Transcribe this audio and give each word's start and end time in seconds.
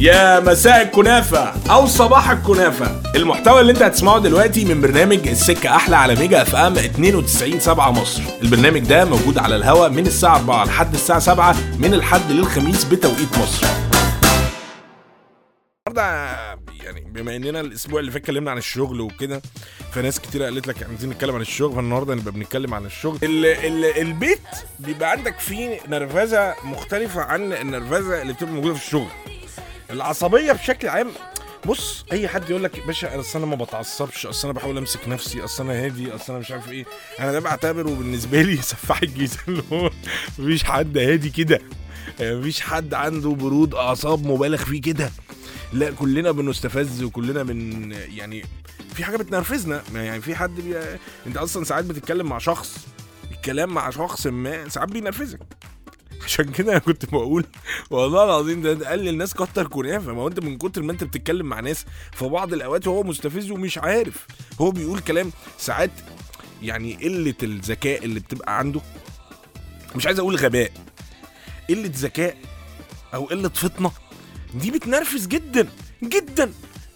يا 0.00 0.40
مساء 0.40 0.82
الكنافة 0.82 1.54
أو 1.72 1.86
صباح 1.86 2.30
الكنافة. 2.30 3.02
المحتوى 3.16 3.60
اللي 3.60 3.72
انت 3.72 3.82
هتسمعه 3.82 4.18
دلوقتي 4.18 4.64
من 4.64 4.80
برنامج 4.80 5.28
السكة 5.28 5.76
أحلى 5.76 5.96
على 5.96 6.14
ميجا 6.14 6.42
أف 6.42 6.56
أم 6.56 6.78
92 6.78 7.60
7 7.60 7.90
مصر. 7.90 8.22
البرنامج 8.42 8.80
ده 8.80 9.04
موجود 9.04 9.38
على 9.38 9.56
الهوا 9.56 9.88
من 9.88 10.06
الساعة 10.06 10.36
4 10.36 10.64
لحد 10.64 10.94
الساعة 10.94 11.18
7 11.18 11.56
من 11.78 11.94
الحد 11.94 12.30
للخميس 12.30 12.84
بتوقيت 12.84 13.38
مصر. 13.38 13.66
النهارده 15.88 16.38
يعني 16.84 17.00
بما 17.00 17.36
إننا 17.36 17.60
الأسبوع 17.60 18.00
اللي 18.00 18.10
فات 18.10 18.20
اتكلمنا 18.22 18.50
عن 18.50 18.58
الشغل 18.58 19.00
وكده 19.00 19.42
فناس 19.92 20.20
كتير 20.20 20.42
قالت 20.42 20.66
لك 20.66 20.82
عايزين 20.88 21.10
نتكلم 21.10 21.34
عن 21.34 21.40
الشغل 21.40 21.74
فالنهاردة 21.74 22.14
نبقى 22.14 22.32
بنتكلم 22.32 22.74
عن 22.74 22.86
الشغل. 22.86 23.18
ال 23.22 23.46
ال 23.46 23.84
البيت 24.00 24.40
بيبقى 24.78 25.10
عندك 25.10 25.38
فيه 25.38 25.80
نرفزة 25.88 26.54
مختلفة 26.64 27.20
عن 27.22 27.52
النرفزة 27.52 28.22
اللي 28.22 28.32
بتبقى 28.32 28.52
موجودة 28.54 28.74
في 28.74 28.86
الشغل. 28.86 29.08
العصبية 29.90 30.52
بشكل 30.52 30.88
عام 30.88 31.10
بص 31.66 32.04
أي 32.12 32.28
حد 32.28 32.50
يقول 32.50 32.64
لك 32.64 32.86
باشا 32.86 33.20
أصل 33.20 33.38
أنا 33.38 33.46
ما 33.46 33.64
بتعصبش 33.64 34.26
أصل 34.26 34.48
أنا 34.48 34.58
بحاول 34.58 34.78
أمسك 34.78 35.08
نفسي 35.08 35.44
أصل 35.44 35.64
أنا 35.64 35.84
هادي 35.84 36.14
أصل 36.14 36.32
أنا 36.32 36.38
مش 36.40 36.50
عارف 36.50 36.70
إيه. 36.70 36.84
أنا 37.20 37.32
ده 37.32 37.40
بعتبره 37.40 37.90
بالنسبة 37.90 38.42
لي 38.42 38.56
سفاح 38.72 39.02
الجيزة 39.02 39.38
اللي 39.48 39.62
هو 39.72 39.90
مفيش 40.38 40.64
حد 40.64 40.98
هادي 40.98 41.30
كده. 41.30 41.60
مفيش 42.20 42.60
حد 42.60 42.94
عنده 42.94 43.30
برود 43.30 43.74
أعصاب 43.74 44.26
مبالغ 44.26 44.64
فيه 44.64 44.80
كده. 44.80 45.10
لا 45.72 45.90
كلنا 45.90 46.30
بنستفز 46.30 47.02
وكلنا 47.02 47.42
بن 47.42 47.92
يعني 47.92 48.44
في 48.94 49.04
حاجة 49.04 49.16
بتنرفزنا. 49.16 49.82
يعني 49.94 50.20
في 50.20 50.34
حد 50.36 50.60
بي... 50.60 50.76
أنت 51.26 51.36
أصلا 51.36 51.64
ساعات 51.64 51.84
بتتكلم 51.84 52.26
مع 52.26 52.38
شخص 52.38 52.86
الكلام 53.30 53.74
مع 53.74 53.90
شخص 53.90 54.26
ما 54.26 54.68
ساعات 54.68 54.88
بينرفزك. 54.88 55.40
عشان 56.24 56.52
كده 56.52 56.72
أنا 56.72 56.78
كنت 56.78 57.04
بقول 57.04 57.44
والله 57.90 58.24
العظيم 58.24 58.62
ده 58.62 58.88
قال 58.88 58.98
للناس 58.98 59.34
كتر 59.34 59.66
كنافة. 59.66 60.12
ما 60.12 60.22
هو 60.22 60.28
انت 60.28 60.40
من 60.40 60.58
كتر 60.58 60.82
ما 60.82 60.92
انت 60.92 61.04
بتتكلم 61.04 61.46
مع 61.46 61.60
ناس 61.60 61.84
في 62.12 62.24
بعض 62.24 62.52
الأوقات 62.52 62.88
هو 62.88 63.02
مستفز 63.02 63.50
ومش 63.50 63.78
عارف. 63.78 64.26
هو 64.60 64.70
بيقول 64.70 65.00
كلام 65.00 65.32
ساعات 65.58 65.90
يعني 66.62 66.94
قلة 66.94 67.34
الذكاء 67.42 68.04
اللي 68.04 68.20
بتبقى 68.20 68.58
عنده. 68.58 68.80
مش 69.96 70.06
عايز 70.06 70.18
أقول 70.18 70.36
غباء. 70.36 70.72
قلة 71.68 71.90
ذكاء 71.94 72.36
أو 73.14 73.24
قلة 73.24 73.48
فطنة 73.48 73.90
دي 74.54 74.70
بتنرفز 74.70 75.26
جدا 75.26 75.68
جدا. 76.02 76.52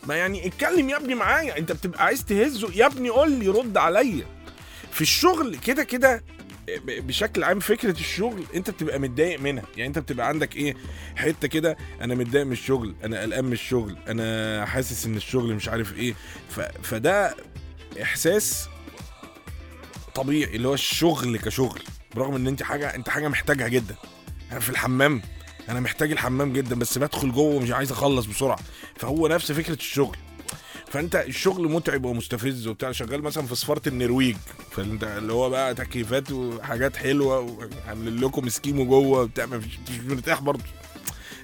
ما 0.07 0.14
يعني 0.17 0.47
اتكلم 0.47 0.91
يا 0.91 0.97
ابني 0.97 1.14
معايا. 1.14 1.59
انت 1.59 1.73
بتبقى 1.73 2.05
عايز 2.05 2.25
تهزه. 2.25 2.70
يا 2.75 2.86
ابني 2.86 3.09
قول 3.09 3.33
لي 3.33 3.48
رد 3.48 3.77
عليا. 3.77 4.27
في 4.92 5.01
الشغل 5.01 5.57
كده 5.57 5.84
كده 5.84 6.25
بشكل 6.87 7.45
عام 7.45 7.61
فكرة 7.61 7.91
الشغل 7.91 8.45
انت 8.55 8.71
بتبقى 8.71 8.99
متضايق 8.99 9.41
منها. 9.41 9.65
يعني 9.77 9.87
انت 9.89 9.99
بتبقى 9.99 10.29
عندك 10.29 10.57
إيه 10.57 10.75
حتة 11.17 11.49
كده 11.49 11.77
أنا 12.01 12.15
متضايق 12.15 12.47
من 12.47 12.53
الشغل 12.53 12.95
أنا 13.05 13.21
قلقان 13.23 13.45
من 13.45 13.53
الشغل 13.53 13.97
أنا 14.09 14.67
حاسس 14.67 15.07
ان 15.07 15.17
الشغل 15.17 15.55
مش 15.55 15.69
عارف 15.69 15.95
إيه. 15.97 16.15
ف... 16.51 16.61
فده 16.61 17.37
احساس 18.03 18.69
طبيعي 20.15 20.57
اللي 20.57 20.69
هو 20.69 20.75
الشغل 20.75 21.37
كشغل. 21.39 21.81
برغم 22.15 22.35
ان 22.35 22.47
انت 22.47 22.63
حاجة 22.63 22.95
انت 22.95 23.09
حاجة 23.09 23.29
محتاجها 23.29 23.69
جدا. 23.69 23.95
أنا 24.53 24.61
في 24.61 24.71
الحمام 24.71 25.23
أنا 25.69 25.81
محتاج 25.81 26.13
الحمام 26.13 26.53
جدا 26.53 26.75
بس 26.77 26.99
بدخل 26.99 27.33
جوه 27.33 27.55
ومش 27.55 27.71
عايز 27.71 27.93
اخلص 27.93 28.27
بسرعة. 28.27 28.59
فهو 28.97 29.29
نفس 29.29 29.53
فكرة 29.53 29.75
الشغل. 29.75 30.17
فانت 30.93 31.17
الشغل 31.17 31.71
متعب 31.71 32.05
ومستفز 32.05 32.67
وبتاع. 32.67 32.93
شغال 32.93 33.23
مثلا 33.23 33.47
في 33.47 33.55
سفاره 33.55 33.83
النرويج. 33.87 34.37
فانت 34.71 35.05
اللي 35.05 35.33
هو 35.33 35.51
بقى 35.51 35.75
تكييفات 35.75 36.33
وحاجات 36.33 36.97
حلوة 36.97 37.39
وعاملين 37.39 38.21
لكم 38.21 38.48
سكيمو 38.48 38.85
جوه 38.85 39.20
وبتاع. 39.20 39.47
مش 39.47 39.79
مرتاح 40.07 40.41
برضه. 40.41 40.65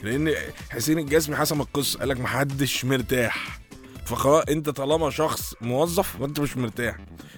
لأن 0.03 0.35
حسين 0.71 0.99
الجسمي 0.99 1.37
حسم 1.37 1.61
القصة. 1.61 1.99
قال 1.99 2.09
لك 2.09 2.21
محدش 2.21 2.85
مرتاح. 2.85 3.61
فخلاص 4.07 4.45
انت 4.49 4.71
طالما 4.71 5.11
شخص 5.11 5.55
موظف 5.61 6.17
فانت 6.17 6.41
مش 6.41 6.57
مرتاح. 6.57 6.97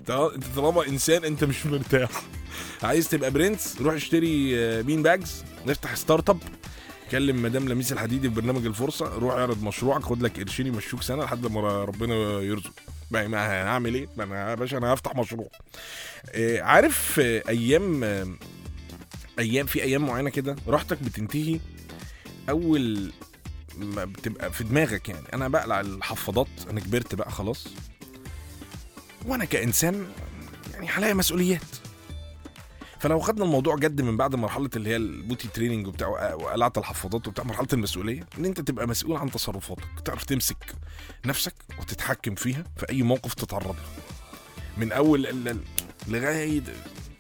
انت 0.09 0.45
طالما 0.57 0.87
انسان 0.89 1.25
انت 1.25 1.45
مش 1.45 1.67
مرتاح. 1.67 2.11
عايز 2.83 3.09
تبقى 3.09 3.31
برنس 3.31 3.77
روح 3.81 3.95
اشتري 3.95 4.83
bean 4.83 5.03
bags 5.03 5.45
نفتح 5.67 5.95
startup 5.95 6.39
كلم 7.11 7.43
مدام 7.43 7.69
لميس 7.69 7.93
الحديدي 7.93 8.29
في 8.29 8.35
برنامج 8.35 8.67
الفرصة. 8.67 9.07
روح 9.19 9.35
اعرض 9.35 9.63
مشروعك 9.63 10.03
خد 10.03 10.23
لك 10.23 10.41
قرشين 10.41 10.67
يمشوك 10.67 11.03
سنة 11.03 11.25
لحد 11.25 11.47
ما 11.47 11.85
ربنا 11.85 12.15
يرزق. 12.41 12.73
بقى 13.11 13.29
ما 13.29 13.39
هعمل 13.39 13.95
إيه؟ 13.95 14.09
ما 14.17 14.25
أنا 14.25 14.51
يا 14.51 14.55
باشا 14.55 14.79
أنا 14.79 14.95
هفتح 14.95 15.17
مشروع. 15.17 15.49
آه 16.31 16.61
عارف 16.63 17.21
آه 17.21 17.43
أيام 17.49 18.05
آه 18.05 18.27
أيام 19.39 19.67
في 19.67 19.83
أيام 19.83 20.07
معينة 20.07 20.31
كده 20.31 20.57
راحتك 20.69 21.03
بتنتهي 21.03 21.61
أول 22.49 23.13
ما 23.79 24.05
بتبقى 24.05 24.53
في 24.53 24.65
دماغك 24.65 25.09
يعني. 25.09 25.27
أنا 25.35 25.49
بقلع 25.49 25.81
الحفاضات 25.81 26.49
أنا 26.71 26.81
كبرت 26.81 27.15
بقى 27.15 27.31
خلاص. 27.31 27.67
وأنا 29.27 29.45
كإنسان 29.45 30.07
يعني 30.73 30.89
عليا 30.91 31.15
مسؤوليات. 31.15 31.61
فلو 33.01 33.19
خدنا 33.21 33.45
الموضوع 33.45 33.77
جد 33.77 34.01
من 34.01 34.17
بعد 34.17 34.35
مرحلة 34.35 34.71
اللي 34.77 34.91
هي 34.91 34.97
ال 34.97 35.06
potty 35.06 35.49
training 35.49 35.87
وبتاع 35.87 36.09
وقلعت 36.35 36.79
الحفاضات 36.79 37.29
وبتاع 37.29 37.45
مرحلة 37.45 37.67
المسؤولية 37.73 38.27
إن 38.39 38.45
أنت 38.45 38.61
تبقى 38.61 38.87
مسؤول 38.89 39.17
عن 39.17 39.31
تصرفاتك 39.31 40.01
تعرف 40.05 40.25
تمسك 40.25 40.57
نفسك 41.27 41.55
وتتحكم 41.81 42.35
فيها 42.35 42.65
في 42.77 42.89
أي 42.91 43.03
موقف 43.03 43.35
تتعرض 43.35 43.67
له. 43.77 44.05
من 44.77 44.93
أول 44.93 45.27
لغاية 46.09 46.63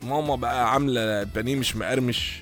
ماما 0.02 0.36
بقى 0.36 0.72
عاملة 0.72 1.22
بانيه 1.22 1.56
مش 1.56 1.76
مقرمش 1.76 2.40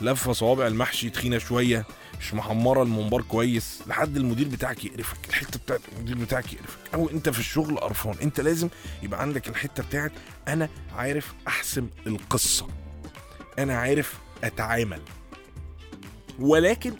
لفة 0.00 0.32
صوابع 0.32 0.66
المحشي 0.66 1.10
تخينة 1.10 1.38
شوية 1.38 1.84
مش 2.20 2.34
محمرة 2.34 2.82
الممبار 2.82 3.22
كويس 3.22 3.82
لحد 3.86 4.16
المدير 4.16 4.48
بتاعك 4.48 4.84
يقرفك 4.84 5.16
الحتة 5.28 5.58
بتاعت 5.58 5.80
المدير 5.96 6.16
بتاعك 6.18 6.52
يقرفك. 6.52 6.78
أو 6.94 7.10
أنت 7.10 7.28
في 7.28 7.38
الشغل 7.38 7.78
قرفان 7.78 8.14
أنت 8.22 8.40
لازم 8.40 8.68
يبقى 9.02 9.20
عندك 9.22 9.48
الحتة 9.48 9.82
بتاعت 9.82 10.12
أنا 10.48 10.68
عارف 10.96 11.32
أحسم 11.48 11.88
القصة 12.06 12.66
أنا 13.58 13.78
عارف 13.78 14.14
أتعامل. 14.44 15.00
ولكن 16.38 16.92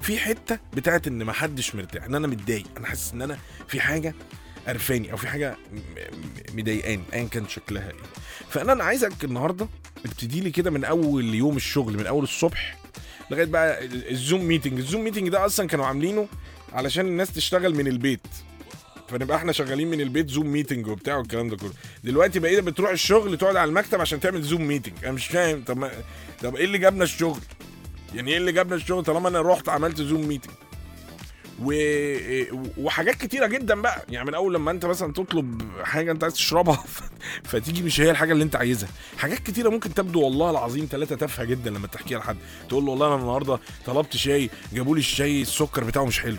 في 0.00 0.18
حتة 0.18 0.58
بتاعت 0.74 1.06
إن 1.06 1.24
محدش 1.24 1.74
مرتاح 1.74 2.04
إن 2.04 2.14
أنا 2.14 2.26
متضايق 2.26 2.66
أنا 2.76 2.86
حاسس 2.86 3.12
إن 3.12 3.22
أنا 3.22 3.38
في 3.68 3.80
حاجة 3.80 4.14
قرفاني 4.68 5.12
أو 5.12 5.16
في 5.16 5.28
حاجة 5.28 5.56
مضايقاني 6.54 7.02
ايا 7.12 7.24
كان 7.28 7.48
شكلها 7.48 7.90
إيه. 7.90 7.96
فأنا 8.50 8.72
أنا 8.72 8.84
عايزك 8.84 9.24
النهارده 9.24 9.68
ابتدي 10.04 10.40
لي 10.40 10.50
كده 10.50 10.70
من 10.70 10.84
أول 10.84 11.34
يوم 11.34 11.56
الشغل 11.56 11.96
من 11.96 12.06
أول 12.06 12.22
الصبح 12.22 12.76
لغاية 13.30 13.44
بقى 13.44 13.84
ال 13.84 13.96
Zoom 13.96 14.44
meeting. 14.44 14.78
ال 14.78 14.83
Zoom 14.83 15.04
meeting 15.04 15.28
ده 15.28 15.46
أصلا 15.46 15.68
كانوا 15.68 15.86
عاملينه 15.86 16.28
علشان 16.72 17.06
الناس 17.06 17.32
تشتغل 17.32 17.74
من 17.74 17.86
البيت. 17.86 18.26
فنبقى 19.08 19.36
إحنا 19.36 19.52
شغالين 19.52 19.90
من 19.90 20.00
البيت 20.00 20.30
Zoom 20.30 20.46
meeting 20.46 20.86
وبتاع 20.86 21.16
والكلام 21.16 21.48
ده 21.48 21.56
كله. 21.56 21.72
دلوقتي 22.04 22.38
بقينا 22.38 22.60
بتروح 22.62 22.90
الشغل 22.90 23.38
تقعد 23.38 23.56
على 23.56 23.68
المكتب 23.68 24.00
عشان 24.00 24.20
تعمل 24.20 24.42
Zoom 24.42 24.68
meeting. 24.68 24.94
أنا 25.04 25.12
مش 25.12 25.26
فاهم 25.26 25.64
طب 25.64 25.76
ما... 25.76 25.90
طب 26.42 26.56
إيه 26.56 26.64
اللي 26.64 26.78
جابنا 26.78 27.04
الشغل؟ 27.04 27.40
يعني 28.14 28.30
إيه 28.30 28.38
اللي 28.38 28.52
جابنا 28.52 28.74
الشغل 28.76 29.04
طالما 29.04 29.28
أنا 29.28 29.40
رحت 29.42 29.68
عملت 29.68 30.00
Zoom 30.02 30.28
meeting؟ 30.28 30.54
و... 31.64 31.72
وحاجات 32.78 33.14
كتيرة 33.14 33.46
جدا 33.46 33.80
بقى. 33.82 34.04
يعني 34.08 34.26
من 34.28 34.34
أول 34.34 34.54
لما 34.54 34.70
أنت 34.70 34.86
مثلا 34.86 35.12
تطلب 35.12 35.62
حاجة 35.82 36.12
أنت 36.12 36.22
عايز 36.24 36.34
تشربها 36.34 36.84
فتيجي 37.44 37.82
مش 37.82 38.00
هي 38.00 38.10
الحاجة 38.10 38.32
اللي 38.32 38.44
أنت 38.44 38.56
عايزها. 38.56 38.88
حاجات 39.18 39.38
كتيرة 39.38 39.68
ممكن 39.68 39.94
تبدو 39.94 40.20
والله 40.22 40.50
العظيم 40.50 40.88
ثلاثة 40.90 41.16
تافهة 41.16 41.44
جدا 41.44 41.70
لما 41.70 41.86
تحكيها 41.86 42.18
لحد. 42.18 42.36
تقول 42.68 42.84
له 42.84 42.90
والله 42.90 43.06
أنا 43.06 43.16
النهارده 43.16 43.58
طلبت 43.86 44.16
شاي 44.16 44.50
جابوا 44.72 44.94
لي 44.94 44.98
الشاي 44.98 45.42
السكر 45.42 45.84
بتاعه 45.84 46.04
مش 46.04 46.20
حلو. 46.20 46.36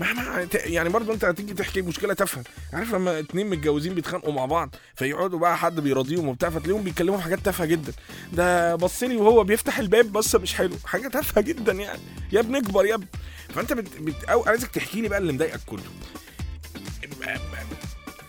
مهما 0.00 0.48
يعني 0.54 0.88
برضه 0.88 1.14
انت 1.14 1.24
هتيجي 1.24 1.54
تحكي 1.54 1.82
مشكلة 1.82 2.14
تافهة. 2.14 2.44
عارف 2.72 2.94
لما 2.94 3.18
اتنين 3.18 3.50
متجوزين 3.50 3.94
بيتخانقوا 3.94 4.32
مع 4.32 4.46
بعض 4.46 4.74
فيقعدوا 4.94 5.38
بقى 5.38 5.58
حد 5.58 5.80
بيراضيهم 5.80 6.28
وبتاع 6.28 6.50
فتلاقيهم 6.50 6.82
بيتكلموا 6.82 7.16
في 7.16 7.22
حاجات 7.22 7.38
تافهة 7.38 7.66
جدا. 7.66 7.92
ده 8.32 8.74
بص 8.74 9.02
لي 9.02 9.16
وهو 9.16 9.44
بيفتح 9.44 9.78
الباب 9.78 10.12
بص 10.12 10.34
مش 10.34 10.54
حلو. 10.54 10.76
حاجة 10.84 11.08
تافهة 11.08 11.40
جدا 11.44 11.72
يعني. 11.72 12.00
يا 12.32 12.40
ابني 12.40 12.58
اكبر 12.58 12.86
يا 12.86 12.94
ابني. 12.94 13.06
فانت 13.54 13.72
بت... 13.72 13.88
بت... 14.00 14.24
أو 14.24 14.42
عايزك 14.42 14.68
تحكي 14.70 15.00
لي 15.00 15.08
بقى 15.08 15.18
اللي 15.18 15.32
مضايقك 15.32 15.60
كله. 15.66 15.82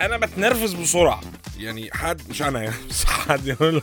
أنا 0.02 0.18
بتنرفز 0.18 0.74
بسرعة. 0.74 1.22
يعني 1.58 1.90
حد 1.94 2.22
مش 2.30 2.42
أنا 2.42 2.64
يعني 2.64 2.76
بس 2.90 3.06
حد 3.06 3.48
يقول 3.48 3.82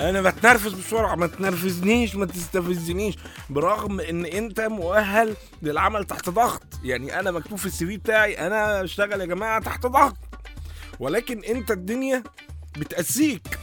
أنا 0.00 0.20
بتنرفز 0.22 0.72
بسرعة 0.72 1.14
ما 1.14 1.26
تنرفزنيش 1.26 2.16
ما 2.16 2.26
تستفزنيش. 2.26 3.16
برغم 3.50 4.00
إن 4.00 4.26
أنت 4.26 4.60
مؤهل 4.60 5.36
للعمل 5.62 6.04
تحت 6.04 6.28
ضغط. 6.28 6.62
يعني 6.82 7.20
أنا 7.20 7.30
مكتوب 7.30 7.58
في 7.58 7.66
السي 7.66 7.86
في 7.86 7.96
بتاعي 7.96 8.46
أنا 8.46 8.84
أشتغل 8.84 9.20
يا 9.20 9.26
جماعة 9.26 9.62
تحت 9.62 9.86
ضغط. 9.86 10.16
ولكن 11.00 11.44
أنت 11.44 11.70
الدنيا 11.70 12.22
بتأسيك 12.78 13.58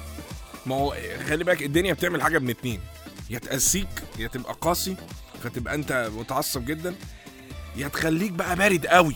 ما 0.66 0.76
هو 0.76 0.96
خلي 1.28 1.44
بالك 1.44 1.64
الدنيا 1.64 1.94
بتعمل 1.94 2.22
حاجة 2.22 2.40
من 2.40 2.50
اتنين. 2.50 2.82
يا 3.30 3.40
تأسيك 3.40 4.04
يا 4.20 4.28
تبقى 4.28 4.54
قاسي 4.62 4.96
فتبقى 5.44 5.76
أنت 5.76 6.10
متعصب 6.18 6.66
جدا. 6.66 6.96
يا 7.76 7.88
تخليك 7.88 8.32
بقى 8.32 8.56
بارد 8.56 8.86
قوي. 8.86 9.16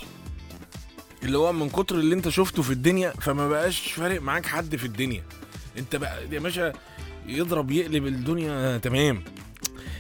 اللي 1.24 1.38
هو 1.38 1.54
من 1.54 1.70
كتر 1.70 1.96
اللي 1.96 2.16
انت 2.16 2.30
شفته 2.30 2.62
في 2.62 2.70
الدنيا 2.72 3.12
فما 3.12 3.50
بقاش 3.50 3.92
فارق 3.92 4.22
معاك 4.22 4.46
حد 4.46 4.76
في 4.76 4.86
الدنيا. 4.86 5.24
انت 5.78 5.96
بقى 5.96 6.24
يا 6.32 6.40
باشا 6.40 6.74
يضرب 7.26 7.72
يقلب 7.72 8.08
الدنيا 8.08 8.78
تمام. 8.78 9.24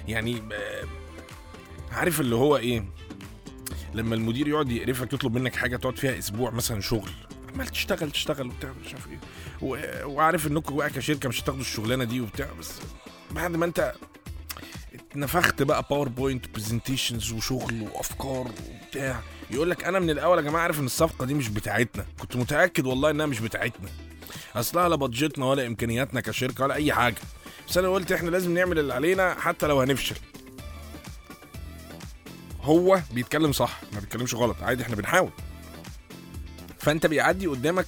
يعني 0.08 0.42
عارف 1.92 2.22
اللي 2.22 2.36
هو 2.36 2.58
إيه؟ 2.58 2.86
لما 3.94 4.16
المدير 4.16 4.48
يقعد 4.48 4.72
يقرفك 4.72 5.14
يطلب 5.14 5.38
منك 5.38 5.56
حاجة 5.56 5.78
تقعد 5.78 5.98
فيها 5.98 6.18
أسبوع 6.18 6.52
مثلا 6.52 6.82
شغل. 6.82 7.10
عمال 7.54 7.68
تشتغل 7.68 8.12
تشتغل 8.12 8.48
وبتاع 8.48 8.74
مش 8.86 8.94
عارف 8.94 9.08
إيه. 9.08 9.20
وعارف 10.06 10.48
انكم 10.48 10.76
بقى 10.76 10.90
كشركة 10.90 11.30
مش 11.30 11.42
هتاخدوا 11.42 11.62
الشغلانة 11.62 12.04
دي 12.04 12.22
وبتاع 12.22 12.48
بس 12.60 12.72
بعد 13.32 13.56
ما 13.56 13.66
انت 13.66 13.94
اتنفخت 14.94 15.62
بقى 15.62 15.86
PowerPoint 15.90 16.50
presentations 16.50 17.32
وشغل 17.32 17.82
وأفكار 17.82 18.52
وبتاع. 18.70 19.22
يقول 19.52 19.70
لك 19.70 19.84
أنا 19.84 20.00
من 20.00 20.10
الأول 20.10 20.38
يا 20.38 20.44
جماعة 20.44 20.62
عارف 20.62 20.80
إن 20.80 20.86
الصفقة 20.86 21.26
دي 21.26 21.34
مش 21.34 21.50
بتاعتنا. 21.50 22.06
كنت 22.20 22.36
متأكد 22.36 22.86
والله 22.86 23.10
إنها 23.10 23.26
مش 23.26 23.40
بتاعتنا. 23.40 23.90
اصلها 24.56 24.90
لا 24.90 24.96
budget 24.96 25.39
نا 25.39 25.46
ولا 25.46 25.68
إمكانياتنا 25.68 26.22
كشركة 26.22 26.64
ولا 26.64 26.74
أي 26.74 26.94
حاجة. 26.94 27.16
بس 27.70 27.78
أنا 27.78 27.88
قلت 27.88 28.12
إحنا 28.12 28.30
لازم 28.30 28.54
نعمل 28.54 28.80
اللي 28.80 28.94
علينا 28.94 29.36
حتى 29.40 29.68
لو 29.68 29.82
هنفشل. 29.82 30.16
هو 32.62 33.02
بيتكلم 33.12 33.52
صح 33.52 33.80
ما 33.94 34.00
بيتكلمش 34.00 34.36
غلط. 34.36 34.58
عادي 34.62 34.84
إحنا 34.84 34.96
بنحاول. 34.96 35.32
فأنت 36.80 37.06
بيعدي 37.06 37.48
قدامك 37.48 37.88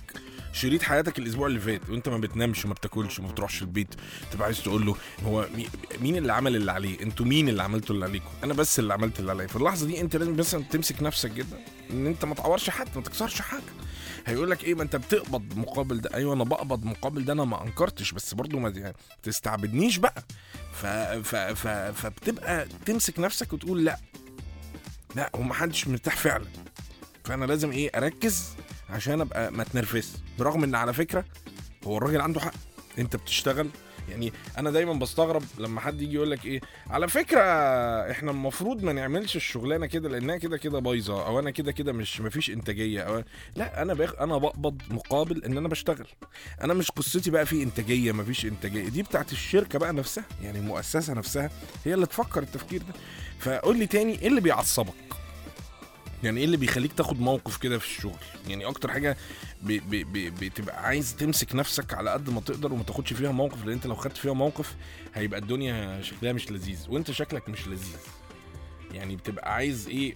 شريط 0.53 0.81
حياتك 0.83 1.19
الأسبوع 1.19 1.47
اللي 1.47 1.59
فات 1.59 1.89
وأنت 1.89 2.09
ما 2.09 2.17
بتنامش 2.17 2.65
وما 2.65 2.73
بتاكلش 2.73 3.19
وما 3.19 3.27
بتروحش 3.31 3.61
البيت 3.61 3.95
تبقى 4.31 4.45
عايز 4.45 4.61
تقول 4.63 4.85
له 4.85 4.95
هو 5.25 5.47
مي- 5.55 5.67
مين 6.01 6.15
اللي 6.15 6.33
عمل 6.33 6.55
اللي 6.55 6.71
عليه؟ 6.71 7.01
أنتوا 7.01 7.25
مين 7.25 7.49
اللي 7.49 7.63
عملتوا 7.63 7.95
اللي 7.95 8.05
عليكم؟ 8.05 8.29
أنا 8.43 8.53
بس 8.53 8.79
اللي 8.79 8.93
عملت 8.93 9.19
اللي 9.19 9.31
عليا. 9.31 9.47
في 9.47 9.55
اللحظة 9.55 9.87
دي 9.87 10.01
أنت 10.01 10.15
لازم 10.15 10.37
مثلا 10.37 10.63
تمسك 10.63 11.03
نفسك 11.03 11.31
جدا 11.31 11.59
إن 11.91 12.07
أنت 12.07 12.25
ما 12.25 12.35
تعورش 12.35 12.69
حد 12.69 12.87
ما 12.95 13.01
تكسرش 13.01 13.41
حاجة. 13.41 13.61
هيقول 14.25 14.51
لك 14.51 14.63
إيه؟ 14.63 14.75
ما 14.75 14.83
أنت 14.83 14.95
بتقبض 14.95 15.57
مقابل 15.57 16.01
ده. 16.01 16.09
أيوه 16.13 16.33
أنا 16.33 16.43
بقبض 16.43 16.83
مقابل 16.85 17.25
ده 17.25 17.33
أنا 17.33 17.43
ما 17.45 17.63
أنكرتش 17.63 18.11
بس 18.11 18.33
برضو 18.33 18.59
ما 18.59 18.69
يعني 18.69 18.95
تستعبدنيش 19.23 19.97
بقى. 19.97 20.23
ف... 20.73 20.85
ف... 20.85 21.35
ف... 21.35 21.67
فبتبقى 21.67 22.67
تمسك 22.85 23.19
نفسك 23.19 23.53
وتقول 23.53 23.85
لا. 23.85 23.99
لا 25.15 25.29
ومحدش 25.35 25.87
مرتاح 25.87 26.15
فعلا. 26.17 26.45
فأنا 27.25 27.45
لازم 27.45 27.71
إيه؟ 27.71 27.89
أركز 27.95 28.43
عشان 28.91 29.21
أبقى 29.21 29.51
ما 29.51 29.61
اتنرفزش 29.61 30.11
برغم 30.39 30.63
إن 30.63 30.75
على 30.75 30.93
فكرة 30.93 31.25
هو 31.87 31.97
الراجل 31.97 32.21
عنده 32.21 32.39
حق. 32.39 32.53
أنت 32.99 33.15
بتشتغل. 33.15 33.69
يعني 34.09 34.33
أنا 34.57 34.71
دايما 34.71 34.93
بستغرب 34.93 35.43
لما 35.57 35.81
حد 35.81 36.01
يجي 36.01 36.15
يقول 36.15 36.31
لك 36.31 36.45
إيه. 36.45 36.61
على 36.89 37.07
فكرة 37.07 37.41
إحنا 38.11 38.31
المفروض 38.31 38.83
ما 38.83 38.93
نعملش 38.93 39.35
الشغلانة 39.35 39.85
كده 39.85 40.09
لأنها 40.09 40.37
كده 40.37 40.57
كده 40.57 40.79
بايظة 40.79 41.25
أو 41.27 41.39
أنا 41.39 41.51
كده 41.51 41.71
كده 41.71 41.93
مش 41.93 42.21
مفيش 42.21 42.49
إنتاجية 42.49 43.01
أو 43.01 43.23
لا 43.55 43.81
أنا 43.81 43.93
باخ 43.93 44.13
أنا 44.19 44.37
بقبض 44.37 44.81
مقابل 44.89 45.43
إن 45.43 45.57
أنا 45.57 45.67
بشتغل. 45.67 46.07
أنا 46.63 46.73
مش 46.73 46.91
قصتي 46.91 47.31
بقى 47.31 47.45
في 47.45 47.63
إنتاجية 47.63 48.11
مفيش 48.11 48.45
إنتاجية. 48.45 48.89
دي 48.89 49.03
بتاعت 49.03 49.31
الشركة 49.31 49.79
بقى 49.79 49.93
نفسها 49.93 50.23
يعني 50.43 50.59
المؤسسة 50.59 51.13
نفسها 51.13 51.49
هي 51.85 51.93
اللي 51.93 52.05
تفكر 52.05 52.43
التفكير 52.43 52.79
ده. 52.81 52.93
فقول 53.39 53.79
لي 53.79 53.85
تاني 53.87 54.21
إيه 54.21 54.27
اللي 54.27 54.41
بيعصبك؟ 54.41 54.93
يعني 56.23 56.39
إيه 56.39 56.45
اللي 56.45 56.57
بيخليك 56.57 56.93
تاخد 56.93 57.21
موقف 57.21 57.57
كده 57.57 57.77
في 57.77 57.85
الشغل؟ 57.85 58.13
يعني 58.47 58.65
أكتر 58.65 58.91
حاجة 58.91 59.17
بي 59.63 59.79
بي 59.79 60.03
بي 60.03 60.29
بتبقى 60.29 60.83
عايز 60.85 61.15
تمسك 61.15 61.55
نفسك 61.55 61.93
على 61.93 62.09
قد 62.11 62.29
ما 62.29 62.41
تقدر 62.41 62.73
وما 62.73 62.83
تاخدش 62.83 63.13
فيها 63.13 63.31
موقف 63.31 63.65
لأن 63.65 63.73
أنت 63.73 63.87
لو 63.87 63.95
خدت 63.95 64.17
فيها 64.17 64.33
موقف 64.33 64.75
هيبقى 65.15 65.39
الدنيا 65.39 66.01
شكلها 66.01 66.33
مش 66.33 66.51
لذيذ 66.51 66.77
وأنت 66.89 67.11
شكلك 67.11 67.49
مش 67.49 67.67
لذيذ. 67.67 67.97
يعني 68.93 69.15
بتبقى 69.15 69.53
عايز 69.53 69.87
إيه؟ 69.87 70.15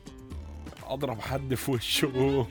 أضرب 0.88 1.22
حد 1.22 1.56
في 1.56 1.72
وشه. 1.72 2.46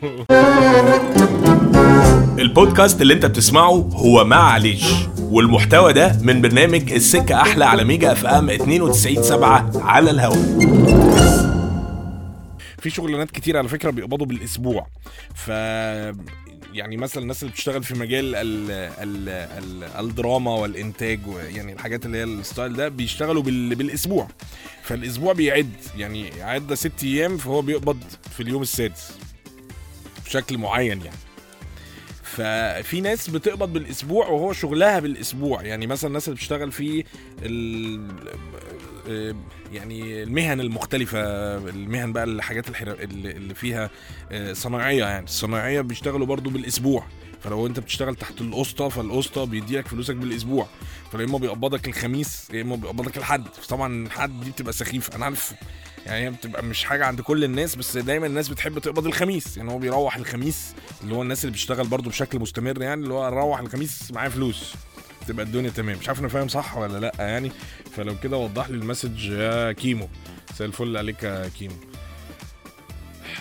البودكاست 2.39 3.03
اللي 3.03 3.15
أنت 3.15 3.27
بتسمعه 3.27 3.71
هو 3.95 4.25
معلش 4.25 4.93
والمحتوى 5.21 5.93
ده 5.93 6.19
من 6.23 6.41
برنامج 6.41 6.93
السكة 6.93 7.41
أحلى 7.43 7.65
على 7.65 7.85
ميجا 7.85 8.13
FM 8.13 8.51
92.7 8.51 9.77
على 9.83 10.11
الهواء 10.11 11.12
في 12.83 12.91
شغلانات 12.91 13.31
كتير 13.31 13.57
على 13.57 13.69
فكرة 13.69 13.91
بيقبضوا 13.91 14.27
بالأسبوع. 14.27 14.87
ف 15.35 15.49
يعني 16.73 16.97
مثلا 16.97 17.23
الناس 17.23 17.43
اللي 17.43 17.53
بتشتغل 17.53 17.83
في 17.85 17.95
مجال 17.95 18.35
ال 18.35 18.71
ال 18.71 19.29
ال 19.29 19.85
الدراما 20.07 20.51
والإنتاج 20.51 21.21
يعني 21.55 21.73
الحاجات 21.73 22.07
اللي 22.07 22.19
هي 22.19 22.25
الستايل 22.25 22.77
ده 22.77 22.89
بيشتغلوا 22.89 23.43
بال 23.43 23.75
بالأسبوع. 23.75 24.29
فالأسبوع 24.83 25.33
بيعد. 25.33 25.73
يعني 25.97 26.43
عدى 26.43 26.77
ست 26.77 27.03
أيام 27.03 27.37
فهو 27.37 27.63
بيقبض 27.63 28.03
في 28.37 28.43
اليوم 28.43 28.63
السادس. 28.63 29.19
بشكل 30.27 30.59
معين 30.59 31.01
يعني. 31.03 31.19
ففي 32.23 33.01
ناس 33.01 33.31
بتقبض 33.31 33.73
بالأسبوع 33.73 34.27
وهو 34.29 34.53
شغلها 34.53 35.01
بالأسبوع. 35.01 35.63
يعني 35.63 35.87
مثلا 35.87 36.09
الناس 36.09 36.29
اللي 36.29 36.37
بتشتغل 36.37 36.73
في 36.73 37.05
يعني 39.73 40.23
المهن 40.23 40.61
المختلفة 40.61 41.19
المهن 41.69 42.13
بقى 42.13 42.25
الحاجات. 42.25 42.65
اللي 42.83 43.55
فيها 43.55 43.91
آه، 44.33 44.53
صناعية 44.53 45.05
يعني. 45.05 45.25
الصناعية 45.25 45.81
بيشتغلوا 45.81 46.27
برضو 46.27 46.51
بالأسبوع. 46.51 47.05
فلو 47.41 47.67
انت 47.67 47.81
بتشتغل 47.81 48.15
تحت 48.17 48.41
القسطة 48.41 48.89
فالقسطة 48.89 49.45
بيديلك 49.45 49.89
فلوسك 49.89 50.15
بالأسبوع. 50.15 50.67
فيا 51.13 51.25
إما 51.25 51.39
بيقبضك 51.39 51.89
الخميس 51.89 52.49
يا 52.53 52.63
إما 52.63 52.77
بيقبضك 52.77 53.17
الحد. 53.17 53.45
طبعا 53.69 54.07
الحد 54.07 54.41
دي 54.41 54.51
بتبقى 54.51 54.73
سخيفة 54.73 55.17
أنا 55.17 55.25
عارف. 55.25 55.55
يعني 56.07 56.25
هي 56.25 56.31
بتبقى 56.31 56.63
مش 56.63 56.85
حاجة 56.85 57.07
عند 57.07 57.21
كل 57.21 57.45
الناس 57.45 57.75
بس 57.77 57.97
دايما 57.97 58.27
الناس 58.27 58.49
بتحب 58.49 58.79
تقبض 58.79 59.07
الخميس. 59.07 59.57
يعني 59.57 59.71
هو 59.71 59.79
بيروح 59.79 60.17
الخميس 60.17 60.75
اللي 61.03 61.15
هو 61.15 61.23
الناس 61.23 61.45
اللي 61.45 61.53
بتشتغل 61.53 61.87
برضو 61.87 62.11
بشكل 62.11 62.39
مستمر 62.39 62.83
يعني 62.83 63.03
اللي 63.03 63.15
هو 63.15 63.29
روح 63.29 63.61
الخميس 63.61 64.13
معاه 64.13 64.29
فلوس. 64.29 64.75
تبقى 65.29 65.47
الدنيا 65.47 65.71
تمام. 65.71 65.99
مش 65.99 66.09
عارف 66.09 66.21
أنا 66.21 66.29
فاهم 66.29 66.49
صح 66.49 66.77
ولا 66.77 66.99
لأ 66.99 67.13
يعني. 67.19 67.53
فلو 67.97 68.17
كده 68.23 68.37
وضح 68.37 68.69
لي 68.69 68.75
ال 68.77 68.83
message 68.83 69.25
يا 69.31 69.73
كيمو. 69.73 70.09
زي 70.59 70.65
الفل 70.65 70.97
عليك 70.97 71.23
يا 71.23 71.49
كيمو. 71.59 71.75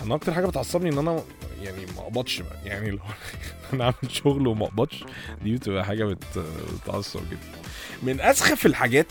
أنا 0.02 0.14
أكتر 0.14 0.32
حاجة 0.34 0.46
بتعصبني 0.46 0.90
إن 0.90 0.98
أنا 0.98 1.22
يعني 1.62 1.86
ما 1.86 2.00
أقبضش 2.00 2.40
بقى. 2.40 2.56
يعني 2.64 2.90
لو 2.90 2.98
أنا 3.72 3.84
عامل 3.84 4.10
شغل 4.10 4.46
وما 4.46 4.66
أقبضش. 4.66 5.04
دي 5.44 5.54
بتبقى 5.54 5.84
حاجة 5.84 6.04
بت- 6.04 6.44
بتعصب 6.84 7.20
جدا. 7.30 7.58
من 8.02 8.20
أسخف 8.20 8.66
الحاجات 8.66 9.06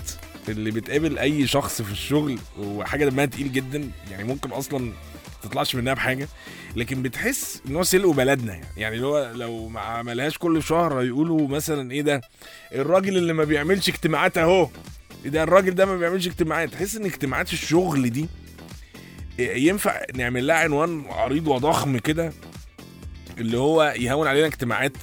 اللي 0.50 0.71
بتقابل 0.71 1.18
أي 1.18 1.47
شخص 1.47 1.81
في 1.81 1.91
الشغل 1.91 2.39
وحاجة 2.59 3.06
دمها 3.09 3.25
تقيل 3.25 3.51
جدا 3.51 3.91
يعني 4.12 4.23
ممكن 4.23 4.51
أصلا 4.51 4.91
تطلعش 5.41 5.75
منها 5.75 5.93
بحاجة. 5.93 6.27
لكن 6.75 7.01
بتحس 7.01 7.61
إن 7.67 7.75
هو 7.75 7.83
سلق 7.83 8.09
بلدنا 8.09 8.53
يعني. 8.53 8.65
يعني 8.77 8.95
اللي 8.95 9.07
هو 9.07 9.31
لو 9.35 9.67
ما 9.67 9.79
عملهاش 9.79 10.38
كل 10.38 10.63
شهر 10.63 11.03
يقولوا 11.03 11.47
مثلا 11.47 11.91
إيه 11.91 12.01
ده؟ 12.01 12.21
الراجل 12.73 13.17
اللي 13.17 13.33
ما 13.33 13.43
بيعملش 13.43 13.89
اجتماعات 13.89 14.38
أهو. 14.38 14.69
إيه 15.25 15.31
ده؟ 15.31 15.43
الراجل 15.43 15.75
ده 15.75 15.85
ما 15.85 15.97
بيعملش 15.97 16.27
اجتماعات. 16.27 16.69
تحس 16.69 16.95
إن 16.95 17.05
اجتماعات 17.05 17.53
الشغل 17.53 18.09
دي 18.09 18.25
ينفع 19.39 20.01
نعمل 20.15 20.47
لها 20.47 20.55
عنوان 20.55 21.05
عريض 21.09 21.47
وضخم 21.47 21.97
كده 21.97 22.33
اللي 23.37 23.57
هو 23.57 23.94
يهون 23.97 24.27
علينا 24.27 24.47
اجتماعات 24.47 24.94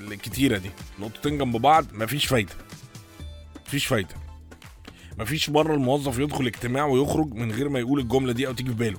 الكتيره 0.00 0.58
دي. 0.58 0.70
نقطتين 1.00 1.38
جنب 1.38 1.56
بعض 1.56 1.86
مفيش 1.92 2.26
فايدة. 2.26 2.52
مفيش 3.66 3.86
فايدة. 3.86 4.14
مفيش 5.18 5.50
مرة 5.50 5.74
الموظف 5.74 6.18
يدخل 6.18 6.46
اجتماع 6.46 6.86
ويخرج 6.86 7.34
من 7.34 7.52
غير 7.52 7.68
ما 7.68 7.78
يقول 7.78 8.00
الجملة 8.00 8.32
دي 8.32 8.46
أو 8.46 8.52
تيجي 8.52 8.70
في 8.70 8.76
باله. 8.76 8.98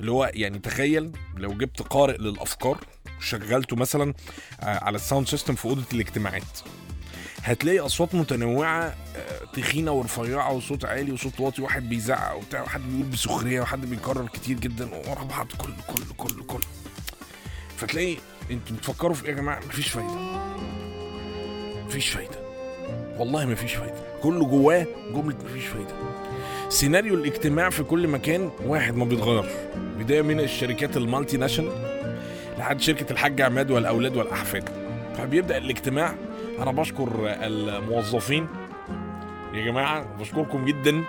اللي 0.00 0.10
هو 0.10 0.30
يعني 0.34 0.58
تخيل 0.58 1.12
لو 1.36 1.52
جبت 1.52 1.82
قارئ 1.82 2.16
للأفكار 2.18 2.78
وشغلته 3.18 3.76
مثلا 3.76 4.14
آه، 4.60 4.84
على 4.84 4.96
ال 4.96 5.01
sound 5.01 5.28
system 5.28 5.54
في 5.54 5.64
أوضة 5.64 5.84
الاجتماعات. 5.92 6.42
هتلاقي 7.42 7.78
أصوات 7.78 8.14
متنوعة 8.14 8.82
آه، 9.16 9.44
تخينة 9.52 9.92
ورفيعة 9.92 10.52
وصوت 10.52 10.84
عالي 10.84 11.12
وصوت 11.12 11.40
واطي 11.40 11.62
واحد 11.62 11.88
بيزعق 11.88 12.36
وبتاع 12.36 12.62
وحد 12.62 12.80
بيقول 12.80 13.02
بسخرية 13.10 13.60
وحد 13.60 13.80
بيكرر 13.86 14.26
كتير 14.28 14.58
جدا 14.60 14.84
ورا 14.94 15.24
بعض 15.24 15.46
كله 15.58 15.76
كله 15.86 16.14
كله 16.16 16.44
كله. 16.44 16.60
فتلاقي 17.76 18.16
أنتوا 18.50 18.76
بتفكروا 18.76 19.14
في 19.14 19.24
إيه 19.24 19.30
يا 19.30 19.36
جماعة؟ 19.36 19.58
مفيش 19.66 19.88
فايدة. 19.88 20.14
مفيش 21.86 22.08
فايدة. 22.08 22.38
والله 23.18 23.46
مفيش 23.46 23.74
فايدة. 23.74 24.20
كله 24.22 24.44
جواه 24.46 24.86
جملة 25.14 25.36
مفيش 25.44 25.64
فايدة. 25.66 25.94
سيناريو 26.68 27.14
الاجتماع 27.14 27.70
في 27.70 27.82
كل 27.82 28.08
مكان 28.08 28.50
واحد 28.66 28.96
ما 28.96 29.04
بيتغيرش. 29.04 29.50
بداية 29.98 30.22
من 30.22 30.40
الشركات 30.40 30.96
المالتي 30.96 31.36
ناشونال 31.36 31.72
لحد 32.58 32.80
شركة 32.80 33.12
الحاج 33.12 33.40
عماد 33.40 33.70
والأولاد 33.70 34.16
والأحفاد. 34.16 34.68
فبيبدأ 35.18 35.56
الاجتماع. 35.56 36.14
أنا 36.58 36.72
بشكر 36.72 37.08
الموظفين. 37.24 38.46
يا 39.54 39.64
جماعة 39.64 40.06
بشكركم 40.20 40.64
جدا 40.64 41.04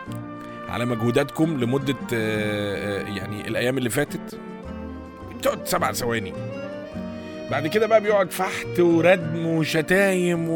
على 0.69 0.85
مجهوداتكم 0.85 1.59
لمدة 1.59 1.95
آه، 2.13 3.01
آه، 3.01 3.17
يعني 3.17 3.47
الأيام 3.47 3.77
اللي 3.77 3.89
فاتت. 3.89 4.39
بتقعد 5.39 5.67
سبع 5.67 5.91
ثواني. 5.91 6.33
بعد 7.51 7.67
كده 7.67 7.87
بقى 7.87 8.01
بيقعد 8.01 8.31
فحت 8.31 8.79
وردم 8.79 9.45
وشتايم. 9.45 10.49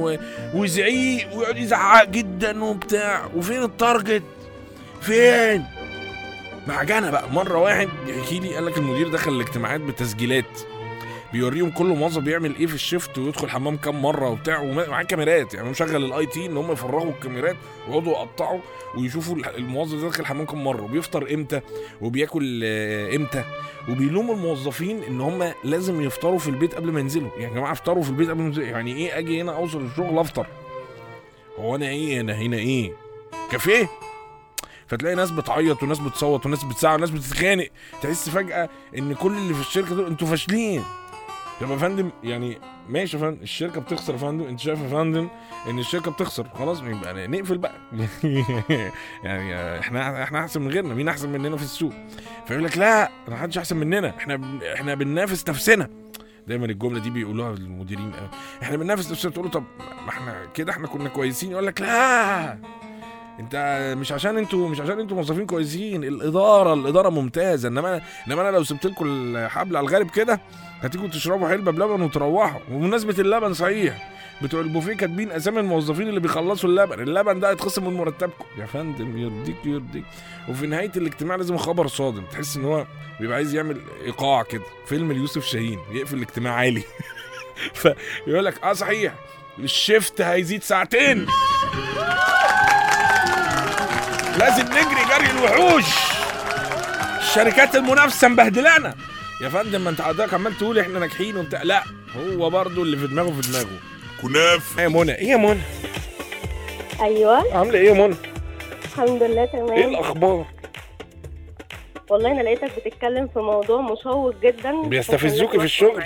وزعيق 0.54 1.36
ويقعد 1.36 1.58
يزعق 1.58 2.10
جدا 2.10 2.64
وبتاع. 2.64 3.26
وفين 3.36 3.64
ال 3.64 3.72
target 3.72 4.24
فين؟ 5.04 5.66
معجنة 6.68 7.12
بقى. 7.12 7.30
مرة 7.32 7.58
واحد 7.58 7.90
يحكي 8.08 8.40
لي 8.40 8.56
قال 8.56 8.66
لك 8.66 8.78
المدير 8.78 9.08
دخل 9.08 9.32
الاجتماعات 9.32 9.82
بتسجيلات 9.82 10.46
بيوريهم 11.34 11.72
كل 11.72 11.86
موظف 11.86 12.22
بيعمل 12.22 12.56
إيه 12.56 12.66
في 12.68 12.74
ال 12.74 12.81
shift 12.81 13.18
ويدخل 13.18 13.50
حمام 13.50 13.78
كام 13.78 14.02
مرة 14.02 14.30
وبتاع 14.30 14.60
ومعاه 14.60 15.04
كاميرات. 15.04 15.54
يعني 15.54 15.70
مشغل 15.70 16.06
ال 16.06 16.26
IT 16.26 16.46
إن 16.46 16.58
هم 16.58 16.72
يفرغوا 16.72 17.12
الكاميرات 17.12 17.56
ويقعدوا 17.88 18.12
يقطعوا 18.12 18.60
ويشوفوا 18.98 19.36
الموظف 19.58 19.96
ده 20.02 20.02
داخل 20.08 20.26
حمام 20.26 20.46
كام 20.46 20.64
مرة. 20.64 20.82
وبيفطر 20.82 21.34
إمتى؟ 21.34 21.62
وبياكل 22.02 22.62
آه، 22.64 23.16
إمتى؟ 23.16 23.44
وبيلوموا 23.90 24.36
الموظفين 24.36 25.04
إن 25.04 25.22
هم 25.22 25.54
لازم 25.64 26.02
يفطروا 26.02 26.40
في 26.40 26.48
البيت 26.48 26.76
قبل 26.76 26.92
ما 26.92 27.00
ينزلوا. 27.00 27.30
يعني 27.38 27.54
يا 27.54 27.60
جماعة 27.60 27.72
افطروا 27.72 28.04
في 28.04 28.10
البيت 28.10 28.30
قبل 28.30 28.40
ما 28.42 28.46
ينزلوا. 28.48 28.68
يعني 28.68 28.96
إيه 28.96 29.18
أجي 29.18 29.42
هنا 29.42 29.56
أوصل 29.56 29.86
الشغل 29.86 30.20
أفطر؟ 30.20 30.48
هو 31.60 31.76
أنا 31.76 31.88
إيه 31.88 32.20
أنا 32.22 32.34
هنا 32.34 32.58
إيه؟ 32.58 32.92
كافيه؟ 33.52 33.90
فتلاقي 34.94 35.16
ناس 35.16 35.32
بتعيط 35.32 35.84
وناس 35.84 36.00
بتصوت 36.00 36.46
وناس 36.46 36.64
بتزعق 36.64 36.94
وناس 36.94 37.10
بتتخانق. 37.10 37.68
تحس 38.02 38.30
فجأة 38.30 38.70
إن 38.98 39.14
كل 39.14 39.32
اللي 39.38 39.54
في 39.54 39.62
الشركة 39.62 39.96
دول 39.96 40.06
أنتوا 40.06 40.28
فاشلين. 40.28 40.84
طب 41.62 41.72
يا 41.72 41.78
فندم 41.78 42.10
يعني 42.24 42.58
ماشي 42.90 43.18
يا 43.18 43.22
فندم 43.22 43.38
الشركة 43.42 43.82
بتخسر 43.82 44.14
يا 44.14 44.18
فندم 44.18 44.46
أنت 44.48 44.60
شايف 44.60 44.80
يا 44.80 44.88
فندم 44.88 45.28
إن 45.70 45.80
الشركة 45.80 46.12
بتخسر؟ 46.12 46.48
خلاص 46.54 46.82
يبقى 46.82 47.28
نقفل 47.28 47.58
بقى. 47.58 47.76
يعني 49.24 49.80
إحنا 49.80 50.24
إحنا 50.24 50.40
أحسن 50.40 50.62
من 50.62 50.72
غيرنا 50.72 50.94
مين 50.94 51.08
أحسن 51.10 51.30
مننا 51.30 51.58
في 51.58 51.64
السوق؟ 51.64 51.94
فيقول 52.48 52.64
لك 52.64 52.78
لا 52.78 53.12
ما 53.28 53.38
حدش 53.38 53.58
أحسن 53.58 53.78
مننا 53.78 54.10
إحنا 54.18 54.60
إحنا 54.74 54.96
بننافس 54.96 55.50
نفسنا. 55.50 55.90
دايما 56.48 56.66
الجملة 56.66 57.00
دي 57.00 57.10
بيقولوها 57.10 57.54
المديرين. 57.54 58.12
إحنا 58.64 58.78
بننافس 58.78 59.12
نفسنا 59.12 59.32
تقول 59.32 59.46
له 59.46 59.52
طب 59.52 59.64
ما 59.80 60.10
إحنا 60.10 60.46
كده 60.54 60.72
إحنا 60.72 60.88
كنا 60.88 61.10
كويسين؟ 61.10 61.52
يقول 61.52 61.68
لك 61.68 61.82
لا. 61.82 62.60
انت 63.40 63.56
مش 64.00 64.12
عشان 64.12 64.38
أنتوا 64.38 64.70
مش 64.70 64.80
عشان 64.82 65.00
أنتوا 65.00 65.18
موظفين 65.18 65.46
كويسين 65.46 66.04
الاداره 66.04 66.74
الإدارة 66.74 67.10
ممتازة. 67.10 67.70
انما 67.70 68.02
انما 68.28 68.42
أنا 68.42 68.58
لو 68.58 68.64
سبت 68.64 68.86
لكم 68.86 69.06
الحبل 69.08 69.78
على 69.78 69.88
الغارب 69.88 70.10
كده 70.10 70.42
هتيجوا 70.82 71.08
تشربوا 71.08 71.50
حلبة 71.50 71.72
بلبن 71.72 72.02
وتروحوا. 72.02 72.60
وبمناسبة 72.72 73.16
اللبن 73.20 73.54
صحيح 73.54 74.10
بتوع 74.42 74.62
البوفيه 74.62 74.94
كاتبين 74.94 75.32
أسامي 75.32 75.60
الموظفين 75.60 76.10
اللي 76.10 76.20
بيخلصوا 76.20 76.70
اللبن. 76.70 77.00
اللبن 77.02 77.40
ده 77.40 77.50
هيتخصم 77.50 77.88
من 77.88 77.94
مرتبكم. 77.94 78.46
يا 78.58 78.66
فندم 78.66 79.18
يرضيك 79.18 79.66
يرضيك. 79.66 80.04
وفي 80.50 80.68
نهاية 80.68 80.92
الاجتماع 80.98 81.36
لازم 81.36 81.58
خبر 81.58 81.88
صادم. 81.88 82.24
تحس 82.32 82.58
إن 82.58 82.66
هو 82.66 82.86
بيبقى 83.20 83.36
عايز 83.36 83.56
يعمل 83.56 83.82
إيقاع 84.06 84.44
كده. 84.44 84.64
فيلم 84.86 85.12
ليوسف 85.12 85.46
شاهين 85.46 85.80
يقفل 85.92 86.18
الاجتماع 86.18 86.54
عالي. 86.54 86.84
فيقول 88.26 88.46
لك 88.46 88.64
آه 88.64 88.74
صحيح. 88.74 89.14
الشيفت 89.60 90.22
هيزيد 90.22 90.64
ساعتين. 90.64 91.28
لازم 94.40 94.66
نجري 94.66 95.04
جري 95.10 95.32
الوحوش. 95.32 95.86
الشركات 97.18 97.76
المنافسة 97.76 98.28
مبهدلانا. 98.28 98.96
يا 99.42 99.50
فندم 99.50 99.82
ما 99.82 99.90
انت 99.90 100.02
حضرتك 100.02 100.34
عمال 100.34 100.58
تقول 100.58 100.80
إحنا 100.80 101.00
ناجحين 101.00 101.38
وبتاع. 101.38 101.64
لا 101.64 101.84
هو 102.16 102.50
برضو 102.50 102.84
اللي 102.84 102.98
في 102.98 103.08
دماغه 103.08 103.42
في 103.42 103.52
دماغه. 103.52 103.80
كناف 104.22 104.80
إيه 104.80 104.84
يا 104.84 104.90
منى. 104.90 105.16
إيه 105.16 105.28
يا 105.28 105.38
منى. 105.38 105.62
أيوه. 107.02 107.58
عاملة 107.58 107.80
إيه 107.80 107.90
يا 107.90 108.08
منى؟ 108.08 108.16
الحمد 108.86 109.24
لله 109.24 109.42
إيه 109.42 109.46
تمام 109.52 109.90
الأخبار؟ 109.90 110.46
والله 112.10 112.32
أنا 112.32 112.42
لقيتك 112.42 112.80
بتتكلم 112.80 113.28
في 113.28 113.40
موضوع 113.40 113.82
مشوق 113.82 114.36
جدا. 114.42 114.82
بيستفزوكي 114.82 115.60
في 115.60 115.66
الشغل؟ 115.66 116.04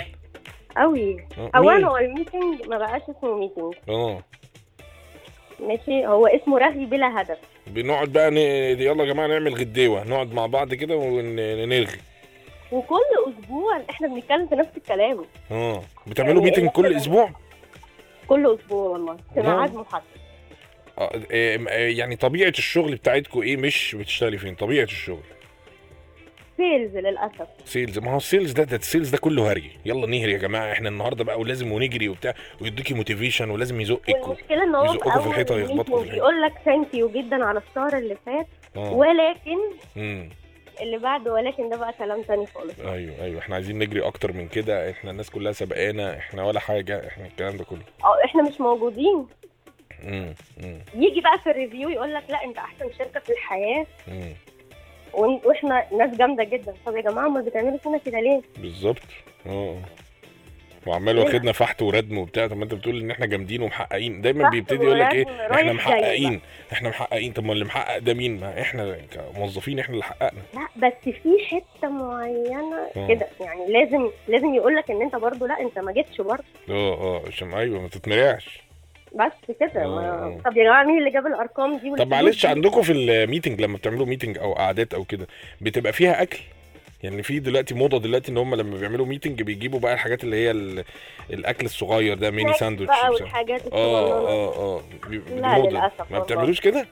قوي 0.76 1.26
آه، 1.38 1.50
اولا؟ 1.56 1.86
هو 1.86 1.96
ال 1.96 2.05
meeting 2.05 2.68
ما 2.68 2.78
بقاش 2.78 3.02
اسمه 3.02 3.38
meeting 3.38 3.74
آه. 3.88 4.22
ماشي 5.60 6.06
هو 6.06 6.26
اسمه 6.26 6.58
رغي 6.58 6.86
بلا 6.86 7.20
هدف. 7.20 7.38
بنقعد 7.68 8.08
بقى 8.08 8.30
ن... 8.30 8.36
يلا 8.36 9.04
يا 9.04 9.12
جماعة 9.12 9.26
نعمل 9.26 9.54
غديوة 9.54 10.04
نقعد 10.04 10.32
مع 10.32 10.46
بعض 10.46 10.74
كده 10.74 10.96
ونرغي 10.96 11.98
وكل 12.72 13.00
أسبوع 13.28 13.80
إحنا 13.90 14.08
بنتكلم 14.08 14.48
في 14.48 14.54
نفس 14.54 14.70
الكلام. 14.76 15.24
آه 15.50 15.82
بتعملوا 16.06 16.42
meeting 16.42 16.68
كل 16.68 16.96
أسبوع؟ 16.96 17.30
كل 18.28 18.58
أسبوع 18.60 18.88
والله 18.88 19.16
في 19.34 19.40
نعم. 19.40 19.56
ميعاد 19.56 19.74
محدد. 19.74 20.02
آه، 20.98 21.10
آه، 21.32 21.58
آه، 21.68 21.88
يعني 21.88 22.16
طبيعة 22.16 22.48
الشغل 22.48 22.94
بتاعتكم 22.94 23.42
إيه؟ 23.42 23.56
مش 23.56 23.94
بتشتغلي 23.94 24.38
فين 24.38 24.54
طبيعة 24.54 24.84
الشغل. 24.84 25.22
sales 26.58 26.96
للأسف. 26.96 27.46
sales 27.64 27.98
ما 27.98 28.12
هو 28.12 28.16
ال 28.16 28.22
sales 28.22 28.52
ده 28.52 28.64
ده 28.64 28.76
ال 28.76 28.82
sales 28.82 29.10
ده 29.10 29.18
كله 29.18 29.52
هري. 29.52 29.70
يلا 29.84 30.06
نهري 30.06 30.32
يا 30.32 30.38
جماعة 30.38 30.72
إحنا 30.72 30.88
النهارده 30.88 31.24
بقى 31.24 31.40
ولازم 31.40 31.72
ونجري 31.72 32.08
وبتاع 32.08 32.34
ويديكي 32.60 32.94
motivation 32.94 33.50
ولازم 33.50 33.80
يزقك 33.80 34.26
والمشكلة 34.28 34.62
إن 34.62 34.74
هو 34.74 34.92
في 35.22 35.28
الحيطة 35.28 35.54
ويخبطوا 35.54 35.98
في 35.98 36.04
الحيطة. 36.04 36.16
يقول 36.16 36.42
لك 36.42 36.52
thank 36.64 36.94
you 36.94 37.08
جدا 37.08 37.44
على 37.44 37.62
الشهر 37.70 37.98
اللي 37.98 38.16
فات 38.26 38.46
آه. 38.76 38.92
ولكن 38.92 39.58
امم 39.96 40.28
اللي 40.80 40.98
بعد 40.98 41.28
ولكن 41.28 41.68
ده 41.68 41.76
بقى 41.76 41.92
كلام 41.98 42.22
تاني 42.22 42.46
خالص. 42.46 42.80
أيوه 42.80 43.24
أيوه. 43.24 43.38
إحنا 43.40 43.54
عايزين 43.54 43.78
نجري 43.78 44.02
أكتر 44.06 44.32
من 44.32 44.48
كده. 44.48 44.90
إحنا 44.90 45.10
الناس 45.10 45.30
كلها 45.30 45.52
سبقانا 45.52 46.16
إحنا 46.18 46.44
ولا 46.44 46.60
حاجة 46.60 47.06
إحنا 47.08 47.26
الكلام 47.26 47.56
ده 47.56 47.64
كله. 47.64 47.82
آه 48.04 48.24
إحنا 48.24 48.42
مش 48.42 48.60
موجودين. 48.60 49.26
امم 50.04 50.34
امم 50.64 50.78
يجي 50.94 51.20
بقى 51.20 51.38
في 51.44 51.50
الريفيو 51.50 51.88
يقول 51.88 52.14
لك 52.14 52.22
لا 52.28 52.44
انت 52.44 52.58
أحسن 52.58 52.84
شركة 52.98 53.20
في 53.20 53.32
الحياة. 53.32 53.86
وإن- 54.06 54.57
وإحنا 55.18 55.84
ناس 55.98 56.16
جامدة 56.16 56.44
جدا. 56.44 56.74
طب 56.86 56.96
يا 56.96 57.00
جماعة 57.00 57.26
أمال 57.26 57.42
بتعملوا 57.42 57.78
فينا 57.78 57.98
كده 57.98 58.20
ليه؟ 58.20 58.40
بالظبط. 58.58 59.02
آه. 59.46 59.76
وعمال 60.86 61.18
واخدنا 61.18 61.52
فحت 61.52 61.82
وردم 61.82 62.18
وبتاع. 62.18 62.46
طب 62.46 62.56
ما 62.56 62.64
أنت 62.64 62.74
بتقول 62.74 63.00
إن 63.00 63.10
إحنا 63.10 63.26
جامدين 63.26 63.62
ومحققين. 63.62 64.20
دايما 64.20 64.48
بيبتدي 64.48 64.84
يقول 64.84 65.00
لك 65.00 65.14
إيه؟ 65.14 65.24
إحنا 65.52 65.72
محققين. 65.72 66.40
إحنا 66.72 66.88
محققين. 66.88 67.32
طب 67.32 67.44
ما 67.44 67.52
اللي 67.52 67.64
محقق 67.64 67.98
ده 67.98 68.14
مين؟ 68.14 68.40
ما 68.40 68.60
إحنا 68.60 68.96
كموظفين 69.34 69.78
إحنا 69.78 69.92
اللي 69.94 70.04
حققنا. 70.04 70.40
لا 70.54 70.68
بس 70.88 71.14
في 71.14 71.38
حتة 71.46 71.88
معينة 71.88 72.76
آه. 72.96 73.08
كده. 73.08 73.26
يعني 73.40 73.72
لازم 73.72 74.10
لازم 74.28 74.54
يقول 74.54 74.76
لك 74.76 74.90
إن 74.90 75.02
أنت 75.02 75.16
برضو 75.16 75.46
لا 75.46 75.60
أنت 75.60 75.78
ما 75.78 75.92
جيتش 75.92 76.20
برضه. 76.20 76.44
آه 76.70 76.94
آه 76.94 77.22
عشان 77.26 77.54
أيوه 77.54 77.80
ما 77.82 77.88
تتمرعش. 77.88 78.67
بس 79.18 79.56
كده. 79.60 79.86
ما... 79.88 80.40
طب 80.44 80.56
يا 80.56 80.64
جماعة 80.64 80.84
مين 80.84 80.98
اللي 80.98 81.10
جاب 81.10 81.26
الأرقام 81.26 81.78
دي 81.78 81.94
طب 81.96 82.08
معلش؟ 82.10 82.46
عندكم 82.46 82.82
في 82.82 82.92
ال 82.92 83.00
meeting 83.00 83.60
لما 83.60 83.76
بتعملوا 83.76 84.06
meeting 84.06 84.38
أو 84.38 84.52
قعدات 84.52 84.94
أو 84.94 85.04
كده 85.04 85.26
بتبقى 85.60 85.92
فيها 85.92 86.22
أكل 86.22 86.38
يعني 87.02 87.22
في 87.22 87.38
دلوقتي 87.38 87.74
موضة 87.74 87.98
دلوقتي 88.00 88.32
إن 88.32 88.36
هم 88.36 88.54
لما 88.54 88.78
بيعملوا 88.78 89.06
meeting 89.06 89.42
بيجيبوا 89.42 89.80
بقى 89.80 89.94
الحاجات 89.94 90.24
اللي 90.24 90.36
هي 90.36 90.50
ال- 90.50 90.84
الأكل 91.32 91.64
الصغير 91.66 92.16
ده 92.18 92.30
ميني 92.30 92.52
ساندوتش 92.52 92.88
بقى. 92.90 93.10
والحاجات 93.10 93.66
آه 93.72 94.28
آه 94.28 94.78
آه. 94.78 95.58
للأسف 95.68 96.12
ما. 96.12 96.18
بتعملوش 96.18 96.60
كده 96.60 96.86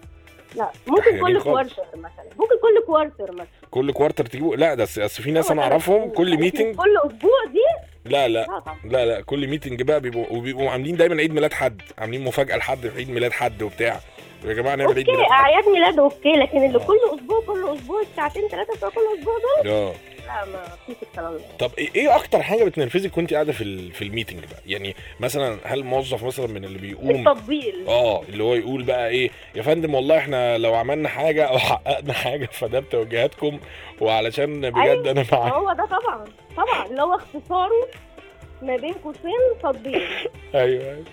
لا 0.57 0.71
ممكن 0.87 1.21
كل. 1.21 1.41
quarter 1.43 1.83
مثلا 1.95 2.25
ممكن 2.39 2.55
كل 2.63 2.87
quarter 2.87 3.33
مثلا 3.33 3.47
كل 3.71 3.93
quarter 3.93 4.27
تجيبوا 4.27 4.57
لا 4.57 4.75
ده 4.75 4.85
أصل 4.85 5.23
في 5.23 5.31
ناس 5.31 5.51
أنا 5.51 5.63
أعرفهم 5.63 6.11
كل 6.11 6.37
meeting 6.39 6.75
كل 6.77 6.97
أسبوع 7.07 7.45
دي 7.53 7.87
لا 8.09 8.29
لا 8.29 8.47
لا 8.85 9.07
لا 9.07 9.21
كل 9.21 9.47
meeting 9.47 9.83
بقى 9.83 10.01
بيبقوا 10.01 10.27
وبيبقوا 10.31 10.71
عاملين 10.71 10.97
دايما 10.97 11.17
عيد 11.17 11.35
ميلاد 11.35 11.53
حد 11.53 11.83
عاملين 11.99 12.25
مفاجأة 12.25 12.57
لحد 12.57 12.79
في 12.89 12.97
عيد 12.97 13.11
ميلاد 13.11 13.33
حد 13.33 13.63
وبتاع. 13.63 14.01
يا 14.45 14.53
جماعة 14.53 14.75
نعمل 14.77 14.95
عيد 14.95 15.09
okay 15.09 15.13
ميلاد 15.13 15.31
حد. 15.33 15.41
أعياد 15.45 15.69
ميلاد 15.69 15.99
okay 15.99 16.33
لكن 16.33 16.65
اللي. 16.65 16.79
كل 16.79 16.99
أسبوع 17.15 17.41
كل 17.47 17.79
أسبوع 17.79 18.03
ساعتين 18.17 18.49
ثلاثة 18.49 18.77
بتوع 18.77 18.89
كل 18.89 19.01
أسبوع 19.19 19.35
دول؟ 19.39 19.73
آه. 19.73 19.93
لا 20.27 20.45
ما 20.45 20.63
فيش 20.87 20.97
الكلام 21.03 21.33
ده. 21.33 21.41
طب 21.59 21.71
إيه 21.79 21.89
إيه 21.95 22.17
أكتر 22.17 22.43
حاجة 22.43 22.65
بتنرفزك 22.65 23.17
وأنت 23.17 23.35
قاعدة 23.35 23.53
في 23.53 23.91
في 23.93 24.03
ال 24.05 24.09
meeting 24.09 24.39
بقى؟ 24.41 24.61
يعني 24.67 24.95
مثلا 25.21 25.59
هل 25.65 25.85
موظف 25.85 26.25
مثلا 26.25 26.47
من 26.47 26.65
اللي 26.65 26.79
بيقوم؟ 26.79 27.11
التطبيل. 27.29 27.85
آه 27.89 28.23
اللي 28.23 28.43
هو 28.45 28.55
يقول 28.55 28.83
بقى 28.83 29.09
إيه 29.09 29.31
يا 29.55 29.63
فندم 29.63 29.95
والله 29.95 30.19
إحنا 30.19 30.59
لو 30.59 30.75
عملنا 30.75 31.09
حاجة 31.09 31.45
أو 31.45 31.59
حققنا 31.59 32.13
حاجة 32.13 32.47
فده 32.61 32.81
بتوجيهاتكم 32.81 33.59
وعلشان 34.01 34.61
بجد 34.71 34.77
أيوة. 34.87 35.11
أنا 35.11 35.25
معاك 35.33 35.53
هو 35.53 35.73
ده 35.73 35.87
طبعا 35.87 36.25
طبعا 36.57 36.87
اللي 36.87 37.03
هو 37.03 37.15
اختصاره 37.15 37.89
ما 38.63 38.77
بين 38.77 38.93
قوسين 38.95 39.41
تطبيل 39.63 40.03
أيوه 40.55 40.85
أيوه 40.85 41.05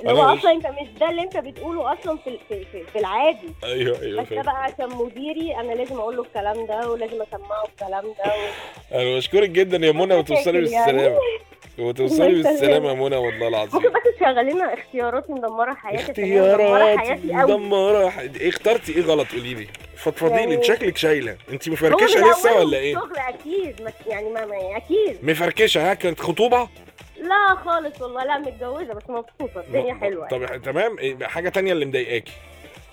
اللي 0.00 0.12
هو 0.12 0.22
أصلا 0.34 0.52
انت 0.52 0.66
مش 0.66 0.88
ده 1.00 1.10
اللي 1.10 1.22
أنت 1.22 1.36
بتقوله 1.36 1.92
أصلا 1.92 2.16
في 2.24 2.38
في, 2.48 2.64
في, 2.64 2.82
في 2.92 2.98
العادي 2.98 3.48
أيوه 3.64 4.00
أيوه 4.02 4.22
بس. 4.22 4.32
بقى 4.32 4.62
عشان 4.62 4.88
مديري 4.96 5.56
أنا 5.56 5.72
لازم 5.72 5.96
أقول 5.96 6.16
له 6.16 6.22
الكلام 6.22 6.66
ده 6.66 6.90
ولازم 6.90 7.22
أسمعه 7.22 7.64
الكلام 7.64 8.04
ده 8.04 8.32
و... 8.32 8.94
أنا 8.94 9.16
بشكرك 9.16 9.50
جدا 9.50 9.86
يا 9.86 9.92
منى 9.92 10.14
وتوصلي 10.14 10.70
يعني. 10.70 10.92
بالسلامة 10.92 11.18
وتوصلي. 11.78 12.42
بالسلامة 12.42 12.88
يا 12.88 12.94
منى 12.94 13.16
والله 13.16 13.48
العظيم. 13.48 13.74
ممكن 13.82 13.88
بس 13.88 14.16
تشغلي 14.20 14.50
لنا 14.52 14.74
اختياراتي 14.74 15.32
مدمرة 15.32 15.74
حياتي 15.74 16.10
اختيارات 16.10 16.98
حياتي 16.98 17.32
قوي 17.32 17.42
مدمرة 17.56 18.08
ح- 18.08 18.18
إيه 18.18 18.48
اخترتي 18.48 18.92
إيه 18.96 19.02
غلط؟ 19.02 19.26
قولي 19.32 19.54
لي. 19.54 19.66
فضفضي 19.96 20.30
لي 20.34 20.40
يعني- 20.40 20.54
انت 20.54 20.64
شكلك 20.64 20.96
شايلة. 20.96 21.36
انت 21.52 21.68
مفركشه 21.68 22.30
لسه 22.30 22.58
ولا 22.58 22.78
إيه؟ 22.78 22.96
الشغل 22.96 23.16
أكيد 23.18 23.90
يعني 24.06 24.30
ما 24.30 24.46
ما- 24.46 24.76
أكيد. 24.76 25.18
مفركشه 25.30 25.90
ها؟ 25.90 25.94
كانت 25.94 26.20
خطوبة؟ 26.20 26.68
لا 27.20 27.54
خالص 27.64 28.02
والله 28.02 28.24
لا 28.24 28.38
متجوزة 28.38 28.94
بس 28.94 29.02
مبسوطة 29.08 29.60
الدنيا 29.60 29.94
حلوة. 29.94 30.28
يعني. 30.32 30.46
طب 30.58 30.62
تمام 30.62 30.98
إيه 30.98 31.16
حاجة 31.26 31.48
تانية 31.48 31.72
اللي 31.72 31.84
مضايقاكي؟ 31.86 32.32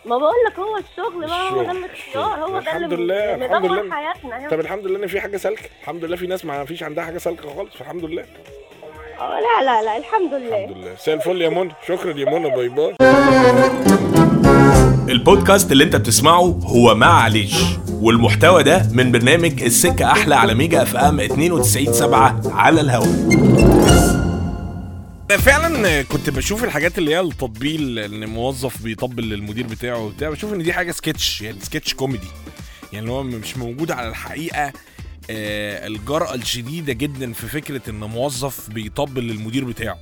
ما 0.05 0.17
بقول 0.17 0.33
لك 0.47 0.59
هو 0.59 0.77
الشغل 0.77 1.27
بقى 1.27 1.51
هو 1.51 1.63
ده 1.63 1.71
الاختيار. 1.71 2.23
هو 2.23 2.51
ده 2.51 2.57
الحمد 2.59 2.93
اللي 2.93 3.05
لله، 3.05 3.35
الحمد 3.45 3.71
لله. 3.71 3.95
حياتنا 3.95 4.49
طب 4.49 4.59
الحمد 4.59 4.85
لله 4.87 4.99
إن 4.99 5.07
في 5.07 5.21
حاجة 5.21 5.37
سالكة. 5.37 5.69
الحمد 5.81 6.05
لله 6.05 6.15
في 6.15 6.27
ناس 6.27 6.45
ما 6.45 6.65
فيش 6.65 6.83
عندها 6.83 7.03
حاجة 7.03 7.17
سالكة 7.17 7.55
خالص 7.55 7.75
فالحمد 7.75 8.05
لله. 8.05 8.25
آه، 9.19 9.39
لا 9.39 9.65
لا 9.65 9.83
لا 9.83 9.97
الحمد 9.97 10.33
لله. 10.33 10.63
الحمد 10.65 10.77
لله. 10.77 10.93
مساء 10.93 11.15
الفل 11.15 11.41
يا 11.41 11.49
منى. 11.49 11.71
شكرا 11.87 12.19
يا 12.19 12.39
منى. 12.39 12.49
bye 12.55 12.69
bye. 12.69 12.95
البودكاست 15.11 15.71
اللي 15.71 15.83
انت 15.83 15.95
بتسمعه 15.95 16.59
هو 16.63 16.95
معلش 16.95 17.55
والمحتوى 17.89 18.63
ده 18.63 18.89
من 18.91 19.11
برنامج 19.11 19.63
السكة 19.63 20.11
أحلى 20.11 20.35
على 20.35 20.53
ميجا 20.53 20.81
FM 20.81 21.19
92.7 21.21 22.47
على 22.47 22.81
الهواء 22.81 23.07
فعلا 25.39 26.01
كنت 26.01 26.29
بشوف 26.29 26.63
الحاجات 26.63 26.97
اللي 26.97 27.15
هي 27.15 27.19
التطبيل 27.19 27.99
ان 27.99 28.29
موظف 28.29 28.81
بيطبل 28.83 29.23
للمدير 29.29 29.67
بتاعه 29.67 29.99
وبتاع 30.05 30.29
بشوف 30.29 30.53
إن 30.53 30.63
دي 30.63 30.73
حاجة 30.73 30.91
سكتش 30.91 31.41
يعني 31.41 31.57
سكتش 31.61 31.93
كوميدي. 31.93 32.27
يعني 32.93 33.03
اللي 33.05 33.11
هو 33.11 33.23
مش 33.23 33.57
موجود 33.57 33.91
على 33.91 34.07
الحقيقة. 34.09 34.71
الجرأة 35.29 36.35
الشديدة 36.35 36.93
جدا 36.93 37.33
في 37.33 37.47
فكرة 37.47 37.89
إن 37.89 37.99
موظف 37.99 38.69
بيطبل 38.69 39.23
للمدير 39.23 39.65
بتاعه. 39.65 39.97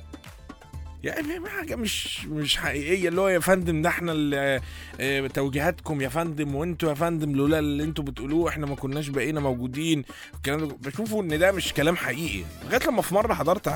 يعني 1.04 1.38
ما 1.38 1.48
حاجة 1.48 1.76
مش 1.76 2.24
مش 2.26 2.56
حقيقية 2.56 3.08
اللي 3.08 3.20
هو 3.20 3.28
يا 3.28 3.38
فندم 3.38 3.82
ده 3.82 3.88
إحنا 3.88 4.12
اللي 4.12 4.60
آه، 5.00 5.26
توجيهاتكم 5.26 6.00
يا 6.00 6.08
فندم 6.08 6.54
وإنتوا 6.54 6.88
يا 6.88 6.94
فندم 6.94 7.32
لولا 7.36 7.58
اللي 7.58 7.84
إنتوا 7.84 8.04
بتقولوه 8.04 8.48
إحنا 8.48 8.66
ما 8.66 8.74
كناش 8.76 9.08
بقينا 9.08 9.40
موجودين 9.40 10.04
الكلام 10.34 10.68
ده. 10.68 10.76
بشوفه 10.80 11.20
إن 11.22 11.38
ده 11.38 11.52
مش 11.52 11.72
كلام 11.72 11.96
حقيقي. 11.96 12.44
لغاية 12.66 12.86
لما 12.88 13.02
في 13.02 13.14
مرة 13.14 13.34
حضرت 13.34 13.66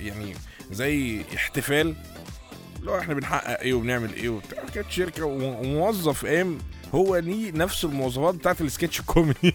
يعني 0.00 0.34
زي 0.72 1.20
احتفال 1.36 1.94
اللي 2.80 2.90
هو 2.90 2.98
إحنا 2.98 3.14
بنحقق 3.14 3.60
إيه 3.60 3.74
وبنعمل 3.74 4.14
إيه 4.14 4.28
وبتاع 4.28 4.62
كانت 4.74 4.90
شركة 4.90 5.24
و- 5.24 5.60
وموظف 5.60 6.26
قام 6.26 6.58
هو 6.94 7.16
ليه 7.16 7.52
نفس 7.52 7.84
المواصفات 7.84 8.34
بتاعت 8.34 8.60
السكتش 8.60 9.00
الكوميدي. 9.00 9.54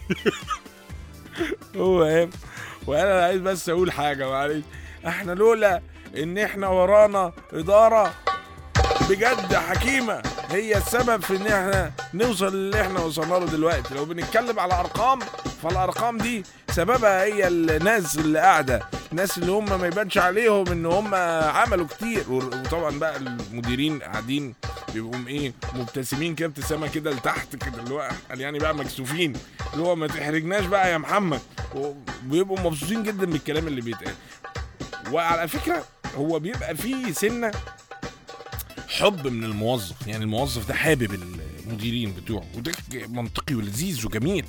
هو 1.76 2.02
قام 2.02 2.30
وأنا 2.86 3.24
عايز 3.24 3.40
بس 3.40 3.68
أقول 3.68 3.92
حاجة 3.92 4.28
معلش. 4.30 4.64
إحنا 5.06 5.32
لولا 5.32 5.80
إن 6.16 6.38
إحنا 6.38 6.68
ورانا 6.68 7.32
إدارة 7.52 8.14
بجد 9.10 9.54
حكيمة 9.54 10.22
هي 10.50 10.76
السبب 10.76 11.22
في 11.22 11.36
إن 11.36 11.46
إحنا 11.46 11.92
نوصل 12.14 12.46
اللي 12.48 12.80
إحنا 12.80 13.00
وصلنا 13.00 13.34
له 13.34 13.46
دلوقتي. 13.46 13.94
لو 13.94 14.04
بنتكلم 14.04 14.60
على 14.60 14.74
ارقام 14.80 15.18
فالأرقام 15.62 16.18
دي 16.18 16.44
سببها 16.70 17.24
هي 17.24 17.48
الناس 17.48 18.18
اللي 18.18 18.38
قاعدة 18.38 18.82
الناس 19.12 19.38
اللي 19.38 19.52
هم 19.52 19.80
ما 19.80 19.86
يبانش 19.86 20.18
عليهم 20.18 20.68
إن 20.68 20.86
هم 20.86 21.14
عملوا 21.44 21.86
كتير. 21.86 22.24
وطبعا 22.32 22.98
بقى 22.98 23.16
المديرين 23.16 23.98
قاعدين 24.02 24.54
بيبقوا 24.94 25.26
إيه 25.26 25.52
مبتسمين 25.74 26.34
كده 26.34 26.48
ابتسامة 26.48 26.88
كده 26.88 27.10
لتحت 27.10 27.56
كده 27.56 27.82
اللي 27.82 27.94
هو 27.94 28.10
قال 28.30 28.40
يعني 28.40 28.58
بقى 28.58 28.74
مكسوفين. 28.74 29.32
اللي 29.72 29.84
هو 29.84 29.96
ما 29.96 30.06
تحرجناش 30.06 30.64
بقى 30.64 30.92
يا 30.92 30.98
محمد. 30.98 31.40
وبيبقوا 31.74 32.60
مبسوطين 32.60 33.02
جدا 33.02 33.26
بالكلام 33.26 33.66
اللي 33.66 33.80
بيتقال. 33.80 34.14
وعلى 35.12 35.48
فكرة 35.48 35.84
هو 36.16 36.38
بيبقى 36.38 36.76
فيه 36.76 37.12
سنة 37.12 37.52
حب 38.88 39.26
من 39.26 39.44
الموظف. 39.44 40.06
يعني 40.06 40.24
الموظف 40.24 40.68
ده 40.68 40.74
حابب 40.74 41.12
المديرين 41.66 42.12
بتوعه. 42.14 42.44
وده 42.56 42.72
منطقي 43.08 43.54
ولذيذ 43.54 44.06
وجميل. 44.06 44.44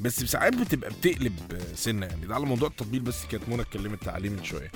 بس 0.00 0.24
ساعات 0.24 0.54
بتبقى 0.54 0.90
بتقلب 0.90 1.62
سنة. 1.74 2.06
يعني 2.06 2.26
ده 2.26 2.34
على 2.34 2.46
موضوع 2.46 2.68
التطبيل 2.68 3.00
بس 3.00 3.24
كانت 3.24 3.48
منى 3.48 3.62
اتكلمت 3.62 4.08
عليه 4.08 4.30
من 4.30 4.44
شوية. 4.44 4.70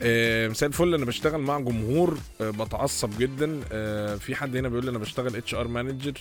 آه، 0.00 0.48
مساء 0.48 0.68
الفل. 0.68 0.94
أنا 0.94 1.04
بشتغل 1.04 1.40
مع 1.40 1.58
جمهور 1.60 2.18
آه، 2.40 2.50
بتعصب 2.50 3.18
جدا. 3.18 3.60
آه، 3.72 4.16
في 4.16 4.34
حد 4.34 4.56
هنا 4.56 4.68
بيقول 4.68 4.84
لي 4.84 4.90
أنا 4.90 4.98
بشتغل 4.98 5.36
HR 5.36 5.68
manager 5.68 6.18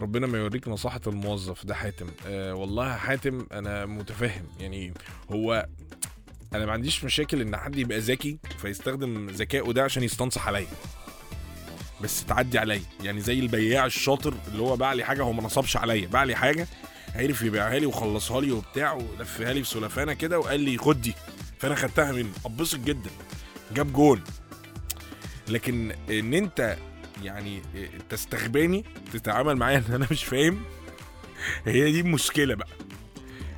ربنا 0.00 0.26
ما 0.26 0.38
يوريك 0.38 0.68
نصاحه 0.68 1.00
الموظف. 1.06 1.66
ده 1.66 1.74
حاتم. 1.74 2.06
آه، 2.26 2.54
والله 2.54 2.96
حاتم 2.96 3.46
أنا 3.52 3.86
متفهم. 3.86 4.44
يعني 4.60 4.92
هو 5.30 5.66
أنا 6.54 6.66
ما 6.66 6.72
عنديش 6.72 7.04
مشاكل 7.04 7.40
إن 7.40 7.56
حد 7.56 7.76
يبقى 7.76 7.98
ذكي 7.98 8.38
فيستخدم 8.58 9.26
ذكائه 9.30 9.72
ده 9.72 9.84
عشان 9.84 10.02
يستنصح 10.02 10.46
عليا. 10.46 10.66
بس 12.02 12.24
تعدي 12.24 12.58
عليا. 12.58 12.82
يعني 13.02 13.20
زي 13.20 13.38
البياع 13.40 13.86
الشاطر 13.86 14.34
اللي 14.48 14.62
هو 14.62 14.76
باع 14.76 14.92
لي 14.92 15.04
حاجة 15.04 15.22
هو 15.22 15.32
ما 15.32 15.42
نصبش 15.42 15.76
عليا. 15.76 16.06
باع 16.06 16.24
لي 16.24 16.34
حاجة 16.34 16.66
عرف 17.14 17.42
يبيعها 17.42 17.78
لي 17.78 17.86
وخلصها 17.86 18.40
لي 18.40 18.52
وبتاع 18.52 18.92
ولفها 18.92 19.52
لي 19.52 19.62
في 19.62 19.68
سلفانه 19.70 20.12
كده 20.12 20.38
وقال 20.38 20.60
لي 20.60 20.78
خد 20.78 21.00
دي. 21.00 21.14
فأنا 21.58 21.74
خدتها 21.74 22.12
منه. 22.12 22.30
أتبسط 22.46 22.78
جدا. 22.78 23.10
جاب 23.74 23.92
جول 23.92 24.20
لكن 25.48 25.92
إن 26.10 26.34
أنت 26.34 26.76
يعني 27.22 27.62
تستغباني 28.08 28.84
تتعامل 29.12 29.56
معايا 29.56 29.78
إن 29.88 29.94
أنا 29.94 30.06
مش 30.10 30.24
فاهم 30.24 30.62
هي 31.66 31.92
دي 31.92 32.00
المشكلة 32.00 32.54
بقى. 32.54 32.68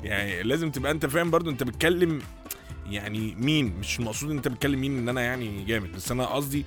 يعني 0.02 0.42
لازم 0.42 0.70
تبقى 0.70 0.92
أنت 0.92 1.06
فاهم 1.06 1.30
برضو. 1.30 1.50
أنت 1.50 1.62
بتكلم 1.62 2.22
يعني 2.90 3.34
مين 3.34 3.74
مش 3.80 3.98
المقصود 3.98 4.30
إن 4.30 4.36
أنت 4.36 4.48
بتكلم 4.48 4.80
مين 4.80 4.98
إن 4.98 5.08
أنا 5.08 5.20
يعني 5.20 5.64
جامد 5.64 5.92
بس 5.92 6.10
أنا 6.10 6.26
قصدي 6.26 6.64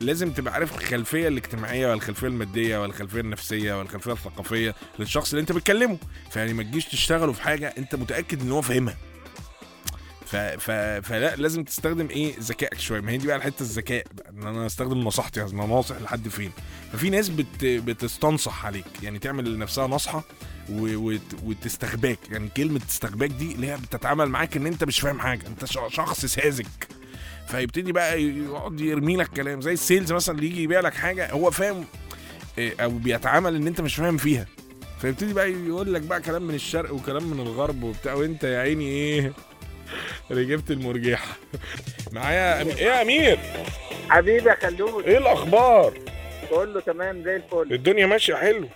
لازم 0.00 0.32
تبقى 0.32 0.54
عارف 0.54 0.78
الخلفية 0.78 1.28
الاجتماعية 1.28 1.86
والخلفية 1.90 2.26
المادية 2.26 2.82
والخلفية 2.82 3.20
النفسية 3.20 3.78
والخلفية 3.78 4.12
الثقافية 4.12 4.74
للشخص 4.98 5.30
اللي 5.32 5.40
أنت 5.40 5.52
بتكلمه. 5.52 5.98
فيعني 6.30 6.52
ما 6.52 6.62
تجيش 6.62 6.84
تشتغله 6.84 7.32
في 7.32 7.42
حاجة 7.42 7.74
أنت 7.78 7.94
متأكد 7.94 8.42
إن 8.42 8.52
هو 8.52 8.62
فاهمها. 8.62 8.96
ف... 10.26 10.36
ف... 10.36 10.70
فلا 11.06 11.36
لازم 11.36 11.64
تستخدم 11.64 12.08
إيه 12.10 12.34
ذكائك 12.40 12.78
شوية. 12.80 13.00
ما 13.00 13.12
هي 13.12 13.16
دي 13.16 13.26
بقى 13.26 13.36
الحتة 13.36 13.62
الذكاء 13.62 14.06
إن 14.30 14.46
أنا 14.46 14.66
أستخدم 14.66 14.98
نصيحتي 14.98 15.42
أنا 15.42 15.66
ناصح 15.66 16.00
لحد 16.00 16.28
فين؟ 16.28 16.50
ففي 16.92 17.10
ناس 17.10 17.28
بت... 17.28 17.64
بتستنصح 17.64 18.66
عليك. 18.66 18.84
يعني 19.02 19.18
تعمل 19.18 19.54
لنفسها 19.54 19.86
نصحة 19.86 20.24
و... 20.70 20.96
وت... 20.96 21.20
وتستغباك. 21.44 22.18
يعني 22.30 22.48
كلمة 22.56 22.78
تستغباك 22.78 23.30
دي 23.30 23.52
اللي 23.52 23.66
هي 23.66 23.76
بتتعامل 23.76 24.26
معاك 24.26 24.56
إن 24.56 24.66
أنت 24.66 24.84
مش 24.84 25.00
فاهم 25.00 25.20
حاجة. 25.20 25.46
أنت. 25.46 25.64
شخص 25.88 26.26
ساذج. 26.26 26.66
فيبتدي 27.48 27.92
بقى 27.92 28.22
يقعد 28.22 28.80
يرمي 28.80 29.16
لك 29.16 29.28
كلام. 29.28 29.60
زي 29.60 29.72
السيلز 29.72 30.12
مثلا 30.12 30.34
اللي 30.34 30.46
يجي 30.46 30.62
يبيع 30.62 30.80
لك 30.80 30.94
حاجة 30.94 31.30
هو 31.32 31.50
فاهم 31.50 31.84
إيه، 32.58 32.74
أو 32.80 32.90
بيتعامل 32.90 33.56
إن 33.56 33.66
أنت 33.66 33.80
مش 33.80 33.94
فاهم 33.94 34.16
فيها. 34.16 34.46
فيبتدي 35.00 35.32
بقى 35.32 35.52
يقول 35.52 35.94
لك 35.94 36.00
بقى 36.02 36.20
كلام 36.20 36.42
من 36.42 36.54
الشرق 36.54 36.94
وكلام 36.94 37.24
من 37.24 37.40
الغرب 37.40 37.82
وبتاع. 37.82 38.14
وأنت 38.14 38.44
يا 38.44 38.58
عيني 38.58 38.84
إيه؟ 38.88 39.32
رجبت 40.30 40.70
المرجحه 40.70 41.36
معايا. 42.12 42.62
إيه 42.62 42.74
يا 42.86 43.02
أمير؟ 43.02 43.38
حبيبي 44.08 44.48
يا 44.48 44.56
خلود 44.62 45.04
إيه 45.04 45.18
الأخبار؟ 45.18 45.92
بقول 46.50 46.74
له 46.74 46.80
تمام 46.80 47.22
زي 47.24 47.36
الفل. 47.36 47.72
الدنيا 47.72 48.06
ماشية 48.06 48.34
حلو. 48.34 48.68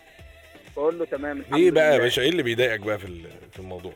بقول 0.76 0.98
له 0.98 1.04
تمام 1.04 1.40
الحمد 1.40 1.58
إيه 1.58 1.70
بقى 1.70 1.92
يا. 1.94 1.98
باشا؟ 1.98 2.22
إيه 2.22 2.28
اللي 2.28 2.42
بيضايقك 2.42 2.80
بقى 2.80 2.98
في 2.98 3.22
في 3.52 3.58
الموضوع؟ 3.58 3.92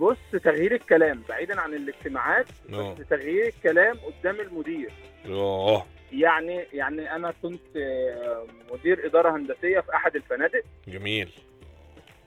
بص 0.00 0.16
تغيير 0.44 0.74
الكلام 0.74 1.22
بعيدا 1.28 1.60
عن 1.60 1.74
الاجتماعات 1.74 2.46
آه. 2.72 2.94
بس 2.94 3.08
تغيير 3.08 3.46
الكلام 3.46 3.96
قدام 3.98 4.40
المدير. 4.40 4.90
آه. 5.28 5.86
يعني 6.12 6.64
يعني 6.72 7.16
أنا 7.16 7.34
كنت 7.42 7.76
آه، 7.76 8.46
مدير 8.72 9.06
إدارة 9.06 9.36
هندسية 9.36 9.80
في 9.80 9.94
أحد 9.94 10.16
الفنادق. 10.16 10.62
جميل. 10.88 11.30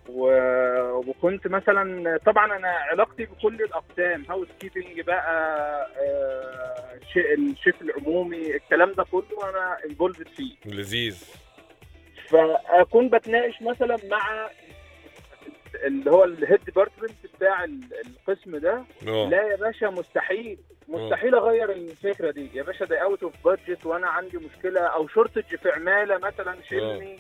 و- 0.10 0.92
وكنت 1.10 1.48
مثلا 1.48 2.18
طبعا 2.26 2.58
أنا 2.58 2.68
علاقتي 2.68 3.26
بكل 3.26 3.56
الأقسام 3.62 4.26
housekeeping 4.30 5.02
بقى 5.02 5.32
آه، 5.98 7.00
chief 7.16 7.82
العمومي 7.82 8.56
الكلام 8.56 8.92
ده 8.94 9.04
كله 9.12 9.50
أنا 9.50 9.78
involved 9.86 10.28
فيه. 10.28 10.56
لذيذ. 10.66 11.24
فأكون 12.28 13.10
بتناقش 13.10 13.62
مثلا 13.62 13.98
مع 14.10 14.50
اللي 15.86 16.12
هو 16.12 16.24
ال 16.24 16.32
head 16.32 16.64
department 16.66 17.12
بتاع 17.38 17.64
ال- 17.64 17.90
القسم 18.06 18.58
ده. 18.58 18.84
آه. 19.08 19.30
لا 19.30 19.42
يا 19.48 19.56
باشا 19.56 19.86
مستحيل. 19.86 20.58
مستحيل 20.88 21.36
أغير 21.36 21.72
الفكرة 21.72 22.32
دي. 22.32 22.50
يا 22.54 22.64
باشا 22.64 22.86
ده 22.86 23.00
out 23.04 23.24
of 23.24 23.34
budget 23.46 23.86
وأنا 23.86 24.08
عندي 24.08 24.38
مشكلة 24.38 24.82
أو 24.82 25.08
shortage 25.08 25.56
في 25.56 25.70
عمالة 25.70 26.18
مثلا 26.18 26.58
شيلني. 26.70 27.20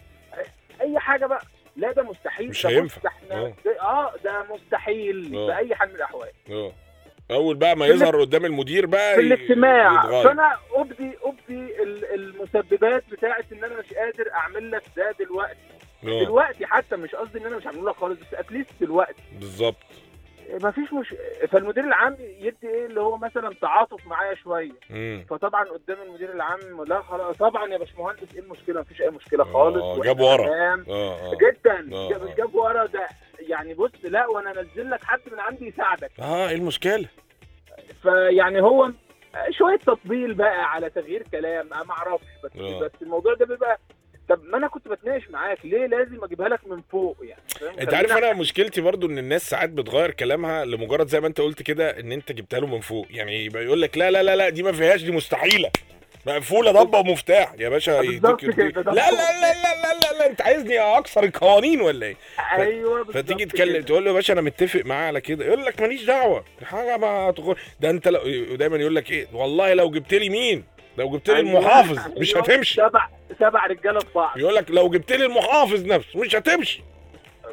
أي 0.82 1.00
حاجة 1.00 1.26
بقى. 1.26 1.42
لا 1.76 1.92
ده 1.92 2.04
مستحيل. 2.04 2.50
مش 2.50 2.66
هينفع. 2.66 3.12
آه. 3.32 3.54
آه 3.82 4.14
ده 4.24 4.44
مستحيل 4.54 5.36
آه. 5.36 5.48
بأي 5.48 5.76
حال 5.76 5.90
من 5.90 5.96
الأحوال. 5.96 6.30
أول 7.32 7.56
بقى 7.56 7.76
ما 7.78 7.86
يظهر 7.86 8.22
قدام 8.22 8.46
المدير 8.46 8.86
بقى 8.86 9.16
في 9.16 9.22
الاجتماع. 9.22 10.24
فأنا 10.24 10.58
ابدي 10.74 11.12
أبدي 11.24 11.84
ال- 11.84 12.14
المسببات 12.14 13.04
بتاعت 13.12 13.46
إن 13.52 13.64
أنا 13.64 13.80
مش 13.80 13.94
قادر 13.94 14.32
أعمل 14.34 14.72
لك 14.72 14.84
ده 14.98 15.16
دلوقتي. 15.20 15.58
آه. 16.04 16.24
دلوقتي 16.24 16.66
حتى 16.66 16.96
مش 16.96 17.16
قصدي 17.16 17.40
إن 17.40 17.46
أنا 17.46 17.58
مش 17.58 17.68
هعمله 17.68 17.90
لك 17.90 17.96
خالص 17.96 18.20
بس 18.20 18.34
at 18.34 18.45
least 18.45 18.72
دلوقتي. 18.82 19.22
بالظبط. 19.40 19.76
ما 20.64 20.72
فيش 20.72 20.94
مش 20.94 21.16
فالمدير 21.50 21.84
العام 21.84 22.18
يدي 22.40 22.56
إيه؟ 22.68 22.86
اللي 22.86 23.02
هو 23.02 23.18
مثلا 23.18 23.54
تعاطف 23.62 24.08
معايا 24.08 24.36
شوية. 24.36 24.72
فطبعا 25.30 25.64
قدام 25.64 25.98
المدير 26.08 26.32
العام 26.34 26.60
لا 26.88 27.02
خلاص. 27.02 27.38
طبعا 27.38 27.68
يا 27.74 27.78
باشمهندس 27.78 28.34
إيه 28.36 28.40
المشكلة؟ 28.42 28.82
مفيش 28.82 29.02
أي 29.02 29.10
مشكلة 29.10 29.44
خالص 29.44 29.84
آه، 29.84 29.88
وإحنا 29.90 30.04
جاب 30.04 30.20
ورا. 30.20 30.46
جدا. 30.46 30.94
آه، 30.94 31.32
آه. 32.16 32.24
مش 32.24 32.36
جاب 32.38 32.56
ورا 32.56 32.86
ده. 32.86 33.08
يعني 33.50 33.74
بص 33.74 33.92
لا 34.04 34.28
وأنا 34.28 34.50
أنزل 34.60 34.90
لك 34.90 35.04
حد 35.04 35.20
من 35.32 35.40
عندي 35.40 35.68
يساعدك 35.68 36.12
آه 36.20 36.50
إيه 36.50 36.56
المشكلة 36.56 37.08
فيعني 38.02 38.62
هو 38.62 38.92
شوية 39.50 39.78
تطبيل 39.78 40.34
بقى 40.34 40.72
على 40.72 40.90
تغيير 40.90 41.24
كلام 41.32 41.68
ما 41.70 41.92
أعرفش 41.92 42.26
بس 42.44 42.52
آه. 42.58 42.80
بس 42.80 42.92
الموضوع 43.02 43.34
ده 43.34 43.46
بيبقى 43.46 43.80
طب 44.30 44.44
ما 44.44 44.58
أنا 44.58 44.68
كنت 44.68 44.88
بتناقش 44.88 45.30
معاك 45.30 45.66
ليه 45.66 45.86
لازم 45.86 46.24
أجيبها 46.24 46.50
لك 46.50 46.68
من 46.68 46.82
فوق 46.92 47.18
يعني؟ 47.22 47.42
أنت 47.82 47.94
عارف 47.94 48.12
أنا 48.12 48.34
مشكلتي 48.34 48.82
برضو 48.82 49.08
إن 49.08 49.18
الناس 49.18 49.50
ساعات 49.50 49.70
بتغير 49.70 50.12
كلامها 50.12 50.66
لمجرد 50.66 51.08
زي 51.08 51.20
ما 51.20 51.28
أنت 51.28 51.42
قلت 51.42 51.62
كده 51.62 52.00
إن 52.00 52.12
أنت 52.12 52.32
جبتها 52.32 52.60
له 52.60 52.68
من 52.68 52.80
فوق 52.80 53.08
يعني 53.10 53.46
يبقى 53.46 53.64
يقول 53.64 53.82
لك 53.82 53.98
لا 53.98 54.12
لا 54.12 54.24
لا 54.24 54.36
لا 54.36 54.50
دي 54.50 54.64
ما 54.64 54.72
فيهاش 54.72 55.04
دي 55.04 55.12
مستحيلة 55.12 55.70
مقفولة 56.26 56.72
ضبة 56.72 57.00
ومفتاح. 57.00 57.54
يا 57.60 57.70
باشا 57.70 57.92
يديك- 57.92 58.44
لا 58.78 58.82
لا 58.84 59.12
لا 59.12 59.12
لا 59.42 59.54
لا 59.82 59.94
لا, 60.02 60.18
لا 60.20 60.26
انت 60.30 60.42
عايزني 60.42 60.80
أكسر 60.80 61.24
القوانين 61.24 61.82
ولا 61.82 62.06
إيه؟ 62.06 62.16
أيوه 62.58 63.04
بالظبط 63.04 63.18
فتيجي. 63.26 63.46
تكلم 63.46 63.84
تقول 63.84 64.04
له 64.04 64.10
يا 64.10 64.14
باشا 64.16 64.34
أنا 64.34 64.42
متفق 64.42 64.82
معاه 64.86 65.08
على 65.08 65.22
كده. 65.22 65.46
يقول 65.46 65.66
لك 65.66 65.82
ماليش 65.82 66.04
دعوة 66.04 66.44
حاجة 66.64 66.98
ما 66.98 67.32
تخل... 67.32 67.56
ده 67.80 67.90
أنت 67.90 68.08
لو... 68.08 68.20
ودايما 68.52 68.78
يقول 68.78 68.96
لك 68.96 69.12
إيه 69.12 69.28
والله 69.34 69.74
لو 69.74 69.92
جبت 69.92 70.14
لي 70.14 70.30
مين؟ 70.30 70.64
لو 70.98 71.10
جبت 71.10 71.30
لي 71.30 71.36
أيوة، 71.38 71.50
المحافظ 71.60 72.00
مش 72.18 72.36
أيوة، 72.36 72.46
هتمشي. 72.46 72.74
سبع 72.76 73.08
سبع 73.40 73.66
رجالة 73.66 74.00
في 74.00 74.06
بعض. 74.16 74.38
يقول 74.38 74.56
لك 74.56 74.72
لو 74.72 74.90
جبت 74.90 75.12
لي 75.12 75.26
المحافظ 75.26 75.86
نفسه 75.86 76.20
مش 76.20 76.36
هتمشي. 76.36 76.84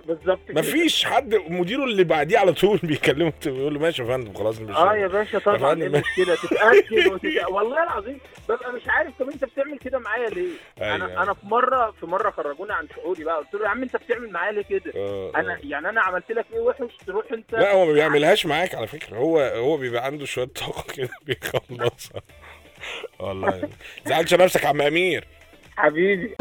بالظبط 0.07 0.39
كده. 0.49 0.61
مفيش 0.61 1.05
حد 1.05 1.35
مديره 1.35 1.85
اللي 1.85 2.05
بعديه 2.05 2.39
على 2.39 2.53
طول 2.53 2.79
بيكلمه 2.83 3.33
بيقول 3.47 3.75
له 3.75 3.81
ماشي 3.81 4.03
يا 4.03 4.07
فندم 4.09 4.35
خلاص 4.35 4.61
مش 4.61 4.77
آه 4.77 4.95
يا 4.95 5.07
باشا 5.07 5.39
طبعا. 5.39 5.77
إيه 5.83 5.87
المشكلة 5.87 6.35
تتأكد. 6.35 7.21
والله 7.55 7.83
العظيم 7.83 8.19
ببقى 8.49 8.73
مش 8.73 8.83
عارف 8.89 9.13
طب 9.19 9.29
انت 9.29 9.45
بتعمل 9.45 9.79
كده 9.79 9.99
معايا 9.99 10.29
ليه؟ 10.31 10.49
أيوة. 10.83 10.95
أنا 10.95 11.23
أنا 11.23 11.35
في 11.35 11.47
مرة 11.47 11.91
في 12.01 12.07
مرة 12.07 12.31
خرجوني 12.31 12.73
عن 12.73 12.89
شعوري 12.97 13.25
بقى 13.25 13.37
قلت 13.37 13.55
له 13.55 13.63
يا 13.65 13.69
عم 13.69 13.83
انت 13.83 13.97
بتعمل 13.97 14.31
معايا 14.31 14.53
ليه 14.53 14.63
كده؟ 14.63 14.93
آه، 14.97 15.33
أنا. 15.37 15.59
يعني 15.63 15.89
أنا 15.89 16.01
عملت 16.01 16.33
لك 16.33 16.47
إيه 16.53 16.61
وحش 16.61 16.97
تروح 17.07 17.27
انت 17.33 17.53
لا 17.55 17.73
هو 17.73 17.87
ما 17.87 17.93
بيعملهاش 17.93 18.47
معاك 18.47 18.75
على 18.75 18.87
فكرة 18.87 19.17
هو 19.17 19.41
هو 19.41 19.77
بيبقى 19.77 20.05
عنده 20.05 20.25
شوية 20.27 20.45
طاقة 20.47 20.85
كده 20.97 21.09
بيخلصها 21.23 22.23
والله 23.19 23.69
زعلش 24.07 24.35
نفسك 24.35 24.63
يا 24.63 24.69
عم 24.69 24.81
أمير 24.83 25.25
حبيبي. 25.77 26.35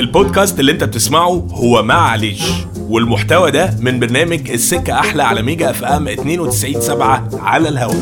البودكاست 0.00 0.60
اللي 0.60 0.72
انت 0.72 0.84
بتسمعه 0.84 1.28
هو 1.52 1.82
معلش 1.82 2.50
والمحتوى 2.78 3.50
ده 3.50 3.76
من 3.80 4.00
برنامج 4.00 4.50
السكة 4.50 4.98
أحلى 5.00 5.22
على 5.22 5.42
ميجا 5.42 5.70
أف 5.70 5.84
أم 5.84 6.08
92.7 6.16 7.34
على 7.34 7.68
الهواء 7.68 7.96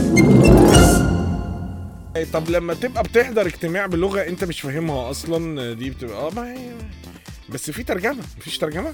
طب 2.33 2.50
لما 2.50 2.74
تبقى 2.74 3.02
بتحضر 3.02 3.46
اجتماع 3.46 3.87
بلغة 3.87 4.20
انت 4.20 4.44
مش 4.44 4.61
فاهمها 4.61 5.11
أصلا 5.11 5.72
دي 5.74 5.90
بتبقى 5.90 6.26
آه 6.26 6.30
ما 6.37 6.52
هي 6.52 6.59
بس 7.48 7.70
في 7.70 7.83
ترجمة 7.83 8.22
مفيش 8.38 8.59
ترجمة؟ 8.59 8.92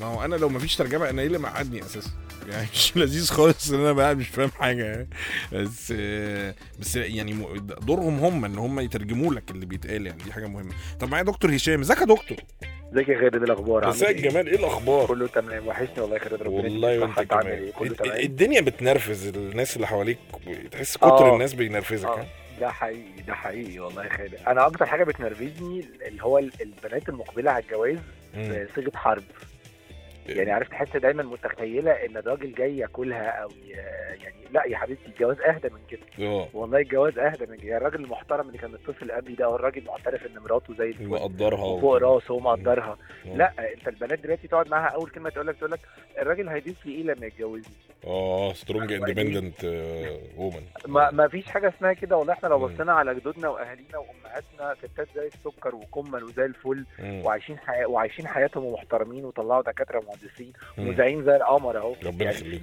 ما 0.00 0.06
هو 0.06 0.24
أنا 0.24 0.36
لو 0.36 0.48
مفيش 0.48 0.76
ترجمة 0.76 1.10
أنا 1.10 1.20
إيه 1.22 1.26
اللي 1.26 1.38
مقعدني 1.38 1.82
أساسا؟ 1.82 2.10
يعني 2.48 2.66
مش 2.74 2.96
لذيذ 2.96 3.26
خالص 3.30 3.70
إن 3.70 3.80
أنا 3.80 3.92
بقى 3.92 4.14
مش 4.14 4.28
فاهم 4.28 4.50
حاجة 4.50 4.84
يعني. 4.84 5.08
بس 5.52 5.92
بس 6.80 6.96
يعني 6.96 7.46
دورهم 7.80 8.18
هم 8.18 8.44
إن 8.44 8.58
هم 8.58 8.80
يترجموا 8.80 9.34
لك 9.34 9.50
اللي 9.50 9.66
بيتقال 9.66 10.06
يعني 10.06 10.22
دي 10.22 10.32
حاجة 10.32 10.46
مهمة. 10.46 10.72
طب 11.00 11.08
معايا 11.10 11.24
دكتور 11.24 11.54
هشام 11.56 11.80
إزيك 11.80 11.98
يا 12.00 12.04
دكتور؟ 12.06 12.38
إزيك 12.92 13.08
يا 13.08 13.18
خالد؟ 13.20 13.34
إيه 13.36 13.42
الأخبار؟ 13.44 13.84
عامل 13.84 13.94
إزيك 13.94 14.08
إيه؟ 14.24 14.28
جمال 14.30 14.46
إيه 14.48 14.56
الأخبار؟ 14.58 15.06
كله 15.06 15.26
تمام. 15.26 15.66
وحشني 15.68 16.00
والله 16.00 16.16
يا 16.16 16.20
خالد 16.20 16.42
ربنا 16.42 16.56
والله 16.58 16.98
وأنت 16.98 17.32
عامل 17.32 17.42
كمان. 17.42 17.70
كله 17.78 17.94
تمام. 17.94 18.16
الدنيا 18.20 18.60
بتنرفز 18.60 19.26
الناس 19.26 19.76
اللي 19.76 19.86
حواليك 19.86 20.18
تحس 20.70 20.96
كتر 20.96 21.06
آه. 21.30 21.34
الناس 21.34 21.54
بينرفزك 21.54 22.08
آه، 22.08 22.20
ها؟ 22.20 22.26
ده 22.60 22.70
حقيقي 22.70 23.22
ده 23.26 23.34
حقيقي 23.34 23.78
والله 23.78 24.04
يا 24.04 24.08
خالد. 24.16 24.34
أنا 24.46 24.66
أكتر 24.66 24.86
حاجة 24.86 25.04
بتنرفزني 25.04 25.84
اللي 26.08 26.22
هو 26.22 26.38
ال- 26.38 26.52
البنات 26.60 27.08
المقبلة 27.08 27.50
على 27.50 27.64
الجواز 27.64 27.98
مم. 28.34 28.66
بصيغه 28.72 28.96
حرب. 28.96 29.22
يعني 30.28 30.52
عارف 30.52 30.68
تحس 30.68 30.96
دايما 30.96 31.22
متخيلة 31.22 31.90
إن 31.92 32.16
الراجل 32.16 32.54
جاي 32.54 32.78
ياكلها 32.78 33.28
أو. 33.30 33.48
يعني 34.22 34.36
لا 34.50 34.64
يا 34.66 34.76
حبيبتي 34.76 35.06
الجواز 35.06 35.40
أهدى 35.40 35.68
من 35.68 35.80
كده. 35.90 36.26
آه. 36.26 36.48
والله 36.54 36.78
الجواز 36.78 37.18
أهدى 37.18 37.46
من 37.46 37.56
كده. 37.56 37.68
يعني 37.68 37.76
الراجل 37.76 38.04
المحترم 38.04 38.46
اللي 38.48 38.58
كان 38.58 38.70
متصل 38.70 39.12
قبلي 39.12 39.34
ده 39.34 39.44
هو 39.46 39.56
الراجل 39.56 39.84
معترف 39.84 40.26
إن 40.26 40.38
مراته 40.38 40.74
زي 40.74 40.88
الفل 40.88 41.06
مقدرها 41.08 41.64
وفوق 41.64 41.96
راسه 41.96 42.34
ومقدرها 42.34 42.98
مم. 43.24 43.36
لا 43.36 43.52
أنت 43.74 43.88
البنات 43.88 44.18
دلوقتي 44.18 44.48
تقعد 44.48 44.68
معاها 44.68 44.90
أول 44.94 45.10
كلمة 45.10 45.30
تقول 45.30 45.46
لك 45.46 45.56
تقول 45.56 45.70
لك 45.70 45.80
الراجل 46.18 46.48
هيضيف 46.48 46.86
لي 46.86 46.92
إيه 46.94 47.02
لما 47.02 47.26
يتجوزني؟ 47.26 47.74
آه 48.06 48.52
strong 48.52 48.92
independent 48.92 49.64
woman 50.36 50.62
ما 50.88 51.28
فيش 51.28 51.46
حاجة 51.46 51.68
اسمها 51.68 51.92
كده. 51.92 52.16
والله 52.16 52.32
إحنا 52.32 52.48
لو. 52.48 52.58
بصينا 52.58 52.92
على 52.92 53.14
جدودنا 53.14 53.48
وأهالينا 53.48 53.98
وأمهاتنا 53.98 54.74
ستات 54.88 55.08
زي 55.14 55.26
السكر 55.26 55.74
وكمل 55.74 56.24
وزي 56.24 56.44
الفل 56.44 56.84
وعايشين 57.02 57.58
حي... 57.58 57.84
وعايشين 57.84 58.26
حياتهم 58.26 58.64
ومحترمين 58.64 59.24
وطلعوا 59.24 59.62
دكاترة 59.62 59.98
مهندسين 60.22 60.52
ومذيعين 60.78 61.24
زي 61.24 61.36
القمر 61.36 61.78
اهو. 61.78 61.94
ربنا 62.04 62.24
يعني 62.32 62.36
يخليك 62.56 62.62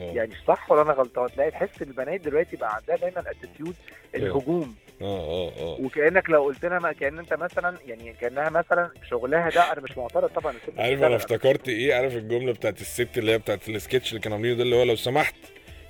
آه 0.00 0.12
يعني 0.12 0.32
صح 0.48 0.70
ولا 0.72 0.82
أنا 0.82 0.92
غلطان؟ 0.92 1.28
تلاقي 1.34 1.50
تحس 1.50 1.82
البنات 1.82 2.20
دلوقتي 2.20 2.56
بقى 2.56 2.74
عندها 2.74 2.96
دايما 2.96 3.30
attitude 3.30 3.74
الهجوم. 4.14 4.74
آه 5.02 5.48
آه 5.58 5.76
وكأنك 5.80 6.30
لو 6.30 6.44
قلت 6.44 6.64
لها 6.64 6.92
كأن 6.92 7.18
أنت 7.18 7.34
مثلا 7.34 7.78
يعني 7.86 8.12
كأنها 8.20 8.50
مثلا 8.50 8.90
شغلها 9.10 9.50
ده 9.50 9.72
أنا 9.72 9.80
مش 9.80 9.98
معترض 9.98 10.28
طبعا. 10.28 10.54
عارف 10.78 11.02
أنا. 11.02 11.16
افتكرت 11.16 11.68
إيه؟ 11.68 11.94
عارف 11.94 12.14
الجملة 12.16 12.52
بتاعت 12.52 12.80
الست 12.80 13.18
اللي 13.18 13.32
هي 13.32 13.38
بتاعت 13.38 13.68
السكتش 13.68 14.08
اللي 14.10 14.20
كانوا 14.20 14.36
عاملينه 14.36 14.56
ده؟ 14.56 14.62
اللي 14.62 14.76
هو 14.76 14.82
لو 14.82 14.96
سمحت 14.96 15.34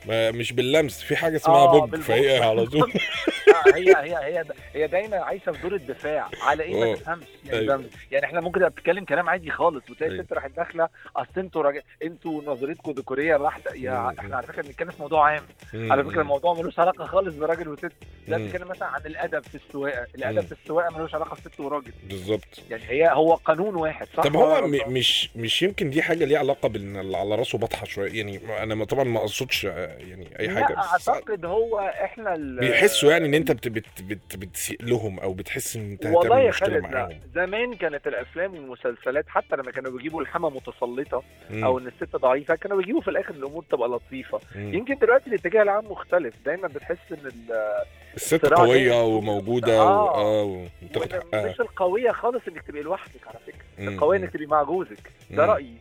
مش 0.08 0.52
باللمس 0.52 1.02
في 1.02 1.16
حاجة 1.16 1.36
اسمها 1.36 1.56
آه، 1.56 1.72
بوج 1.72 1.90
بالبوج. 1.90 2.06
فهي 2.06 2.38
على 2.38 2.66
طول. 2.66 2.92
هي 3.74 3.94
هي 3.96 4.16
هي 4.16 4.44
هي 4.74 4.86
دايما 4.86 5.16
عايشة 5.16 5.52
في 5.52 5.62
دور 5.62 5.74
الدفاع 5.74 6.28
على 6.42 6.62
إيه 6.62 6.82
آه. 6.84 6.86
ما 6.90 6.94
تفهمش 6.96 7.24
يعني, 7.46 7.58
أيوة. 7.58 7.84
يعني 8.10 8.26
إحنا 8.26 8.40
ممكن 8.40 8.68
بتتكلم 8.68 9.04
كلام 9.04 9.28
عادي 9.28 9.50
خالص 9.50 9.90
وتلاقي 9.90 10.10
أيوة. 10.12 10.22
الست 10.22 10.32
راحت 10.32 10.50
داخلة 10.50 10.88
أصل 11.16 11.28
أنتوا 11.40 11.72
أنتوا 12.02 12.42
نظرتكم 12.46 12.90
ذكورية 12.92 13.36
بحته 13.36 13.74
يا. 13.74 14.14
إحنا 14.18 14.36
على 14.36 14.46
فكرة 14.46 14.62
بنتكلم 14.62 14.90
في 14.90 15.02
موضوع 15.02 15.30
عام 15.30 15.42
على 15.74 16.04
فكرة 16.04 16.20
الموضوع 16.20 16.54
ملوش 16.54 16.78
علاقة 16.78 17.06
خالص 17.06 17.34
براجل 17.34 17.68
وست 17.68 17.92
لا 18.28 18.38
مم. 18.38 18.46
بتتكلم 18.46 18.68
مثلا 18.68 18.88
عن 18.88 19.00
الأدب 19.06 19.42
في 19.44 19.54
السواقة. 19.54 20.06
الأدب 20.14 20.40
في 20.40 20.52
السواقة 20.52 20.96
ملوش 20.98 21.14
علاقة 21.14 21.34
بست 21.34 21.60
وراجل 21.60 21.92
بالظبط 22.08 22.44
يعني 22.70 22.82
هي 22.88 23.08
هو 23.12 23.34
قانون 23.34 23.74
واحد 23.74 24.06
صح 24.16 24.22
طب 24.22 24.36
هو 24.36 24.66
م-؟ 24.66 24.92
مش 24.92 25.30
مش 25.36 25.62
يمكن 25.62 25.90
دي 25.90 26.02
حاجة 26.02 26.24
ليها 26.24 26.38
علاقة 26.38 26.68
بان 26.68 27.14
على 27.14 27.34
راسه 27.34 27.58
بطحه 27.58 27.86
شوية 27.86 28.12
يعني 28.12 28.40
أنا 28.62 28.84
طبعا 28.84 29.04
ما 29.04 29.20
أقصدش 29.20 29.66
آه، 29.66 29.70
يعني 29.98 30.28
أي 30.40 30.48
حاجة 30.50 30.72
لا 30.74 30.96
بس 30.96 31.08
أعتقد 31.08 31.44
هو 31.44 31.78
إحنا 31.78 32.34
ال- 32.34 32.60
بيحسوا 32.60 33.10
يعني 33.12 33.26
إن 33.26 33.34
انت 33.38 33.52
بت 33.52 33.68
بت 33.68 34.02
بت 34.02 34.36
بتسيء 34.36 34.82
لهم 34.84 35.20
أو 35.20 35.32
بتحس 35.32 35.76
ان 35.76 35.90
انت 35.90 36.06
والله 36.06 36.40
يا 36.40 36.50
خالد 36.50 36.86
لا 36.92 37.18
زمان 37.34 37.74
كانت 37.74 38.06
الافلام 38.06 38.54
والمسلسلات 38.54 39.24
حتى 39.28 39.56
لما 39.56 39.70
كانوا 39.70 39.92
بيجيبوا 39.92 40.20
الحما 40.22 40.48
متسلطة 40.48 41.22
مم. 41.50 41.64
أو 41.64 41.78
ان 41.78 41.86
الست 41.86 42.16
ضعيفة 42.16 42.54
كانوا 42.54 42.76
بيجيبوا 42.76 43.00
في 43.00 43.08
الآخر 43.08 43.34
الأمور 43.34 43.64
تبقى 43.70 43.88
لطيفة 43.88 44.40
مم. 44.56 44.74
يمكن 44.74 44.94
دلوقتي 44.94 45.30
الاتجاه 45.30 45.62
العام 45.62 45.84
مختلف 45.90 46.34
دايما 46.46 46.68
بتحس 46.68 46.98
إن 47.12 47.26
ال- 47.26 47.82
الست 48.16 48.46
قوية 48.46 48.88
ده- 48.90 49.02
وموجودة 49.04 49.78
آه. 49.80 50.14
آه 50.14 50.66
وتاخد 50.82 51.12
وإن 51.12 51.20
حقها 51.22 51.50
مش 51.50 51.60
القوية 51.60 52.10
خالص 52.10 52.42
إنك 52.48 52.62
تبقي 52.62 52.82
لوحدك 52.82 53.26
على 53.28 53.38
فكرة. 53.46 53.88
القوية 53.88 54.18
إنك 54.18 54.30
تبقي 54.32 54.46
مع 54.46 54.62
جوزك 54.62 55.10
ده. 55.30 55.44
رأيي 55.46 55.74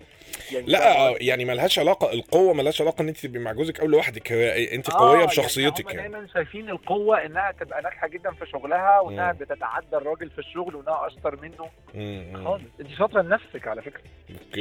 يعني 0.51 0.65
لا؟ 0.67 1.15
يعني 1.21 1.45
ملهاش 1.45 1.79
علاقة 1.79 2.13
القوة 2.13 2.53
ملهاش 2.53 2.81
علاقة 2.81 3.01
إن 3.01 3.07
انت 3.07 3.17
تبقي 3.17 3.39
مع 3.39 3.51
جوزك 3.51 3.79
أو 3.79 3.87
لوحدك 3.87 4.31
انت 4.31 4.89
آه، 4.89 4.97
قويه 4.97 5.13
يعني 5.13 5.25
بشخصيتك 5.25 5.91
هم 5.91 5.97
يعني 5.97 6.09
دايما 6.09 6.27
شايفين 6.33 6.69
القوة 6.69 7.25
إنها 7.25 7.51
تبقى 7.59 7.81
ناجحة 7.81 8.07
جدا 8.07 8.31
في 8.31 8.45
شغلها 8.45 8.99
وإنها 8.99 9.31
مم. 9.31 9.37
بتتعدى 9.37 9.97
الراجل 9.97 10.29
في 10.29 10.39
الشغل 10.39 10.75
وإنها 10.75 11.07
أشطر 11.07 11.41
منه 11.41 11.69
مم،. 11.95 12.45
خالص 12.45 12.63
انت 12.79 12.89
شاطرة 12.97 13.21
لنفسك 13.21 13.67
على 13.67 13.81
فكرة 13.81 14.01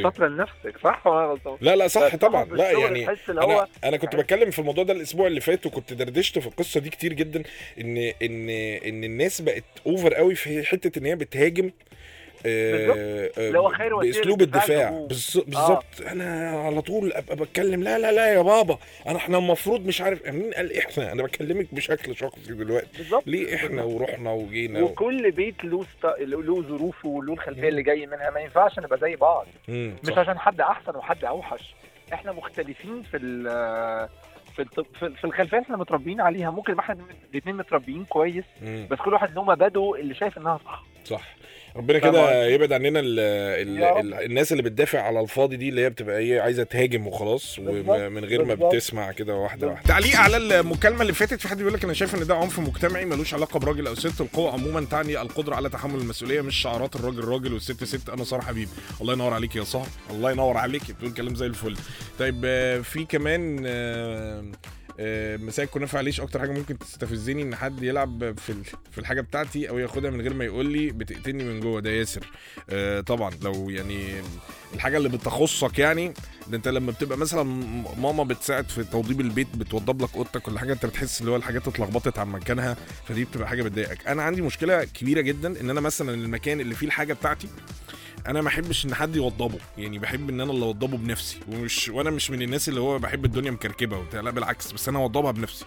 شاطرة 0.02 0.26
لنفسك 0.26 0.78
صح 0.84 1.06
ولا 1.06 1.26
غلطان؟ 1.26 1.56
لا 1.60 1.76
لا 1.76 1.88
صح 1.88 2.16
طبعا 2.16 2.44
لا 2.44 2.70
يعني 2.70 3.08
أنا 3.28 3.66
أنا 3.84 3.96
كنت 3.96 4.16
بتكلم 4.16 4.50
في 4.50 4.58
الموضوع 4.58 4.84
ده 4.84 4.92
الأسبوع 4.92 5.26
اللي 5.26 5.40
فات 5.40 5.66
وكنت 5.66 5.92
دردشت 5.92 6.38
في 6.38 6.46
القصة 6.46 6.80
دي 6.80 6.90
كتير 6.90 7.12
جدا 7.12 7.42
إن 7.80 7.96
إن 7.96 8.48
إن 8.88 9.04
الناس 9.04 9.40
بقت 9.40 9.64
اوفر 9.86 10.14
قوي 10.14 10.34
في 10.34 10.64
حتة 10.64 10.98
إن 10.98 11.06
هي 11.06 11.16
بتهاجم 11.16 11.70
اللي 12.46 13.58
هو 13.58 13.68
خير 13.68 13.96
بأسلوب 13.96 14.42
الدفاع. 14.42 14.90
بالظ- 15.08 15.44
بالظبط. 15.44 15.84
أنا 16.10 16.50
على 16.60 16.80
طول 16.82 17.12
أبقى 17.12 17.36
بتكلم 17.36 17.82
لا 17.82 17.98
لا 17.98 18.12
لا 18.12 18.34
يا 18.34 18.42
بابا. 18.42 18.78
أنا 19.06 19.16
إحنا 19.16 19.38
المفروض 19.38 19.86
مش 19.86 20.00
عارف 20.00 20.26
مين 20.28 20.54
قال 20.54 20.76
إحنا؟ 20.78 21.12
أنا 21.12 21.22
بكلمك 21.22 21.74
بشكل 21.74 22.16
شخصي 22.16 22.52
دلوقتي. 22.54 22.98
بالظبط. 22.98 23.22
ليه 23.26 23.54
إحنا 23.54 23.82
ورحنا 23.82 24.32
وجينا. 24.32 24.80
وكل 24.82 25.30
بيت 25.30 25.64
له 25.64 25.82
ست... 25.82 26.04
له 26.20 26.62
ظروفه 26.62 27.08
وله 27.08 27.32
الخلفية 27.32 27.68
اللي 27.68 27.82
جاي 27.82 28.06
منها. 28.06 28.30
ما 28.30 28.40
ينفعش 28.40 28.78
نبقى 28.78 28.98
زي 28.98 29.16
بعض. 29.16 29.46
مم، 29.68 29.96
مش 30.02 30.08
صح. 30.08 30.18
عشان 30.18 30.38
حد 30.38 30.60
أحسن 30.60 30.96
وحد 30.96 31.24
أوحش. 31.24 31.74
إحنا 32.12 32.32
مختلفين 32.32 33.02
في 33.02 33.16
ال 33.16 33.44
في 34.56 34.64
في 35.00 35.10
في 35.10 35.24
الخلفية 35.24 35.58
إحنا 35.58 35.76
متربيين 35.76 36.20
عليها. 36.20 36.50
ممكن 36.50 36.72
يبقى 36.72 36.84
إحنا 36.84 36.96
الاثنين 37.32 37.56
متربيين 37.56 38.04
كويس. 38.04 38.44
مم. 38.62 38.86
بس 38.90 38.98
كل 38.98 39.12
واحد 39.12 39.34
له 39.34 39.42
مبادئه 39.42 39.94
اللي 39.98 40.14
شايف 40.14 40.38
إنها 40.38 40.60
صح. 40.64 40.84
صح. 41.04 41.35
ربنا 41.76 41.98
كده؟ 41.98 42.46
يبعد 42.46 42.72
عننا 42.72 43.00
ال 43.00 43.18
ال 43.68 43.78
يا 43.78 43.90
رب. 43.90 44.04
ال 44.04 44.14
الناس 44.14 44.52
اللي 44.52 44.62
بتدافع 44.62 45.00
على 45.00 45.20
الفاضي 45.20 45.56
دي 45.56 45.68
اللي 45.68 45.80
هي 45.84 45.90
بتبقى 45.90 46.18
إيه 46.18 46.40
عايزة 46.40 46.62
تهاجم 46.62 47.06
وخلاص 47.06 47.58
ومن 47.58 48.24
غير 48.24 48.44
ما. 48.44 48.54
بتسمع 48.54 49.12
كده 49.12 49.34
واحدة 49.34 49.66
واحدة. 49.66 49.88
تعليق 49.88 50.16
على 50.16 50.36
المكالمة 50.36 51.02
اللي 51.02 51.12
فاتت 51.12 51.40
في 51.40 51.48
حد 51.48 51.56
بيقول 51.58 51.72
لك 51.74 51.84
أنا 51.84 51.92
شايف 51.92 52.14
إن 52.14 52.26
ده 52.26 52.34
عنف 52.34 52.58
مجتمعي 52.58 53.04
ملوش 53.04 53.34
علاقة 53.34 53.58
براجل 53.60 53.86
أو 53.86 53.94
ست. 53.94 54.20
القوة 54.20 54.52
عموما 54.52 54.84
تعني 54.90 55.20
القدرة 55.22 55.54
على 55.54 55.68
تحمل 55.68 56.00
المسؤولية 56.00 56.40
مش 56.40 56.56
شعارات 56.56 56.96
الراجل 56.96 57.24
راجل 57.24 57.52
والست 57.52 57.84
ست. 57.84 58.08
أنا 58.08 58.24
ساره 58.24 58.40
حبيب 58.40 58.68
الله 59.00 59.12
ينور 59.12 59.34
عليك 59.34 59.56
يا 59.56 59.64
ساره 59.64 59.86
الله 60.10 60.30
ينور 60.30 60.56
عليك. 60.56 60.82
بتقول 60.90 61.12
كلام 61.12 61.34
زي 61.34 61.46
الفل. 61.46 61.76
طيب 62.18 62.42
آه، 62.44 62.78
في 62.78 63.04
كمان 63.04 63.66
آه، 65.00 65.36
مساء 65.36 65.64
الكنافه 65.64 65.98
عليش 65.98 66.20
أكتر 66.20 66.40
حاجة 66.40 66.50
ممكن 66.50 66.78
تستفزني 66.78 67.42
إن 67.42 67.54
حد 67.54 67.82
يلعب 67.82 68.38
في 68.38 68.54
في 68.90 68.98
الحاجة 68.98 69.20
بتاعتي 69.20 69.68
أو 69.68 69.78
ياخدها 69.78 70.10
من 70.10 70.20
غير 70.20 70.34
ما 70.34 70.44
يقول 70.44 70.66
لي 70.66 70.90
بتقتلني 70.90 71.44
من 71.44 71.60
جوه؟ 71.60 71.80
ده 71.80 71.90
ياسر. 71.90 72.26
آه، 72.70 73.00
طبعا 73.00 73.30
لو 73.42 73.70
يعني 73.70 74.14
الحاجة 74.74 74.96
اللي 74.96 75.08
بتخصك 75.08 75.78
يعني 75.78 76.12
ده 76.48 76.56
أنت 76.56 76.68
لما 76.68 76.92
بتبقى 76.92 77.18
مثلا 77.18 77.42
ماما 77.98 78.24
بتساعد 78.24 78.68
في 78.68 78.84
توضيب 78.84 79.20
البيت 79.20 79.56
بتوضب 79.56 80.02
لك 80.02 80.14
أوضتك 80.16 80.48
ولا 80.48 80.58
حاجة 80.58 80.72
أنت 80.72 80.86
بتحس 80.86 81.20
اللي 81.20 81.30
هو 81.32 81.36
الحاجات 81.36 81.68
اتلخبطت 81.68 82.18
عن 82.18 82.28
مكانها 82.28 82.76
فدي 83.08 83.24
بتبقى 83.24 83.48
حاجة 83.48 83.62
بتضايقك. 83.62 84.06
أنا 84.08 84.22
عندي 84.22 84.42
مشكلة 84.42 84.84
كبيرة 84.84 85.20
جدا 85.20 85.60
إن 85.60 85.70
أنا 85.70 85.80
مثلا 85.80 86.14
المكان 86.14 86.60
اللي 86.60 86.74
فيه 86.74 86.86
الحاجة 86.86 87.12
بتاعتي 87.12 87.48
أنا 88.28 88.40
ما 88.40 88.48
احبش 88.48 88.86
ان 88.86 88.94
حد 88.94 89.16
يوضبه 89.16 89.58
يعني 89.78 89.98
بحب 89.98 90.30
ان 90.30 90.40
أنا 90.40 90.52
اللي 90.52 90.64
اوضبه 90.64 90.96
بنفسي 90.96 91.38
ومش 91.48 91.88
وأنا 91.88 92.10
مش 92.10 92.30
من 92.30 92.42
الناس 92.42 92.68
اللي 92.68 92.80
هو 92.80 92.98
بحب 92.98 93.24
الدنيا 93.24 93.50
مكركبة 93.50 93.98
وبتاع 93.98 94.20
لا 94.20 94.30
بالعكس 94.30 94.72
بس 94.72 94.88
أنا 94.88 94.98
اوضبها 94.98 95.30
بنفسي. 95.30 95.64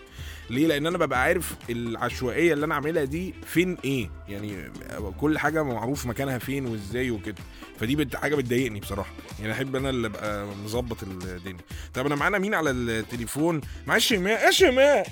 ليه؟ 0.50 0.67
لأن 0.67 0.88
أنا 0.88 0.98
ببقى 0.98 1.22
عارف 1.24 1.56
العشوائية 1.69 2.54
اللي 2.54 2.65
أنا 2.65 2.76
عاملها 2.76 3.04
دي 3.04 3.34
فين 3.45 3.78
إيه 3.86 4.10
يعني 4.30 4.72
كل 5.19 5.38
حاجة 5.39 5.63
معروف 5.63 6.06
مكانها 6.06 6.38
فين 6.38 6.65
وازاي 6.65 7.12
وكده 7.12 7.36
فدي 7.80 7.95
بت- 7.95 8.15
حاجة 8.15 8.36
بتضايقني 8.36 8.80
بصراحة 8.80 9.12
يعني 9.39 9.54
احب 9.54 9.76
أنا 9.76 9.89
اللي 9.89 10.08
ابقى 10.08 10.45
مظبط 10.63 11.04
الدنيا. 11.04 11.60
طب 11.93 12.06
انا 12.06 12.15
معانا 12.15 12.38
مين 12.38 12.54
على 12.54 12.69
التليفون؟ 12.72 13.62
معايا 13.88 14.00
شيماء 14.00 14.45
يا 14.45 14.52
شيماء! 14.52 15.08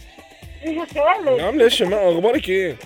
يا 0.66 1.44
عامله 1.46 1.64
إيه 1.64 1.70
شيماء 1.70 2.12
أخبارك 2.14 2.50
إيه؟ 2.50 2.78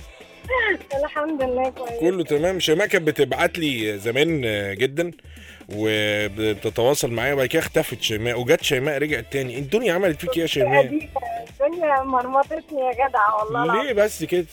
الحمد 1.04 1.44
لله 1.44 1.70
كويس. 1.70 2.00
كله 2.00 2.24
تمام. 2.24 2.60
شيماء 2.60 2.88
كانت 2.88 3.08
بتبعت 3.08 3.58
لي 3.58 3.98
زمان 3.98 4.42
جدا 4.76 5.12
وبتتواصل 5.76 7.12
معايا 7.12 7.34
وبعد 7.34 7.46
كده 7.48 7.60
اختفت 7.62 8.02
شيماء 8.02 8.40
وجت 8.40 8.64
شيماء 8.64 8.98
رجعت 8.98 9.26
تاني. 9.32 9.58
الدنيا 9.60 9.94
عملت 9.94 10.22
فيك 10.22 10.36
إيه 10.36 10.42
يا 10.42 10.48
شيماء؟ 10.48 10.86
الدنيا 10.86 12.04
مرمطتني 12.04 12.80
يا 12.82 12.92
جدع 12.94 13.34
والله 13.36 13.64
العظيم. 13.64 13.82
ليه 13.84 13.94
بس 13.94 14.24
كده؟ 14.24 14.46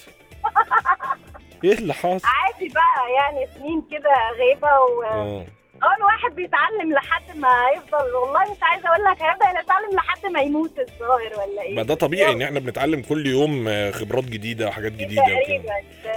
إيه 1.65 1.73
اللي 1.73 1.95
حصل؟ 1.95 2.21
عادي 2.25 2.69
بقى 2.69 3.13
يعني 3.17 3.47
سنين 3.59 3.83
كده 3.91 4.11
غيبة 4.39 4.69
و 4.69 5.03
آه. 5.03 5.47
آه 5.83 5.97
الواحد 5.99 6.35
بيتعلم 6.37 6.93
لحد 6.93 7.37
ما 7.37 7.49
يفضل 7.77 8.15
والله 8.15 8.43
مش 8.53 8.59
عايزة 8.63 8.89
أقول 8.89 9.05
لك 9.05 9.23
هيبدا 9.23 9.61
يتعلم 9.61 9.91
لحد 9.97 10.27
ما 10.27 10.41
يموت 10.41 10.79
الظاهر 10.79 11.33
ولا 11.49 11.63
إيه؟ 11.63 11.75
ما 11.75 11.83
ده 11.83 11.95
طبيعي 11.95 12.33
إن 12.33 12.43
إحنا 12.43 12.61
بنتعلم 12.61 13.03
كل 13.03 13.27
يوم 13.27 13.69
آه، 13.69 13.91
خبرات 13.91 14.25
جديدة 14.25 14.69
وحاجات 14.69 14.93
جديدة 14.93 15.23
تقريبا 15.23 15.73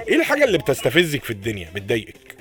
إيه 0.07 0.15
الحاجة 0.15 0.43
اللي 0.43 0.57
بتستفزك 0.57 1.23
في 1.23 1.31
الدنيا 1.31 1.69
بتضايقك؟ 1.75 2.35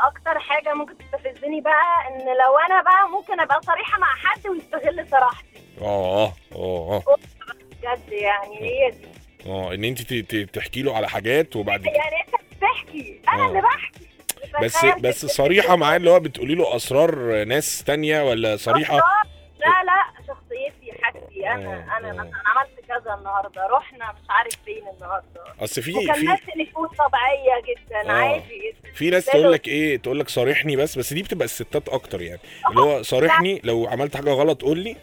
أكتر 0.00 0.38
حاجة 0.38 0.74
ممكن 0.74 0.94
تستفزني 0.98 1.60
بقى 1.60 2.08
إن 2.08 2.18
لو 2.26 2.58
أنا 2.68 2.82
بقى 2.82 3.08
ممكن 3.08 3.40
أبقى 3.40 3.60
صريحة 3.62 3.98
مع 3.98 4.06
حد 4.14 4.46
ويستغل 4.46 5.06
صراحتي. 5.10 5.46
آه 5.80 6.24
آه 6.26 7.02
آه. 7.06 7.16
بجد 7.82 8.12
يعني 8.12 8.60
هي 8.60 8.90
دي. 8.90 9.06
آه 9.50 9.74
إن 9.74 9.84
أنت 9.84 10.12
تحكي 10.54 10.82
له 10.82 10.96
على 10.96 11.08
حاجات 11.08 11.56
وبعد 11.56 11.84
يعني 11.86 11.98
أنت 12.26 12.34
بتحكي 12.58 13.20
أنا 13.28 13.44
آه. 13.44 13.48
اللي 13.48 13.60
بحكي. 13.60 14.09
بس 14.62 14.84
بس. 15.00 15.26
صريحة 15.26 15.76
معاه 15.76 15.96
اللي 15.96 16.10
هو 16.10 16.20
بتقولي 16.20 16.54
له 16.54 16.76
أسرار 16.76 17.44
ناس 17.44 17.84
تانية 17.84 18.22
ولا 18.22 18.56
صريحة؟ 18.56 18.96
لا 18.96 19.66
لا 19.86 20.24
شخصيتي 20.28 21.02
حاجتي 21.02 21.48
أنا 21.48 21.72
آه، 21.74 21.98
أنا 21.98 22.10
آه. 22.10 22.12
مثلا 22.12 22.30
عملت 22.46 22.80
كذا 22.88 23.14
النهارده 23.14 23.66
رحنا 23.66 24.12
مش 24.12 24.26
عارف 24.30 24.52
فين 24.64 24.82
النهارده. 24.96 25.64
أصل 25.64 25.82
في 25.82 25.92
في 25.92 25.98
مكالمات 26.10 26.38
تليفون 26.54 26.88
طبيعية 26.88 27.62
جدا 27.68 28.10
آه. 28.10 28.12
عادي 28.12 28.42
جدا. 28.82 28.92
في 28.94 29.10
ناس 29.10 29.24
تقول 29.26 29.52
لك 29.52 29.68
إيه 29.68 29.96
تقول 29.96 30.18
لك 30.20 30.28
صارحني 30.28 30.76
بس 30.76 30.98
بس 30.98 31.12
دي 31.12 31.22
بتبقى 31.22 31.44
الستات 31.44 31.88
أكتر 31.88 32.22
يعني. 32.22 32.40
اللي 32.70 32.80
هو 32.80 33.02
صارحني 33.02 33.60
لو 33.64 33.86
عملت 33.86 34.16
حاجة 34.16 34.30
غلط 34.30 34.62
قول 34.62 34.78
لي. 34.78 34.96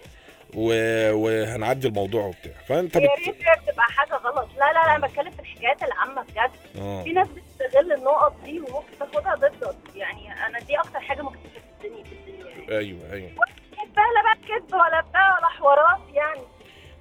و... 0.56 0.72
وهنعدي 1.14 1.88
الموضوع 1.88 2.26
وبتاع. 2.26 2.52
فأنت 2.68 2.96
يا 2.96 3.02
بت... 3.02 3.28
ريت 3.28 3.28
هي 3.48 3.56
بتبقى 3.56 3.84
حاجة 3.86 4.14
غلط. 4.14 4.50
لا 4.58 4.66
لا 4.66 4.74
لا 4.74 4.96
أنا 4.96 5.08
بتكلم 5.08 5.32
في 5.32 5.40
الحكايات 5.40 5.84
العامة 5.84 6.22
بجد. 6.22 6.82
آه. 6.82 7.04
في 7.04 7.12
ناس 7.12 7.28
بتستغل 7.28 7.92
النقط 7.94 8.36
دي 8.44 8.60
وممكن 8.60 8.88
تاخدها 9.00 9.36
ضدك 9.36 9.76
يعني 9.96 10.46
أنا 10.48 10.60
دي 10.60 10.80
أكتر 10.80 11.00
حاجة 11.00 11.22
ممكن 11.22 11.38
تستفزني 11.38 12.04
في 12.04 12.12
الدنيا 12.12 12.50
يعني. 12.52 12.78
أيوه 12.78 13.14
أيوه. 13.14 13.30
كدبه 13.72 14.02
لا 14.16 14.24
بقى 14.24 14.38
كذب 14.48 14.74
ولا 14.74 15.02
بتاع 15.10 15.38
ولا 15.38 15.48
حوارات 15.48 16.00
يعني. 16.14 16.42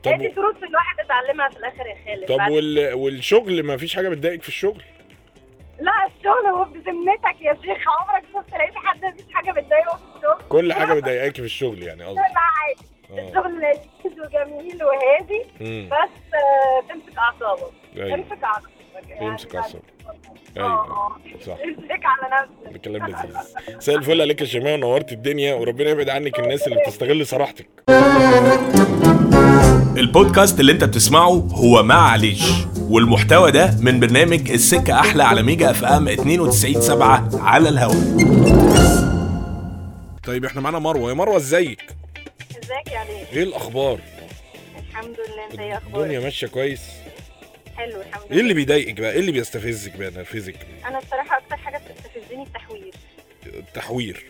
طب 0.04 0.12
هي 0.12 0.18
دي 0.18 0.28
دروس 0.28 0.56
الواحد 0.62 1.00
اتعلمها 1.00 1.48
في 1.48 1.56
الآخر 1.56 1.87
يا 1.87 1.96
خالد. 2.04 2.26
طب 2.28 2.50
وال... 2.52 2.94
والشغل 2.94 3.62
ما 3.62 3.76
فيش 3.76 3.96
حاجة 3.96 4.09
بتضايقك 4.09 4.42
في 4.42 4.48
الشغل؟ 4.48 4.82
لا 5.80 5.92
الشغل 6.06 6.46
هو 6.46 6.64
بذمتك 6.64 7.40
يا 7.40 7.54
شيخ. 7.62 7.78
عمرك 7.88 8.24
شفت 8.34 8.54
لقيت 8.54 8.74
حد 8.74 9.04
مفيش 9.04 9.34
حاجة 9.34 9.50
بتضايقه 9.50 9.96
في 9.96 10.16
الشغل؟ 10.16 10.42
كل 10.48 10.72
حاجة 10.72 10.94
بتضايقاكي 10.94 11.40
في 11.40 11.46
الشغل 11.46 11.82
يعني 11.82 12.04
قصدي. 12.04 12.14
لا 12.20 12.22
عادي. 12.24 12.86
آه. 13.22 13.28
الشغل 13.28 13.52
لذيذ 13.60 14.20
وجميل 14.20 14.84
وهادي 14.84 15.42
بس 15.86 16.34
آه، 16.34 16.80
تمسك 16.88 17.18
أعصابك. 17.18 17.72
امسك 17.96 18.44
أعصابك. 18.44 18.70
يعني 19.08 19.26
يمسك 19.26 19.56
أعصابك. 19.56 19.84
أيوه. 20.56 20.68
آه 20.70 21.16
صح. 21.40 21.56
امسك 21.64 22.00
على 22.04 22.42
نفسك. 22.42 22.72
بكلام 22.74 23.06
لذيذ. 23.06 23.36
مساء 23.76 23.96
الفل 23.96 24.20
عليك 24.20 24.40
يا 24.40 24.46
شيماء 24.46 24.74
ونورت 24.74 25.12
الدنيا 25.12 25.54
وربنا 25.54 25.90
يبعد 25.90 26.08
عنك 26.08 26.38
الناس 26.38 26.68
اللي 26.68 26.80
بتستغل 26.80 27.26
صراحتك. 27.26 27.68
البودكاست 29.96 30.61
اللي 30.61 30.72
انت 30.72 30.85
بتسمعه 30.85 31.48
هو 31.52 31.82
معلش 31.82 32.42
والمحتوى 32.78 33.50
ده 33.50 33.76
من 33.80 34.00
برنامج 34.00 34.50
السكة 34.50 35.00
أحلى 35.00 35.22
على 35.24 35.42
ميجا 35.42 35.70
اف 35.70 35.85
ام 35.85 36.09
92.7 36.09 37.35
على 37.40 37.68
الهواء. 37.68 37.96
طيب 40.24 40.44
إحنا 40.44 40.61
معانا 40.61 40.78
مروة. 40.78 41.09
يا 41.09 41.14
مروة 41.14 41.37
إزيك؟ 41.37 41.82
إزيك 42.50 42.92
يا 42.92 42.98
علي 42.98 43.26
إيه 43.32 43.42
الأخبار؟ 43.42 43.98
الحمد 44.90 45.06
لله. 45.28 45.44
إنت 45.50 45.61
إيه 45.61 45.76
الدنيا 45.76 45.78
أخبارك 45.78 46.22
ماشية 46.24 46.46
كويس. 46.46 46.80
حلو 47.76 48.00
الحمد 48.00 48.22
إيه 48.22 48.30
اللي 48.30 48.42
لله. 48.42 48.54
بيضايقك 48.54 49.00
بقى؟ 49.00 49.12
إيه 49.12 49.20
اللي 49.20 49.32
بيستفزك 49.32 49.96
بقى؟ 49.96 50.11
نرفزك 50.11 50.56
أنا 50.88 50.98
الصراحة 50.98 51.38
أكتر 51.38 51.56
حاجة 51.56 51.78
بتستفزني 51.90 52.42
التحوير 52.42 52.94
التحوير. 53.46 54.24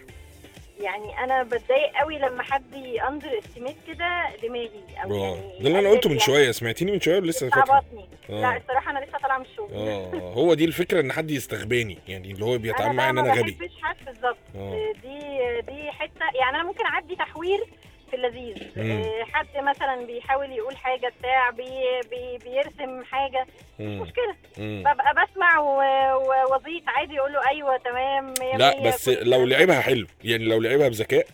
يعني 0.86 1.24
أنا 1.24 1.42
بتضايق 1.42 1.92
قوي 2.00 2.18
لما 2.18 2.42
حد 2.42 2.74
underestimate 3.08 3.76
كده 3.88 4.26
دماغي 4.42 4.70
أو 5.04 5.14
آه 5.14 5.36
يعني 5.36 5.58
ده 5.60 5.66
اللي 5.68 5.78
أنا 5.78 5.88
قلته 5.88 6.08
من 6.08 6.16
يعني 6.16 6.26
شوية 6.26 6.50
سمعتيني 6.50 6.92
من 6.92 7.00
شوية 7.00 7.18
لسه 7.20 7.50
فاكره. 7.50 7.84
آه. 8.30 8.40
لا 8.40 8.56
الصراحة 8.56 8.90
أنا 8.90 8.98
لسه 9.04 9.18
طالعة 9.18 9.38
من 9.38 9.44
الشغل. 9.44 9.68
آه. 9.74 10.32
هو 10.34 10.54
دي 10.54 10.64
الفكرة 10.64 11.00
إن 11.00 11.12
حد 11.12 11.30
يستغباني 11.30 11.98
يعني 12.08 12.32
اللي 12.32 12.44
هو 12.44 12.58
بيتعامل 12.58 12.96
معايا 12.96 13.10
إن 13.10 13.18
أنا 13.18 13.28
ما 13.34 13.40
غبي. 13.40 13.50
بحبش 13.50 13.72
حد 13.82 13.96
بالظبط. 14.06 14.36
آه. 14.56 14.92
دي 15.02 15.18
دي 15.60 15.90
حتة 15.92 16.24
يعني 16.40 16.56
أنا 16.56 16.62
ممكن 16.64 16.84
أعدي 16.86 17.16
تحوير 17.16 17.64
في 18.10 18.16
اللذيذ. 18.16 18.56
آه، 18.78 19.24
حد 19.32 19.46
مثلا 19.56 20.06
بيحاول 20.06 20.52
يقول 20.52 20.76
حاجة 20.76 21.12
بتاع 21.18 21.50
بي 21.50 21.64
بي 22.10 22.38
بيرسم 22.44 23.04
حاجة 23.04 23.46
مم. 23.78 24.00
مشكلة 24.00 24.34
مم. 24.58 24.80
ببقى 24.82 25.14
بسمع 25.14 25.58
و- 25.58 26.16
و- 26.16 26.54
وزيط 26.54 26.82
عادي 26.88 27.14
يقول 27.14 27.32
له 27.32 27.48
أيوه 27.48 27.76
تمام 27.76 28.34
لا 28.58 28.80
بس 28.88 29.08
لو. 29.08 29.46
لعبها 29.46 29.80
حلو 29.80 30.06
يعني 30.24 30.44
لو 30.44 30.60
لعبها 30.60 30.88
بذكاء 30.88 31.26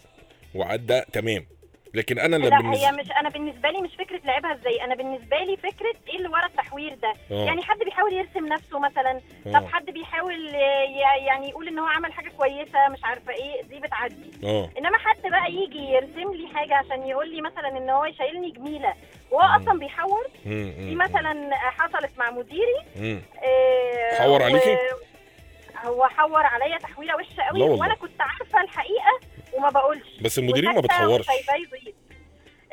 وعدى 0.55 1.01
تمام 1.13 1.47
لكن 1.95 2.19
أنا 2.19 2.37
اللي 2.37 2.49
لا 2.49 2.57
هي 2.57 2.63
بالنسبة 2.63 2.91
مش 2.91 3.11
أنا 3.21 3.29
بالنسبة 3.29 3.71
لي 3.71 3.81
مش 3.81 3.91
فكرة 3.99 4.21
لعبها 4.25 4.55
إزاي 4.55 4.85
أنا 4.85 4.95
بالنسبة 4.95 5.37
لي 5.39 5.57
فكرة 5.57 5.95
إيه 6.09 6.17
اللي 6.17 6.29
ورا 6.29 6.47
التحوير 6.47 6.95
ده 6.95 7.13
آه 7.31 7.45
يعني 7.47 7.63
حد 7.63 7.79
بيحاول 7.79 8.13
يرسم 8.13 8.47
نفسه 8.47 8.79
مثلا 8.79 9.21
طب 9.45 9.63
آه 9.65 9.67
حد 9.69 9.85
بيحاول 9.91 10.49
آه، 10.55 11.17
يعني 11.27 11.49
يقول 11.49 11.69
إن 11.69 11.79
هو 11.79 11.87
عمل 11.87 12.13
حاجة 12.13 12.29
كويسة 12.39 12.89
مش 12.89 13.05
عارفة 13.05 13.33
إيه 13.33 13.63
دي 13.63 13.81
بتعدي 13.81 14.31
آه 14.45 14.71
إنما 14.79 14.99
حد 14.99 15.23
بقى 15.31 15.53
يجي 15.53 15.79
يرسم 15.93 16.33
لي 16.33 16.49
حاجة 16.55 16.75
عشان 16.75 17.07
يقول 17.07 17.35
لي 17.35 17.41
مثلا 17.41 17.69
إن 17.69 17.91
هو 17.91 18.05
يشيلني 18.05 18.51
جميلة 18.51 18.95
وهو. 19.31 19.63
أصلا 19.63 19.79
بيحور. 19.79 20.27
دي. 20.45 20.95
مثلا 20.95 21.51
حصلت 21.55 22.11
مع 22.19 22.31
مديري. 22.31 22.77
آه، 23.45 24.23
حور 24.23 24.41
و- 24.41 24.45
عليكي؟ 24.45 24.77
هو 25.85 26.05
حور 26.05 26.47
عليا 26.47 26.79
تحويره 26.79 27.17
وحشة 27.17 27.43
قوي. 27.43 27.63
وأنا 27.63 27.95
كنت 27.95 28.21
عارفة 28.21 28.61
الحقيقة 28.61 29.21
وما 29.53 29.71
بقولش. 29.71 30.21
بس 30.23 30.39
المديرين 30.39 30.75
ما 30.75 30.81
بتحورش. 30.81 31.27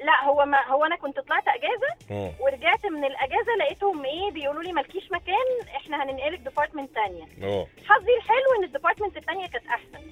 لا 0.04 0.26
هو 0.26 0.46
ما 0.46 0.68
هو 0.68 0.86
أنا 0.86 0.96
كنت 0.96 1.20
طلعت 1.20 1.44
أجازة 1.48 2.34
ورجعت 2.40 2.86
من 2.86 3.06
الأجازة 3.06 3.56
لقيتهم 3.60 4.06
إيه 4.06 4.32
بيقولوا 4.32 4.64
لي 4.64 4.74
مالكيش 4.74 5.12
مكان 5.12 5.76
إحنا 5.76 6.04
هننقلك 6.04 6.40
department 6.40 6.90
تانية. 6.96 7.24
آه. 7.44 7.68
حظي 7.86 8.16
الحلو 8.18 8.60
إن 8.60 8.64
ال 8.64 8.68
department 8.68 9.18
التانية 9.18 9.48
كانت 9.48 9.66
أحسن. 9.68 10.08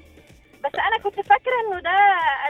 بس 0.63 0.71
أنا 0.75 0.97
كنت 1.03 1.19
فاكرة 1.27 1.51
إنه 1.67 1.79
ده 1.79 1.91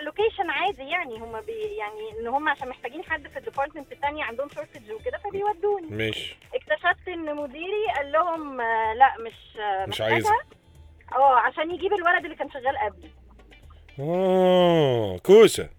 location 0.01 0.49
عادي 0.49 0.83
يعني 0.89 1.19
هم 1.19 1.41
بي 1.41 1.53
يعني 1.77 2.19
إن 2.19 2.27
هم 2.27 2.49
عشان 2.49 2.69
محتاجين 2.69 3.03
حد 3.03 3.27
في 3.27 3.39
ال 3.39 3.44
department 3.44 3.91
التانية 3.91 4.23
عندهم 4.23 4.49
shortage 4.49 4.91
وكده 4.91 5.17
فبيودوني 5.17 5.87
ماشي 5.89 6.37
اكتشفت 6.55 7.07
إن 7.07 7.35
مديري 7.35 7.85
قال 7.95 8.11
لهم 8.11 8.61
آه، 8.61 8.93
لا 8.93 9.15
مش 9.19 9.57
آه، 9.59 9.85
مش. 9.85 10.01
عايزة. 10.01 10.31
آه 11.15 11.35
عشان 11.39 11.71
يجيب 11.71 11.93
الولد 11.93 12.23
اللي 12.23 12.35
كان 12.35 12.49
شغال 12.51 12.77
قبلي 12.77 13.09
آه 13.99 15.17
كوسة 15.17 15.69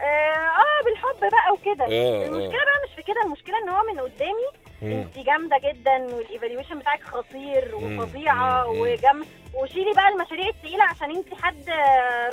آه 0.00 0.02
آه، 0.02 0.84
بالحب 0.84 1.20
بقى 1.30 1.52
وكده 1.52 1.84
آه 1.84 2.26
المشكلة 2.26 2.60
آه 2.60 2.64
بقى 2.64 2.80
مش 2.88 2.94
في 2.96 3.02
كده 3.02 3.22
المشكلة 3.24 3.58
إن 3.58 3.68
هو 3.68 3.82
من 3.92 4.00
قدامي. 4.00 4.61
انت 4.82 5.18
جامدة 5.26 5.58
جدا 5.58 6.14
وال 6.16 6.26
evaluation 6.26 6.78
بتاعك 6.78 7.02
خطير. 7.02 7.74
وفظيعة. 7.74 8.68
وجم 8.68 9.24
وشيلي 9.54 9.92
بقى 9.92 10.08
المشاريع 10.08 10.48
التقيلة 10.48 10.84
عشان 10.84 11.10
انت 11.16 11.34
حد 11.42 11.70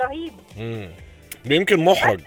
رهيب 0.02 0.32
مم. 0.56 0.90
يمكن 1.44 1.84
محرج 1.84 2.20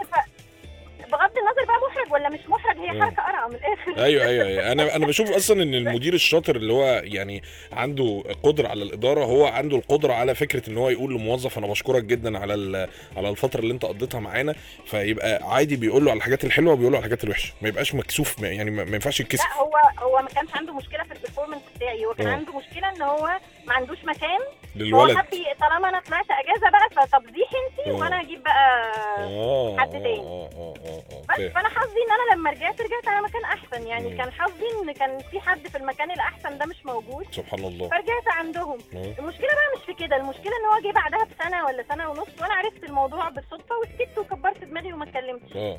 ولا 2.13 2.29
مش 2.29 2.39
محرج 2.47 2.77
هي. 2.77 3.01
حركة 3.01 3.21
قرعة 3.23 3.47
من 3.47 3.55
الآخر 3.55 4.03
أيوه 4.03 4.25
أيوه 4.25 4.47
أيوه 4.47 4.63
أنا 4.71 4.95
أنا 4.95 5.05
بشوف 5.07 5.31
أصلا 5.31 5.63
إن 5.63 5.73
المدير 5.75 6.13
الشاطر 6.13 6.55
اللي 6.55 6.73
هو 6.73 7.01
يعني 7.03 7.43
عنده 7.71 8.23
قدرة 8.43 8.67
على 8.67 8.83
الإدارة 8.83 9.23
هو 9.23 9.45
عنده 9.45 9.77
القدرة 9.77 10.13
على 10.13 10.35
فكرة 10.35 10.69
إن 10.69 10.77
هو 10.77 10.89
يقول 10.89 11.13
لموظف 11.13 11.57
أنا 11.57 11.67
بشكرك 11.67 12.03
جدا 12.03 12.37
على 12.39 12.87
على 13.17 13.29
الفترة 13.29 13.59
اللي 13.59 13.73
أنت 13.73 13.85
قضيتها 13.85 14.19
معانا 14.19 14.55
فيبقى 14.85 15.39
عادي 15.43 15.75
بيقول 15.75 16.05
له 16.05 16.11
على 16.11 16.17
الحاجات 16.17 16.43
الحلوة 16.43 16.73
وبيقول 16.73 16.91
له 16.91 16.97
على 16.97 17.05
الحاجات 17.05 17.23
الوحشة 17.23 17.53
ما 17.61 17.67
يبقاش 17.69 17.95
مكسوف 17.95 18.41
يعني 18.41 18.71
ما 18.71 18.81
ينفعش 18.81 19.19
يتكسف 19.19 19.43
لا 19.45 19.57
هو 19.61 19.71
هو 19.99 20.21
ما 20.21 20.27
كانش 20.27 20.49
عنده 20.55 20.73
مشكلة 20.73 21.03
في 21.03 21.11
البرفورمانس 21.11 21.61
بتاعي 21.75 22.05
هو 22.05 22.13
كان 22.13 22.27
آه. 22.27 22.31
عنده 22.31 22.53
مشكلة 22.59 22.89
إن 22.95 23.01
هو 23.01 23.29
ما 23.67 23.73
عندوش 23.73 23.97
مكان 24.03 24.39
هو 24.39 24.81
للولد 24.81 25.17
ي- 25.33 25.45
طالما 25.61 25.89
أنا 25.89 25.99
طلعت 25.99 26.25
أجازة 26.31 26.69
بقى 26.69 27.07
فطب 27.07 27.23
زيحي 27.25 27.55
انت 27.69 27.87
آه. 27.87 27.93
وأنا 27.93 28.21
أجيب 28.21 28.43
بقى 28.43 28.91
آه 29.19 29.77
حد 29.79 29.91
تاني. 29.91 30.19
آه 30.19 30.49
آه 30.55 30.73
آه 30.85 31.03
آه 31.11 31.21
بس. 31.47 31.51
فأنا 31.53 31.69
حظي 31.69 31.99
ان 32.05 32.11
أنا 32.11 32.35
لما 32.35 32.49
رجعت 32.49 32.81
رجعت 32.81 33.07
على 33.07 33.21
مكان 33.21 33.43
أحسن. 33.43 33.87
يعني 33.87 34.09
مم. 34.09 34.17
كان 34.17 34.31
حظي 34.31 34.65
إن 34.83 34.91
كان 34.91 35.19
في 35.31 35.39
حد 35.39 35.67
في 35.67 35.77
المكان 35.77 36.11
الأحسن 36.11 36.57
ده 36.57 36.65
مش 36.65 36.85
موجود. 36.85 37.25
سبحان 37.31 37.59
الله. 37.65 37.89
فرجعت 37.89 38.27
عندهم. 38.27 38.77
آه. 38.95 39.13
المشكلة 39.19 39.47
بقى 39.47 39.69
مش 39.77 39.85
في 39.85 39.93
كده. 39.93 40.15
المشكلة 40.15 40.51
إن 40.59 40.65
هو 40.73 40.89
جه 40.89 40.93
بعدها 40.93 41.23
بسنة 41.25 41.65
ولا 41.65 41.85
سنة 41.89 42.09
ونص 42.09 42.41
وأنا 42.41 42.53
عرفت 42.53 42.83
الموضوع 42.83 43.29
بالصدفة 43.29 43.75
وسكت 43.81 44.17
وكبرت 44.17 44.63
دماغي 44.63 44.93
وما 44.93 45.03
اتكلمتش. 45.03 45.55
آه. 45.55 45.77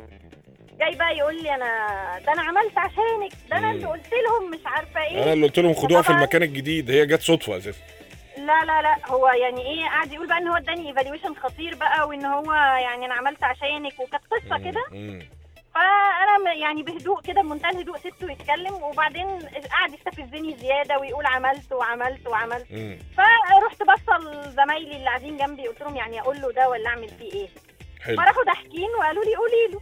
جاي 0.81 0.95
بقى 0.97 1.17
يقول 1.17 1.43
لي 1.43 1.55
أنا 1.55 1.69
ده 2.27 2.33
أنا 2.33 2.43
عملت 2.43 2.79
عشانك. 2.79 3.33
ده 3.51 3.57
أنا 3.59 3.67
مم. 3.73 3.75
اللي 3.77 3.87
قلت 3.87 4.11
لهم 4.13 4.51
مش 4.51 4.61
عارفة 4.67 5.03
إيه. 5.05 5.23
أنا 5.23 5.33
اللي 5.33 5.47
قلت 5.47 5.59
لهم 5.59 5.75
خدوها 5.75 6.03
في. 6.03 6.11
المكان 6.11 6.43
الجديد. 6.43 6.91
هي 6.91 7.07
جت 7.07 7.21
صدفة 7.23 7.57
أساسا. 7.57 7.79
لا 8.39 8.65
لا 8.65 8.83
لا. 8.83 8.97
هو 9.07 9.29
يعني 9.29 9.67
إيه؟ 9.67 9.85
قاعد 9.85 10.13
يقول 10.13 10.27
بقى 10.29 10.39
إن 10.39 10.49
هو 10.49 10.57
اداني 10.57 10.89
ايفالويشن 10.89 11.35
خطير 11.35 11.75
بقى 11.75 12.09
وإن 12.09 12.25
هو 12.25 12.53
يعني 12.55 13.07
أنا 13.07 13.15
عملت 13.15 13.45
عشانك. 13.45 14.01
وكانت 14.01 14.23
قصة 14.31 14.59
مم، 14.59 14.71
كده. 14.71 14.85
مم. 14.93 15.23
فأنا 15.75 16.53
يعني 16.53 16.83
بهدوء 16.83 17.21
كده 17.23 17.43
بمنتهى 17.43 17.71
الهدوء 17.71 17.97
سبته 17.99 18.33
يتكلم 18.33 18.75
وبعدين 18.75 19.27
قعد 19.71 19.95
يستفزني 19.95 20.57
زيادة 20.57 20.99
ويقول 20.99 21.27
عملت 21.27 21.73
وعملت 21.73 22.27
وعملت. 22.27 22.67
مم. 22.71 22.99
فرحت 23.17 23.83
بصل 23.83 24.33
لزمايلي 24.49 24.97
اللي 24.97 25.07
قاعدين 25.07 25.37
جنبي 25.37 25.69
قلت 25.69 25.81
لهم 25.81 25.97
يعني 25.97 26.21
أقول 26.21 26.41
له 26.41 26.53
ده 26.53 26.69
ولا 26.69 26.89
أعمل 26.89 27.09
فيه 27.09 27.33
إيه؟ 27.33 27.49
حلو. 28.03 28.17
فراحوا 28.17 28.45
ضاحكين 28.45 28.89
وقالوا 28.99 29.25
لي 29.25 29.35
قولي 29.37 29.73
له. 29.73 29.81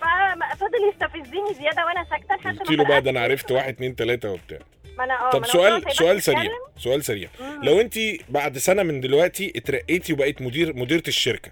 ففضل 0.00 0.88
يستفزني 0.88 1.54
زيادة 1.54 1.86
وأنا 1.86 2.04
ساكتة 2.10 2.34
لحد 2.34 2.58
قلت 2.58 2.70
ما 2.70 2.76
له 2.76 2.84
بقى 2.84 3.00
ده 3.02 3.10
أنا 3.10 3.20
عرفت 3.20 3.50
واحد 3.52 3.68
اتنين 3.74 3.96
تلاتة 3.96 4.30
وبتاع. 4.30 4.58
ما 4.98 5.04
أنا 5.04 5.26
آه 5.26 5.30
طب 5.30 5.38
قلت 5.38 5.50
سؤال 5.52 5.72
هيبقى 5.72 5.94
سؤال. 5.94 6.22
سريع 6.22 6.50
سؤال 6.78 7.04
سريع. 7.04 7.28
لو 7.62 7.80
انت 7.80 7.94
بعد 8.28 8.58
سنة 8.58 8.82
من 8.82 9.00
دلوقتي 9.00 9.52
اترقيتي 9.56 10.12
وبقيت 10.12 10.42
مدير 10.42 10.76
مديرة 10.76 11.02
الشركة 11.08 11.50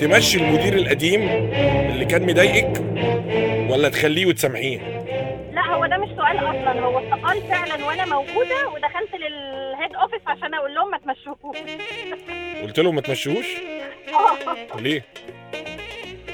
تمشي 0.00 0.38
المدير 0.38 0.74
القديم 0.74 1.22
اللي 1.90 2.04
كان 2.04 2.26
مضايقك 2.26 2.80
ولا 3.70 3.88
تخليه 3.88 4.26
وتسامحيه؟ 4.26 4.78
لا 5.52 5.66
هو 5.74 5.86
ده 5.86 5.96
مش 5.96 6.08
سؤال 6.16 6.38
أصلا. 6.38 6.80
هو 6.80 6.98
استقال 6.98 7.42
فعلا 7.48 7.86
وأنا 7.86 8.04
موجودة 8.04 8.68
ودخلت 8.68 9.14
للهيد 9.14 9.94
اوفيس 9.94 10.20
عشان 10.26 10.54
أقول 10.54 10.74
لهم 10.74 10.90
ما 10.90 10.98
تمشوهوش. 10.98 11.56
قلت 12.62 12.80
له 12.80 12.92
ما 12.92 13.00
تمشيهوش 13.00 13.46
ليه؟ 14.78 15.04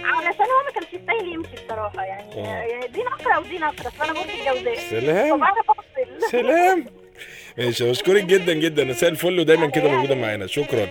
علشان 0.04 0.44
هو 0.44 0.62
ما 0.66 0.72
كانش 0.74 0.86
يستاهل 0.92 1.32
يمشي 1.34 1.64
بصراحة. 1.66 2.02
يعني 2.02 2.32
آه. 2.34 2.62
يعني 2.62 2.86
دي 2.88 3.00
نقرة 3.02 3.38
ودي 3.40 3.58
نقرة 3.58 3.90
فأنا 3.90 4.12
بص 4.12 4.18
الجوزاء 4.40 4.74
سلام. 4.90 5.40
سلام. 6.30 6.86
ماشي 7.58 7.90
بشكرك 7.90 8.24
جدا 8.24 8.52
جدا. 8.52 8.84
مساء 8.84 9.10
الفل 9.10 9.40
ودايما 9.40 9.66
كده 9.66 9.88
موجودة 9.90 10.14
معانا. 10.14 10.46
شكرا. 10.46 10.86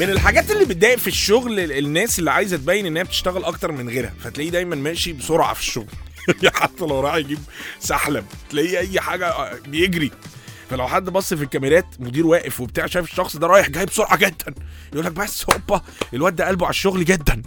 من 0.00 0.10
الحاجات 0.10 0.50
اللي 0.50 0.64
بتضايق 0.64 0.98
في 0.98 1.06
الشغل 1.06 1.60
ال- 1.60 1.78
الناس 1.78 2.18
اللي 2.18 2.30
عايزة 2.30 2.56
تبين 2.56 2.86
إنها 2.86 3.02
بتشتغل 3.02 3.44
أكتر 3.44 3.72
من 3.72 3.88
غيرها 3.88 4.12
فتلاقيه 4.24 4.50
دايما 4.50 4.76
ماشي 4.76 5.12
بسرعة 5.12 5.54
في 5.54 5.60
الشغل. 5.60 5.86
حتى 6.54 6.84
لو 6.84 7.00
راح 7.00 7.14
يجيب 7.14 7.38
سحلب 7.80 8.24
تلاقيه 8.50 8.78
أي 8.78 9.00
حاجة 9.00 9.28
آه، 9.28 9.58
بيجري. 9.66 10.10
فلو 10.70 10.88
حد 10.88 11.04
بص 11.04 11.34
في 11.34 11.42
الكاميرات 11.44 11.86
مدير 11.98 12.26
واقف 12.26 12.60
وبتاع 12.60 12.86
شايف 12.86 13.10
الشخص 13.10 13.36
ده 13.36 13.46
رايح 13.46 13.68
جاي 13.70 13.86
بسرعة 13.86 14.16
جدا. 14.16 14.54
يقول 14.92 15.06
لك 15.06 15.12
بس 15.12 15.44
هوبا 15.52 15.82
الواد 16.14 16.36
ده 16.36 16.48
قلبه 16.48 16.66
على 16.66 16.70
الشغل 16.70 17.04
جدا. 17.04 17.42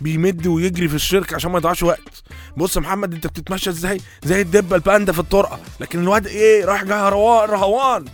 بيمد 0.00 0.46
ويجري 0.46 0.88
في 0.88 0.94
الشركة 0.94 1.34
عشان 1.34 1.50
ما 1.50 1.58
يضيعش 1.58 1.82
وقت. 1.82 2.22
بص 2.56 2.76
يا 2.76 2.80
محمد 2.80 3.14
أنت 3.14 3.26
بتتمشى 3.26 3.70
إزاي؟ 3.70 4.00
زي 4.24 4.40
الدبه 4.40 4.76
الباندا 4.76 5.12
في 5.12 5.18
الطرقة. 5.18 5.60
لكن 5.80 5.98
الواد 6.00 6.26
إيه؟ 6.26 6.64
رايح 6.64 6.84
جاي 6.84 6.98
هروان 6.98 7.48
رهوان 7.50 8.04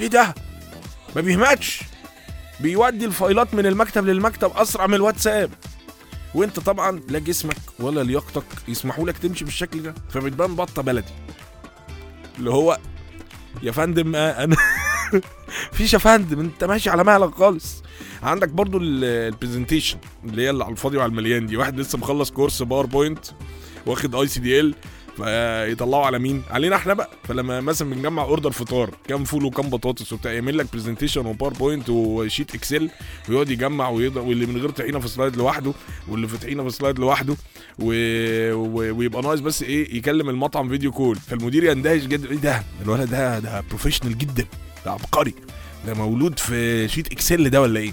إيه 0.00 0.06
ده؟ 0.06 0.34
ما 1.16 1.20
بيهمتش 1.20 1.80
بيودي 2.60 3.04
الفايلات 3.04 3.54
من 3.54 3.66
المكتب 3.66 4.06
للمكتب 4.06 4.50
أسرع 4.56 4.86
من 4.86 4.94
الواتساب. 4.94 5.50
وأنت 6.34 6.60
طبعا 6.60 7.00
لا 7.08 7.18
جسمك 7.18 7.56
ولا 7.78 8.02
لياقتك 8.02 8.44
يسمحوا 8.68 9.06
لك 9.08 9.18
تمشي 9.18 9.44
بالشكل 9.44 9.82
ده 9.82 9.94
فبتبان 10.10 10.54
بطة 10.56 10.82
بلدي. 10.82 11.12
اللي 12.38 12.50
هو 12.50 12.78
يا 13.62 13.72
فندم 13.72 14.16
آه، 14.16 14.44
أنا 14.44 14.56
فيش 15.72 15.92
يا 15.92 15.98
فندم 15.98 16.40
أنت 16.40 16.64
ماشي 16.64 16.90
على 16.90 17.04
مهلك 17.04 17.34
خالص. 17.34 17.82
عندك 18.22 18.48
برضو 18.48 18.78
ال 18.82 18.91
presentation 18.91 19.98
اللي 20.24 20.42
هي 20.42 20.50
اللي 20.50 20.64
على 20.64 20.72
الفاضي 20.72 20.96
وعلى 20.96 21.10
المليان 21.10 21.46
دي. 21.46 21.56
واحد 21.56 21.80
لسه 21.80 21.98
مخلص 21.98 22.30
كورس 22.30 22.62
PowerPoint 22.62 23.26
واخد 23.86 24.14
ICDL 24.14 24.74
فيطلعوا 25.16 26.06
على 26.06 26.18
مين؟ 26.18 26.42
علينا 26.50 26.76
إحنا 26.76 26.94
بقى. 26.94 27.10
فلما 27.28 27.60
مثلا 27.60 27.90
بنجمع 27.90 28.22
order 28.22 28.50
فطار 28.50 28.90
كام 29.08 29.24
فول 29.24 29.44
وكام 29.44 29.70
بطاطس 29.70 30.12
وبتاع 30.12 30.32
يعمل 30.32 30.58
لك 30.58 30.66
presentation 30.72 31.26
و 31.26 31.32
PowerPoint 31.32 31.88
و 31.90 32.01
sheet 32.01 32.54
Excel 32.54 32.90
ويقعد 33.28 33.50
يجمع 33.50 33.88
ويضرب 33.88 34.26
واللي 34.26 34.46
من 34.46 34.56
غير 34.60 34.70
طحينة 34.70 34.98
في 34.98 35.08
slide 35.08 35.36
لوحده 35.36 35.72
واللي 36.08 36.28
في 36.28 36.38
طحينة 36.38 36.62
في 36.64 36.70
slide 36.70 36.98
لوحده 36.98 37.36
و... 37.78 37.86
و... 38.52 38.96
ويبقى 38.98 39.22
ناقص 39.22 39.40
بس 39.40 39.62
إيه 39.62 39.96
يكلم 39.96 40.28
المطعم 40.30 40.68
video 40.68 40.92
call 40.92 41.16
فالمدير 41.16 41.64
يندهش 41.64 42.02
جدا 42.02 42.30
إيه 42.30 42.36
ده؟ 42.36 42.62
الولد 42.82 43.10
ده 43.10 43.38
ده 43.38 43.60
professional 43.68 44.18
جدا 44.18 44.44
ده 44.84 44.90
عبقري 44.92 45.34
ده 45.86 45.94
مولود 45.94 46.38
في 46.38 46.88
sheet 46.88 47.12
Excel 47.12 47.50
ده 47.50 47.60
ولا 47.62 47.80
إيه؟ 47.80 47.92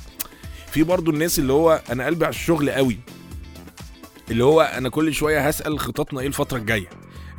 في 0.71 0.83
برضو 0.83 1.11
الناس 1.11 1.39
اللي 1.39 1.53
هو 1.53 1.81
أنا 1.91 2.05
قلبي 2.05 2.25
على 2.25 2.33
الشغل 2.35 2.69
قوي 2.69 2.97
اللي 4.31 4.43
هو 4.43 4.61
أنا 4.61 4.89
كل 4.89 5.13
شوية 5.13 5.47
هسأل 5.47 5.79
خططنا 5.79 6.19
إيه 6.19 6.27
الفترة 6.27 6.57
الجاية. 6.57 6.87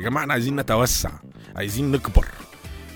يا 0.02 0.08
جماعة 0.08 0.22
إحنا 0.22 0.32
عايزين 0.32 0.56
نتوسع 0.56 1.10
عايزين 1.56 1.92
نكبر. 1.92 2.26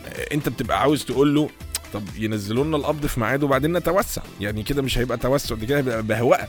آه، 0.07 0.35
أنت 0.35 0.49
بتبقى 0.49 0.81
عاوز 0.81 1.05
تقول 1.05 1.35
له 1.35 1.51
طب 1.93 2.03
ينزلوا 2.17 2.65
لنا 2.65 2.77
القبض 2.77 3.07
في 3.07 3.21
ميعاده 3.21 3.47
وبعدين 3.47 3.73
نتوسع. 3.73 4.23
يعني 4.41 4.63
كده 4.63 4.83
مش 4.83 4.99
هيبقى 4.99 5.19
توسع 5.19 5.55
دي 5.55 5.67
كده 5.67 5.79
هيبقى 5.79 6.03
بهوقه 6.03 6.49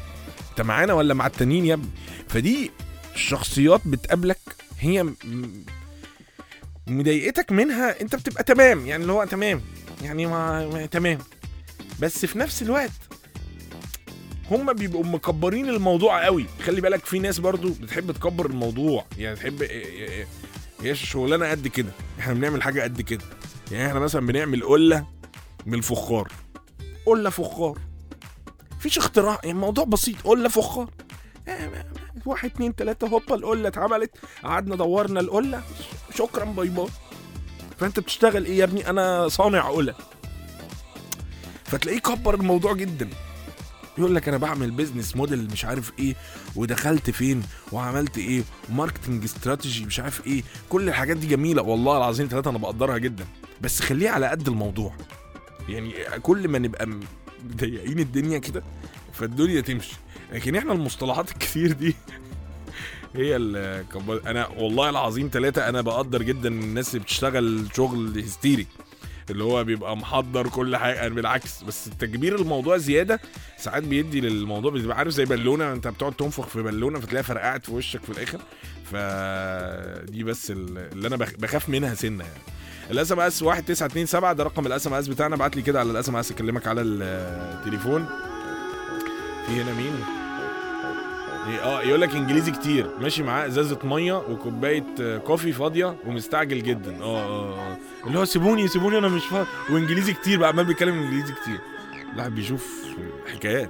أنت 0.51 0.61
معانا 0.61 0.93
ولا 0.93 1.13
مع 1.13 1.27
التانيين 1.27 1.65
يا 1.65 1.73
ابني؟ 1.73 1.89
فدي 2.27 2.71
شخصيات 3.15 3.81
بتقابلك 3.85 4.37
هي 4.79 5.05
مضايقتك 6.87 7.51
منها 7.51 8.01
أنت 8.01 8.15
بتبقى 8.15 8.43
تمام. 8.43 8.85
يعني 8.87 9.01
اللي 9.01 9.13
هو 9.13 9.25
تمام 9.25 9.61
يعني 10.03 10.25
ما, 10.25 10.67
ما 10.69 10.85
تمام. 10.85 11.17
بس 11.99 12.25
في 12.25 12.39
نفس 12.39 12.61
الوقت 12.61 12.91
هم 14.51 14.73
بيبقوا 14.73 15.03
مكبرين 15.03 15.69
الموضوع 15.69 16.25
قوي. 16.25 16.45
خلي 16.65 16.81
بالك 16.81 17.05
في 17.05 17.19
ناس 17.19 17.39
برضو 17.39 17.69
بتحب 17.69 18.11
تكبر 18.11 18.45
الموضوع. 18.45 19.05
يعني 19.17 19.35
تحب 19.35 19.59
إيه- 19.59 19.71
إيه، 19.71 20.27
هي 20.81 20.95
شغلانة 20.95 21.51
قد 21.51 21.67
كده. 21.67 21.89
إحنا 22.19 22.33
بنعمل 22.33 22.63
حاجة 22.63 22.81
قد 22.81 23.01
كده. 23.01 23.25
يعني 23.71 23.87
إحنا 23.87 23.99
مثلا 23.99 24.25
بنعمل 24.27 24.63
قلة 24.63 25.05
من 25.65 25.73
الفخار. 25.73 26.31
قلة 27.05 27.29
فخار. 27.29 27.77
مفيش 28.77 28.97
اختراع. 28.97 29.33
يعني 29.43 29.51
الموضوع 29.51 29.83
بسيط. 29.85 30.15
قلة 30.23 30.49
فخار. 30.49 30.89
آه، 31.47 31.85
واحد 32.25 32.49
اتنين 32.49 32.75
تلاتة 32.75 33.07
هوبا 33.07 33.35
القلة 33.35 33.67
اتعملت. 33.67 34.11
قعدنا 34.43 34.75
دورنا 34.75 35.19
القلة. 35.19 35.61
شكرا 36.15 36.45
باي 36.45 36.67
باي. 36.69 36.87
فأنت 37.77 37.99
بتشتغل 37.99 38.45
إيه 38.45 38.57
يا 38.57 38.63
ابني؟ 38.63 38.89
أنا 38.89 39.27
صانع 39.27 39.69
قلة. 39.69 39.95
فتلاقيه 41.65 41.99
كبر 41.99 42.35
الموضوع 42.35 42.73
جدا. 42.73 43.09
يقول 43.97 44.15
لك 44.15 44.27
أنا 44.27 44.37
بعمل 44.37 44.71
business 44.71 45.15
model 45.15 45.47
مش 45.51 45.65
عارف 45.65 45.91
إيه 45.99 46.15
ودخلت 46.55 47.09
فين 47.09 47.43
وعملت 47.71 48.17
إيه 48.17 48.43
و 48.69 48.75
marketing 48.75 49.23
strategy 49.23 49.85
مش 49.85 49.99
عارف 49.99 50.27
إيه. 50.27 50.43
كل 50.69 50.89
الحاجات 50.89 51.17
دي 51.17 51.27
جميلة 51.27 51.61
والله 51.61 51.97
العظيم 51.97 52.27
ثلاثة 52.27 52.49
أنا 52.49 52.57
بقدرها 52.57 52.97
جدا. 52.97 53.25
بس 53.61 53.79
خليها 53.79 54.11
على 54.11 54.27
قد 54.27 54.47
الموضوع. 54.47 54.93
يعني 55.69 55.93
كل 56.21 56.47
ما 56.47 56.59
نبقى 56.59 56.87
مضيقين 57.45 57.99
الدنيا 57.99 58.37
كده 58.37 58.63
فالدنيا 59.13 59.61
تمشي. 59.61 59.95
لكن 60.33 60.55
إحنا 60.55 60.73
المصطلحات 60.73 61.31
الكتير 61.31 61.71
دي 61.71 61.95
هي 63.15 63.35
أنا 64.25 64.47
والله 64.47 64.89
العظيم 64.89 65.29
ثلاثة 65.33 65.69
أنا 65.69 65.81
بقدر 65.81 66.21
جدا 66.21 66.49
الناس 66.49 66.89
اللي 66.89 66.99
بتشتغل 67.03 67.67
شغل 67.75 68.19
هستيري. 68.19 68.67
اللي 69.29 69.43
هو 69.43 69.63
بيبقى 69.63 69.97
محضر 69.97 70.47
كل 70.47 70.77
حاجة. 70.77 71.07
أنا 71.07 71.15
بالعكس 71.15 71.63
بس 71.63 71.89
تكبير 71.99 72.35
الموضوع 72.35 72.77
زيادة 72.77 73.19
ساعات 73.57 73.83
بيدي 73.83 74.21
للموضوع 74.21 74.71
بتبقى 74.71 74.97
عارف 74.97 75.11
زي 75.11 75.25
بالونة 75.25 75.73
انت 75.73 75.87
بتقعد 75.87 76.13
تنفخ 76.13 76.47
في 76.47 76.61
بالونة 76.61 76.99
فتلاقيها 76.99 77.21
فرقعت 77.21 77.65
في 77.65 77.71
وشك 77.71 78.03
في 78.03 78.09
الآخر. 78.09 78.39
فدي 78.91 80.23
بس 80.23 80.51
ال- 80.51 80.77
اللي 80.77 81.07
أنا 81.07 81.15
بخ- 81.15 81.33
بخاف 81.39 81.69
منها 81.69 81.93
سنة 81.95 82.23
يعني. 82.23 82.39
ال 82.91 83.11
SMS 83.11 83.43
1927 83.43 84.35
ده 84.35 84.43
رقم 84.43 84.65
ال 84.67 84.87
SMS 84.87 85.07
بتاعنا. 85.07 85.35
ابعت 85.35 85.55
لي 85.55 85.61
كده 85.61 85.79
على 85.79 85.91
ال 85.91 86.09
SMS 86.09 86.31
أكلمك 86.31 86.67
على 86.67 86.81
التليفون 86.81 88.05
في 89.47 89.61
هنا 89.61 89.73
مين؟ 89.73 90.16
آه 91.63 91.81
يقول 91.81 92.01
لك 92.01 92.15
إنجليزي 92.15 92.51
كتير. 92.51 92.89
ماشي 93.01 93.23
معاه 93.23 93.47
إزازة 93.47 93.77
مية 93.83 94.13
وكوباية 94.31 94.83
آه، 95.01 95.17
coffee 95.17 95.51
فاضية 95.51 95.95
ومستعجل 96.07 96.63
جدا. 96.63 96.95
آه 97.01 97.03
آه 97.03 97.53
آه. 97.53 97.77
اللي 98.07 98.19
هو 98.19 98.25
سيبوني 98.25 98.67
سيبوني 98.67 98.97
أنا 98.97 99.07
مش 99.07 99.25
فاضي 99.25 99.47
وإنجليزي 99.69 100.13
كتير 100.13 100.39
بقى 100.39 100.49
عمال 100.49 100.65
بيتكلم 100.65 100.93
إنجليزي 100.99 101.33
كتير. 101.33 101.59
الواحد 102.13 102.35
بيشوف 102.35 102.67
حكايات. 103.33 103.69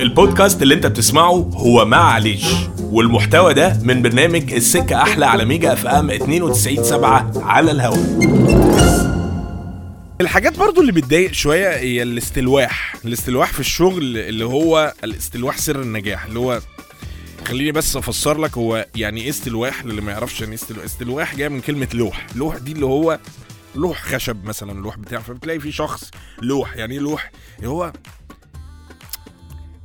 البودكاست 0.00 0.62
اللي 0.62 0.74
أنت 0.74 0.86
بتسمعه 0.86 1.50
هو 1.54 1.84
معلش 1.84 2.54
والمحتوى 2.82 3.54
ده 3.54 3.78
من 3.82 4.02
برنامج 4.02 4.52
السكة 4.52 5.02
أحلى 5.02 5.26
على 5.26 5.44
ميجا 5.44 5.72
أف 5.72 5.86
أم 5.86 6.10
92.7 6.10 7.38
على 7.42 7.70
الهواء. 7.70 7.98
الحاجات 10.22 10.58
برضو 10.58 10.80
اللي 10.80 10.92
بتضايق 10.92 11.32
شوية 11.32 11.76
هي 11.76 12.02
الاستلواح. 12.02 12.94
الاستلواح 13.04 13.52
في 13.52 13.60
الشغل 13.60 14.18
اللي 14.18 14.44
هو 14.44 14.94
الاستلواح 15.04 15.58
سر 15.58 15.82
النجاح 15.82 16.24
اللي 16.24 16.38
هو 16.38 16.60
خليني 17.46 17.72
بس 17.72 17.96
أفسر 17.96 18.38
لك 18.38 18.58
هو 18.58 18.86
يعني 18.94 19.20
إيه 19.22 19.30
استلواح؟ 19.30 19.84
للي 19.84 20.00
ما 20.00 20.12
يعرفش 20.12 20.40
يعني 20.40 20.52
إيه 20.52 20.58
استلواح. 20.58 20.84
استلواح 20.84 21.34
جاي 21.36 21.48
من 21.48 21.60
كلمة 21.60 21.88
لوح. 21.94 22.26
لوح 22.34 22.56
دي 22.56 22.72
اللي 22.72 22.86
هو 22.86 23.18
لوح 23.74 24.02
خشب 24.02 24.44
مثلا 24.44 24.80
لوح 24.80 24.98
بتاع 24.98 25.20
فبتلاقي 25.20 25.60
في 25.60 25.72
شخص 25.72 26.10
لوح. 26.42 26.76
يعني 26.76 26.94
إيه 26.94 27.00
لوح؟ 27.00 27.30
هو 27.64 27.92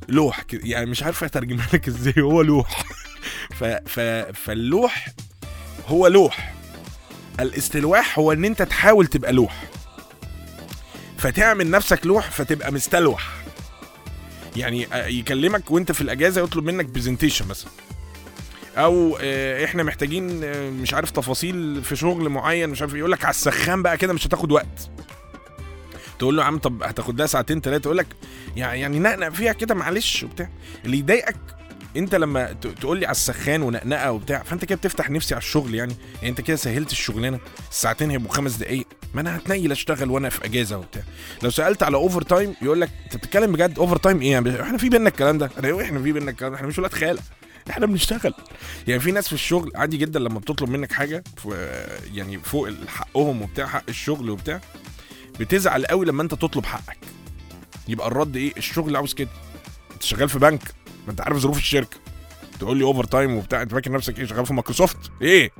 لوح 0.08 0.44
يعني 0.52 0.86
مش 0.90 1.02
عارف 1.02 1.24
أترجمها 1.24 1.68
لك 1.72 1.88
إزاي. 1.88 2.14
هو 2.18 2.42
لوح. 2.42 2.84
ف 3.54 3.64
ف 3.64 4.00
فاللوح 4.34 5.08
هو 5.88 6.06
لوح. 6.06 6.54
الاستلواح 7.40 8.18
هو 8.18 8.32
إن 8.32 8.44
أنت 8.44 8.62
تحاول 8.62 9.06
تبقى 9.06 9.32
لوح. 9.32 9.64
فتعمل 11.18 11.70
نفسك 11.70 12.06
لوح 12.06 12.30
فتبقى 12.30 12.72
مستلوح. 12.72 13.28
يعني 14.56 14.86
آه، 14.94 15.06
يكلمك 15.06 15.70
وانت 15.70 15.92
في 15.92 16.00
الأجازة 16.00 16.42
يطلب 16.44 16.64
منك 16.64 16.84
برزنتيشن 16.84 17.48
مثلا. 17.48 17.70
أو 18.76 19.18
آه، 19.20 19.64
إحنا 19.64 19.82
محتاجين 19.82 20.44
آه، 20.44 20.70
مش 20.70 20.94
عارف 20.94 21.10
تفاصيل 21.10 21.84
في 21.84 21.96
شغل 21.96 22.28
معين 22.28 22.68
مش 22.70 22.80
عارف 22.80 22.94
يقول 22.94 23.12
لك 23.12 23.24
على 23.24 23.30
السخان 23.30 23.82
بقى 23.82 23.96
كده 23.96 24.12
مش 24.12 24.26
هتاخد 24.26 24.52
وقت. 24.52 24.90
تقول 26.18 26.36
له 26.36 26.42
يا 26.42 26.46
عم 26.46 26.58
طب 26.58 26.82
هتاخد 26.82 27.18
لها 27.18 27.26
ساعتين 27.26 27.60
ثلاثة 27.60 27.86
يقول 27.86 27.98
لك 27.98 28.06
يعني 28.56 28.98
نقنق 28.98 29.28
فيها 29.28 29.52
كده 29.52 29.74
معلش 29.74 30.22
وبتاع. 30.22 30.48
اللي 30.84 30.98
يضايقك 30.98 31.36
انت 31.96 32.14
لما 32.14 32.52
تقول 32.52 32.98
لي 33.00 33.06
على 33.06 33.12
السخان 33.14 33.62
ونقنقة 33.62 34.12
وبتاع 34.12 34.42
فانت 34.42 34.64
كده 34.64 34.78
بتفتح 34.78 35.10
نفسي 35.10 35.34
على 35.34 35.42
الشغل 35.42 35.74
يعني. 35.74 35.94
يعني 36.16 36.28
انت 36.28 36.40
كده 36.40 36.56
سهلت 36.56 36.92
الشغلانة 36.92 37.38
الساعتين 37.70 38.10
هيبقوا 38.10 38.34
خمس 38.34 38.54
دقايق. 38.56 38.86
ما 39.14 39.20
أنا 39.20 39.36
هتنيل 39.36 39.72
أشتغل 39.72 40.10
وأنا 40.10 40.28
في 40.28 40.44
أجازة 40.44 40.78
وبتاع. 40.78 41.02
لو 41.42 41.50
سألت 41.50 41.82
على 41.82 41.96
overtime 41.96 42.54
يقول 42.62 42.80
لك 42.80 42.90
أنت 43.04 43.16
بتتكلم 43.16 43.52
بجد 43.52 43.78
overtime 43.78 44.20
إيه؟ 44.20 44.32
يعني 44.32 44.62
إحنا 44.62 44.78
في 44.78 44.88
بينا 44.88 45.08
الكلام 45.08 45.38
ده. 45.38 45.50
أنا 45.58 45.82
إحنا 45.82 46.02
في 46.02 46.12
بينا 46.12 46.30
الكلام 46.30 46.50
ده. 46.52 46.56
إحنا 46.56 46.68
مش 46.68 46.78
ولاد 46.78 46.92
خالة. 46.92 47.20
إحنا 47.70 47.86
بنشتغل. 47.86 48.34
يعني 48.88 49.00
في 49.00 49.12
ناس 49.12 49.26
في 49.26 49.32
الشغل 49.32 49.72
عادي 49.74 49.96
جدا 49.96 50.18
لما 50.18 50.38
بتطلب 50.38 50.68
منك 50.68 50.92
حاجة 50.92 51.24
يعني 52.12 52.38
فوق 52.38 52.70
حقهم 52.88 53.42
وبتاع 53.42 53.66
حق 53.66 53.84
الشغل 53.88 54.30
وبتاع 54.30 54.60
بتزعل 55.40 55.86
قوي 55.86 56.06
لما 56.06 56.22
أنت 56.22 56.34
تطلب 56.34 56.66
حقك. 56.66 56.98
يبقى 57.88 58.06
الرد 58.06 58.36
إيه؟ 58.36 58.52
الشغل 58.56 58.96
عاوز 58.96 59.14
كده. 59.14 59.30
أنت 59.92 60.02
شغال 60.02 60.28
في 60.28 60.38
بنك 60.38 60.62
ما 61.06 61.10
أنت 61.10 61.20
عارف 61.20 61.36
ظروف 61.36 61.58
الشركة. 61.58 61.96
تقول 62.60 62.76
لي 62.76 62.84
overtime 62.84 63.36
وبتاع 63.36 63.62
أنت 63.62 63.72
فاكر 63.72 63.92
نفسك 63.92 64.18
إيه؟ 64.18 64.26
شغال 64.26 64.46
في 64.46 64.54
مايكروسوفت؟ 64.54 64.98
إيه؟ 65.22 65.50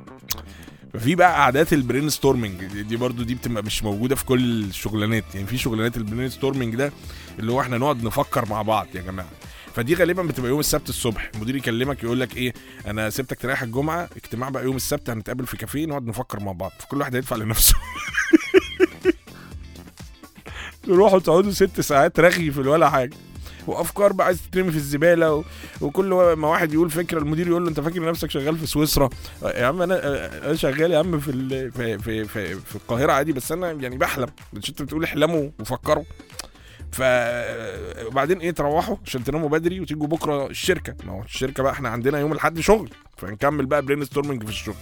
ففي 0.93 1.15
بقى 1.15 1.33
قعدات 1.33 1.73
ال 1.73 2.09
brainstorming 2.09 2.63
دي- 2.65 2.83
دي 2.83 2.95
برضو 2.95 3.23
دي 3.23 3.35
بتبقى 3.35 3.63
مش 3.63 3.83
موجودة 3.83 4.15
في 4.15 4.25
كل 4.25 4.63
الشغلانات 4.63 5.23
يعني 5.35 5.47
في 5.47 5.57
شغلانات 5.57 5.97
ال 5.97 6.29
brainstorming 6.29 6.75
ده 6.75 6.91
اللي 7.39 7.51
هو 7.51 7.61
إحنا 7.61 7.77
نقعد 7.77 8.03
نفكر 8.03 8.45
مع 8.49 8.61
بعض 8.61 8.87
يا 8.95 9.01
جماعة. 9.01 9.29
فدي 9.75 9.95
غالبا 9.95 10.23
بتبقى 10.23 10.49
يوم 10.49 10.59
السبت 10.59 10.89
الصبح 10.89 11.31
المدير 11.35 11.55
يكلمك 11.55 12.03
يقول 12.03 12.19
لك 12.19 12.37
إيه 12.37 12.53
أنا 12.87 13.09
سبتك 13.09 13.39
تريح 13.39 13.61
الجمعة 13.61 14.09
اجتماع 14.15 14.49
بقى 14.49 14.63
يوم 14.63 14.75
السبت 14.75 15.09
هنتقابل 15.09 15.45
في 15.47 15.57
كافيه 15.57 15.85
نقعد 15.85 16.05
نفكر 16.05 16.39
مع 16.39 16.51
بعض 16.51 16.71
فكل 16.79 16.97
واحد 16.99 17.15
هيدفع 17.15 17.35
لنفسه. 17.35 17.75
تروحوا 20.83 21.19
تقعدوا 21.19 21.51
ست 21.51 21.81
ساعات 21.81 22.19
رغي 22.19 22.51
في 22.51 22.59
ولا 22.59 22.89
حاجة. 22.89 23.15
وافكار 23.67 24.13
بقى 24.13 24.25
عايز 24.27 24.41
تترمي 24.41 24.71
في 24.71 24.77
الزباله 24.77 25.33
و... 25.33 25.43
وكل 25.81 26.05
ما 26.37 26.47
واحد 26.47 26.73
يقول 26.73 26.89
فكره 26.89 27.19
المدير 27.19 27.47
يقول 27.47 27.63
له 27.63 27.69
انت 27.69 27.79
فاكر 27.79 28.09
نفسك 28.09 28.29
شغال 28.31 28.57
في 28.57 28.65
سويسرا؟ 28.65 29.09
يا 29.43 29.65
عم 29.65 29.81
أنا 29.81 30.25
أنا 30.45 30.55
شغال 30.55 30.91
يا 30.91 30.99
عم 30.99 31.19
في 31.19 31.31
ال... 31.31 31.71
في 31.71 31.97
في 31.99 32.25
في, 32.25 32.55
في 32.55 32.75
القاهره 32.75 33.11
عادي 33.11 33.33
بس 33.33 33.51
أنا 33.51 33.71
يعني 33.71 33.97
بحلم. 33.97 34.27
مش 34.53 34.69
انت 34.69 34.81
بتقول 34.81 35.03
احلموا 35.03 35.49
وفكروا. 35.59 36.03
ف 36.91 37.01
وبعدين 38.07 38.37
إيه 38.39 38.51
تروحوا 38.51 38.95
عشان 39.05 39.23
تناموا 39.23 39.49
بدري 39.49 39.79
وتيجوا 39.79 40.07
بكره 40.07 40.47
الشركة. 40.47 40.95
ما 41.05 41.13
هو 41.13 41.21
الشركة 41.23 41.63
بقى 41.63 41.71
إحنا 41.71 41.89
عندنا 41.89 42.19
يوم 42.19 42.31
الاحد 42.31 42.59
شغل 42.59 42.89
فنكمل 43.17 43.65
بقى 43.65 43.81
brainstorming 43.81 44.43
في 44.43 44.49
الشغل. 44.49 44.75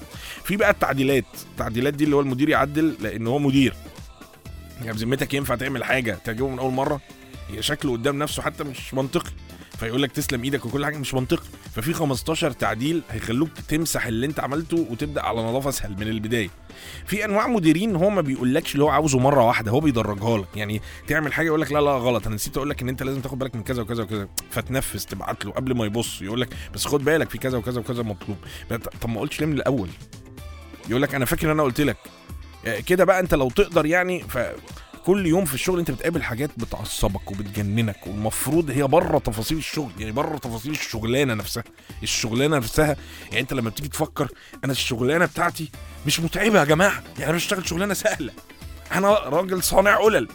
في 0.43 0.57
بقى 0.57 0.69
التعديلات. 0.69 1.25
التعديلات 1.51 1.93
دي 1.93 2.03
اللي 2.03 2.15
هو 2.15 2.21
المدير 2.21 2.49
يعدل 2.49 2.95
لأن 3.01 3.28
هو 3.28 3.39
مدير. 3.39 3.73
يعني 4.82 4.93
بذمتك 4.93 5.34
ينفع 5.34 5.55
تعمل 5.55 5.84
حاجة 5.84 6.17
تعجبه 6.25 6.49
من 6.49 6.59
أول 6.59 6.73
مرة؟ 6.73 7.01
شكله 7.59 7.91
قدام 7.91 8.19
نفسه 8.19 8.41
حتى 8.43 8.63
مش 8.63 8.93
منطقي. 8.93 9.31
فيقول 9.79 10.01
لك 10.03 10.11
تسلم 10.11 10.43
إيدك 10.43 10.65
وكل 10.65 10.85
حاجة 10.85 10.97
مش 10.97 11.13
منطقي. 11.13 11.43
ففي 11.75 11.93
15 11.93 12.51
تعديل 12.51 13.01
هيخلوك 13.09 13.49
تمسح 13.67 14.05
اللي 14.05 14.25
انت 14.25 14.39
عملته 14.39 14.87
وتبدأ 14.89 15.21
على 15.21 15.41
نظافة 15.41 15.69
اسهل 15.69 15.91
من 15.91 16.07
البداية. 16.07 16.49
في 17.05 17.25
انواع 17.25 17.47
مديرين 17.47 17.95
هو 17.95 18.09
ما 18.09 18.21
بيقولكش 18.21 18.73
اللي 18.73 18.83
هو 18.83 18.89
عاوزه 18.89 19.19
مرة 19.19 19.43
واحدة 19.43 19.71
هو 19.71 19.79
بيدرجها 19.79 20.37
لك. 20.37 20.47
يعني 20.55 20.81
تعمل 21.07 21.33
حاجة 21.33 21.45
يقول 21.45 21.61
لك 21.61 21.71
لا 21.71 21.79
لا 21.79 21.91
غلط 21.91 22.25
أنا 22.25 22.35
نسيت 22.35 22.57
أقول 22.57 22.69
لك 22.69 22.81
إن 22.81 22.89
أنت 22.89 23.03
لازم 23.03 23.21
تاخد 23.21 23.39
بالك 23.39 23.55
من 23.55 23.63
كذا 23.63 23.81
وكذا 23.81 24.03
وكذا. 24.03 24.27
فتنفذ 24.51 25.03
تبعت 25.03 25.45
له 25.45 25.51
قبل 25.51 25.75
ما 25.75 25.85
يبص 25.85 26.21
يقول 26.21 26.41
لك 26.41 26.49
بس 26.73 26.85
خد 26.85 27.03
بالك 27.03 27.29
في 27.29 27.37
كذا 27.37 27.57
وكذا 27.57 27.79
وكذا 27.79 28.03
مطلوب. 28.03 28.37
طب 29.01 29.09
ما 29.09 29.19
قلتش 29.21 29.39
ليه 29.39 29.47
من 29.47 29.53
الأول؟ 29.53 29.89
يقول 30.89 31.01
لك 31.01 31.15
أنا 31.15 31.25
فاكر 31.25 31.47
إن 31.47 31.51
أنا 31.51 31.63
قلت 31.63 31.81
لك. 31.81 31.97
كده 32.85 33.03
بقى 33.05 33.19
أنت 33.19 33.33
لو 33.33 33.49
تقدر 33.49 33.85
يعني 33.85 34.21
ف 34.21 34.37
كل 35.08 35.26
يوم 35.26 35.45
في 35.45 35.53
الشغل 35.53 35.80
انت 35.80 35.91
بتقابل 35.91 36.24
حاجات 36.24 36.49
بتعصبك 36.58 37.32
وبتجننك 37.32 38.08
والمفروض 38.08 38.70
هي 38.70 38.84
بره 38.84 39.18
تفاصيل 39.18 39.58
الشغل 39.58 39.91
يعني 39.99 40.12
بره 40.12 40.38
تفاصيل 40.38 40.72
الشغلانة 40.72 41.34
نفسها 41.34 41.64
الشغلانة 42.03 42.58
نفسها. 42.58 42.95
يعني 43.26 43.39
انت 43.39 43.53
لما 43.53 43.70
بتيجي 43.70 43.89
تفكر 43.89 44.28
أنا 44.64 44.72
الشغلانة 44.72 45.26
بتاعتي 45.26 45.72
مش 46.05 46.20
متعبة 46.20 46.60
يا 46.60 46.66
جماعة 46.66 47.03
يعني 47.14 47.26
أنا 47.26 47.34
بشتغل 47.34 47.68
شغلانة 47.68 47.93
سهلة. 47.93 48.34
أنا 48.91 49.10
راجل 49.14 49.64
صانع 49.64 49.91
علل 49.91 50.28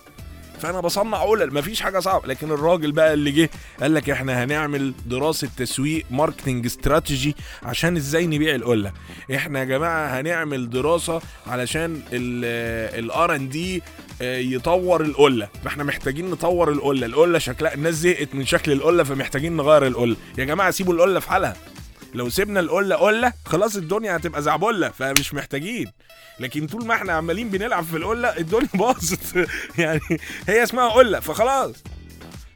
فانا 0.63 0.81
بصنع 0.81 1.19
علل 1.19 1.55
مفيش 1.55 1.81
حاجة 1.81 1.99
صعبة. 1.99 2.29
لكن 2.29 2.51
الراجل 2.51 2.93
بقى 2.93 3.15
اللي 3.15 3.31
جه 3.31 3.51
قال 3.81 3.95
لك 3.95 4.11
إحنا 4.11 4.45
هنعمل 4.45 4.95
دراسة 5.07 5.49
تسويق 5.57 6.05
marketing 6.11 6.67
strategy 6.67 7.37
عشان 7.63 7.97
إزاي 7.97 8.27
نبيع 8.27 8.55
القلة. 8.55 8.93
إحنا 9.35 9.59
يا 9.59 9.65
جماعة 9.65 10.21
هنعمل 10.21 10.71
دراسة 10.71 11.21
علشان 11.47 12.03
ال 12.13 12.74
R 12.74 13.35
and 13.35 13.49
D 13.49 13.83
يطور 14.21 15.01
القلة. 15.01 15.49
فاحنا 15.65 15.85
محتاجين 15.85 16.31
نطور 16.31 16.73
القلة. 16.73 17.07
القلة 17.07 17.39
شكلها 17.39 17.75
الناس 17.75 17.95
زهقت 17.95 18.35
من 18.35 18.47
شكل 18.47 18.73
القلة 18.73 19.05
فمحتاجين 19.05 19.57
نغير 19.57 19.87
القلة. 19.87 20.17
يا 20.39 20.45
جماعة 20.45 20.71
سيبوا 20.71 20.95
القلة 20.95 21.21
في 21.21 21.29
حالها. 21.31 21.57
لو 22.15 22.29
سيبنا 22.29 22.61
القلة 22.61 22.97
قلة 22.97 23.33
خلاص 23.47 23.77
الدنيا 23.77 24.17
هتبقى 24.17 24.43
زعبله 24.43 24.89
فمش 24.91 25.35
محتاجين. 25.35 25.93
لكن 26.41 26.67
طول 26.67 26.87
ما 26.87 26.95
إحنا 26.95 27.13
عمالين 27.13 27.51
بنلعب 27.51 27.85
في 27.85 27.97
القلة 27.97 28.29
الدنيا 28.39 28.69
باظت. 28.79 29.49
يعني 29.79 30.01
هي 30.49 30.63
اسمها 30.63 30.89
قلة 30.89 31.21
فخلاص. 31.21 31.75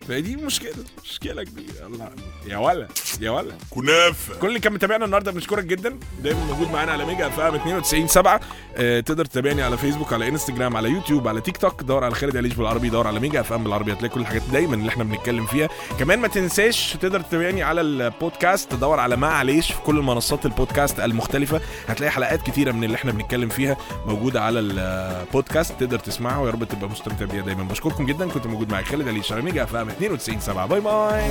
فدي 0.08 0.36
مشكلة 0.36 0.84
مشكلة 1.04 1.44
كبيرة. 1.44 1.86
الله. 1.86 2.10
يا 2.46 2.56
ولا 2.58 2.88
يا 3.20 3.30
ولا. 3.30 3.52
كنافة. 3.70 4.34
كل 4.34 4.48
اللي 4.48 4.60
كان 4.60 4.72
متابعنا 4.72 5.04
النهارده 5.04 5.32
بنشكرك 5.32 5.64
جدا. 5.64 5.98
دايما 6.22 6.44
موجود 6.44 6.70
معانا 6.70 6.92
على 6.92 7.04
ميجا 7.04 7.26
اف 7.26 7.40
ام 7.40 7.54
92 7.54 8.08
7 8.08 8.40
آه 8.76 9.00
تقدر 9.00 9.24
تتابعني 9.24 9.62
على 9.62 9.76
فيسبوك 9.76 10.12
على 10.12 10.28
انستجرام 10.28 10.76
على 10.76 10.88
يوتيوب 10.90 11.28
على 11.28 11.40
تيك 11.40 11.56
توك. 11.56 11.82
دور 11.82 12.04
على 12.04 12.14
خالد 12.14 12.36
عليش 12.36 12.54
بالعربي 12.54 12.88
دور 12.88 13.06
على 13.06 13.20
ميجا 13.20 13.40
اف 13.40 13.52
ام 13.52 13.64
بالعربي. 13.64 13.92
هتلاقي 13.92 14.14
كل 14.14 14.20
الحاجات 14.20 14.42
دايما 14.52 14.74
اللي 14.74 14.88
إحنا 14.88 15.04
بنتكلم 15.04 15.46
فيها. 15.46 15.68
كمان 15.98 16.18
ما 16.18 16.28
تنساش 16.28 16.96
تقدر 17.00 17.20
تتابعني 17.20 17.62
على 17.62 17.80
البودكاست. 17.80 18.72
تدور 18.72 19.00
على 19.00 19.16
معليش 19.16 19.72
في 19.72 19.80
كل 19.80 19.98
المنصات 19.98 20.46
البودكاست 20.46 21.00
المختلفة. 21.00 21.60
هتلاقي 21.88 22.10
حلقات 22.10 22.42
كتيرة 22.42 22.72
من 22.72 22.84
اللي 22.84 22.96
إحنا 22.96 23.12
بنتكلم 23.12 23.48
فيها 23.48 23.76
موجودة 24.06 24.42
على 24.42 24.60
البودكاست. 24.60 25.72
تقدر 25.80 25.98
تسمعها 25.98 26.38
ويا 26.38 26.50
رب 26.50 26.64
تبقى 26.64 26.88
مستمتع 26.88 27.24
بيها 27.24 27.42
دايما. 27.42 27.62
بشكركم 27.64 28.06
جدا. 28.06 28.28
كنت 28.28 28.46
موجود 28.46 28.72
معاك 28.72 28.84
خالد 28.84 29.08
عليش 29.08 29.32
على 29.32 29.42
ميجا 29.42 29.62
اف 29.62 29.76
ام 29.76 29.88
92 29.88 30.40
7 30.40 30.66
bye 30.66 30.80
bye. 30.80 31.30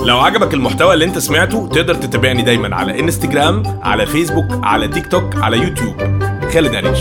لو 0.00 0.18
عجبك 0.18 0.54
المحتوى 0.54 0.94
اللي 0.94 1.04
انت 1.04 1.18
سمعته 1.18 1.68
تقدر 1.68 1.94
تتابعني 1.94 2.42
دايما 2.42 2.76
على 2.76 3.00
انستجرام 3.00 3.62
على 3.82 4.06
فيسبوك 4.06 4.46
على 4.62 4.88
تيك 4.88 5.06
توك 5.06 5.36
على 5.36 5.56
يوتيوب 5.56 5.96
خالد 6.54 6.74
عليش 6.74 7.00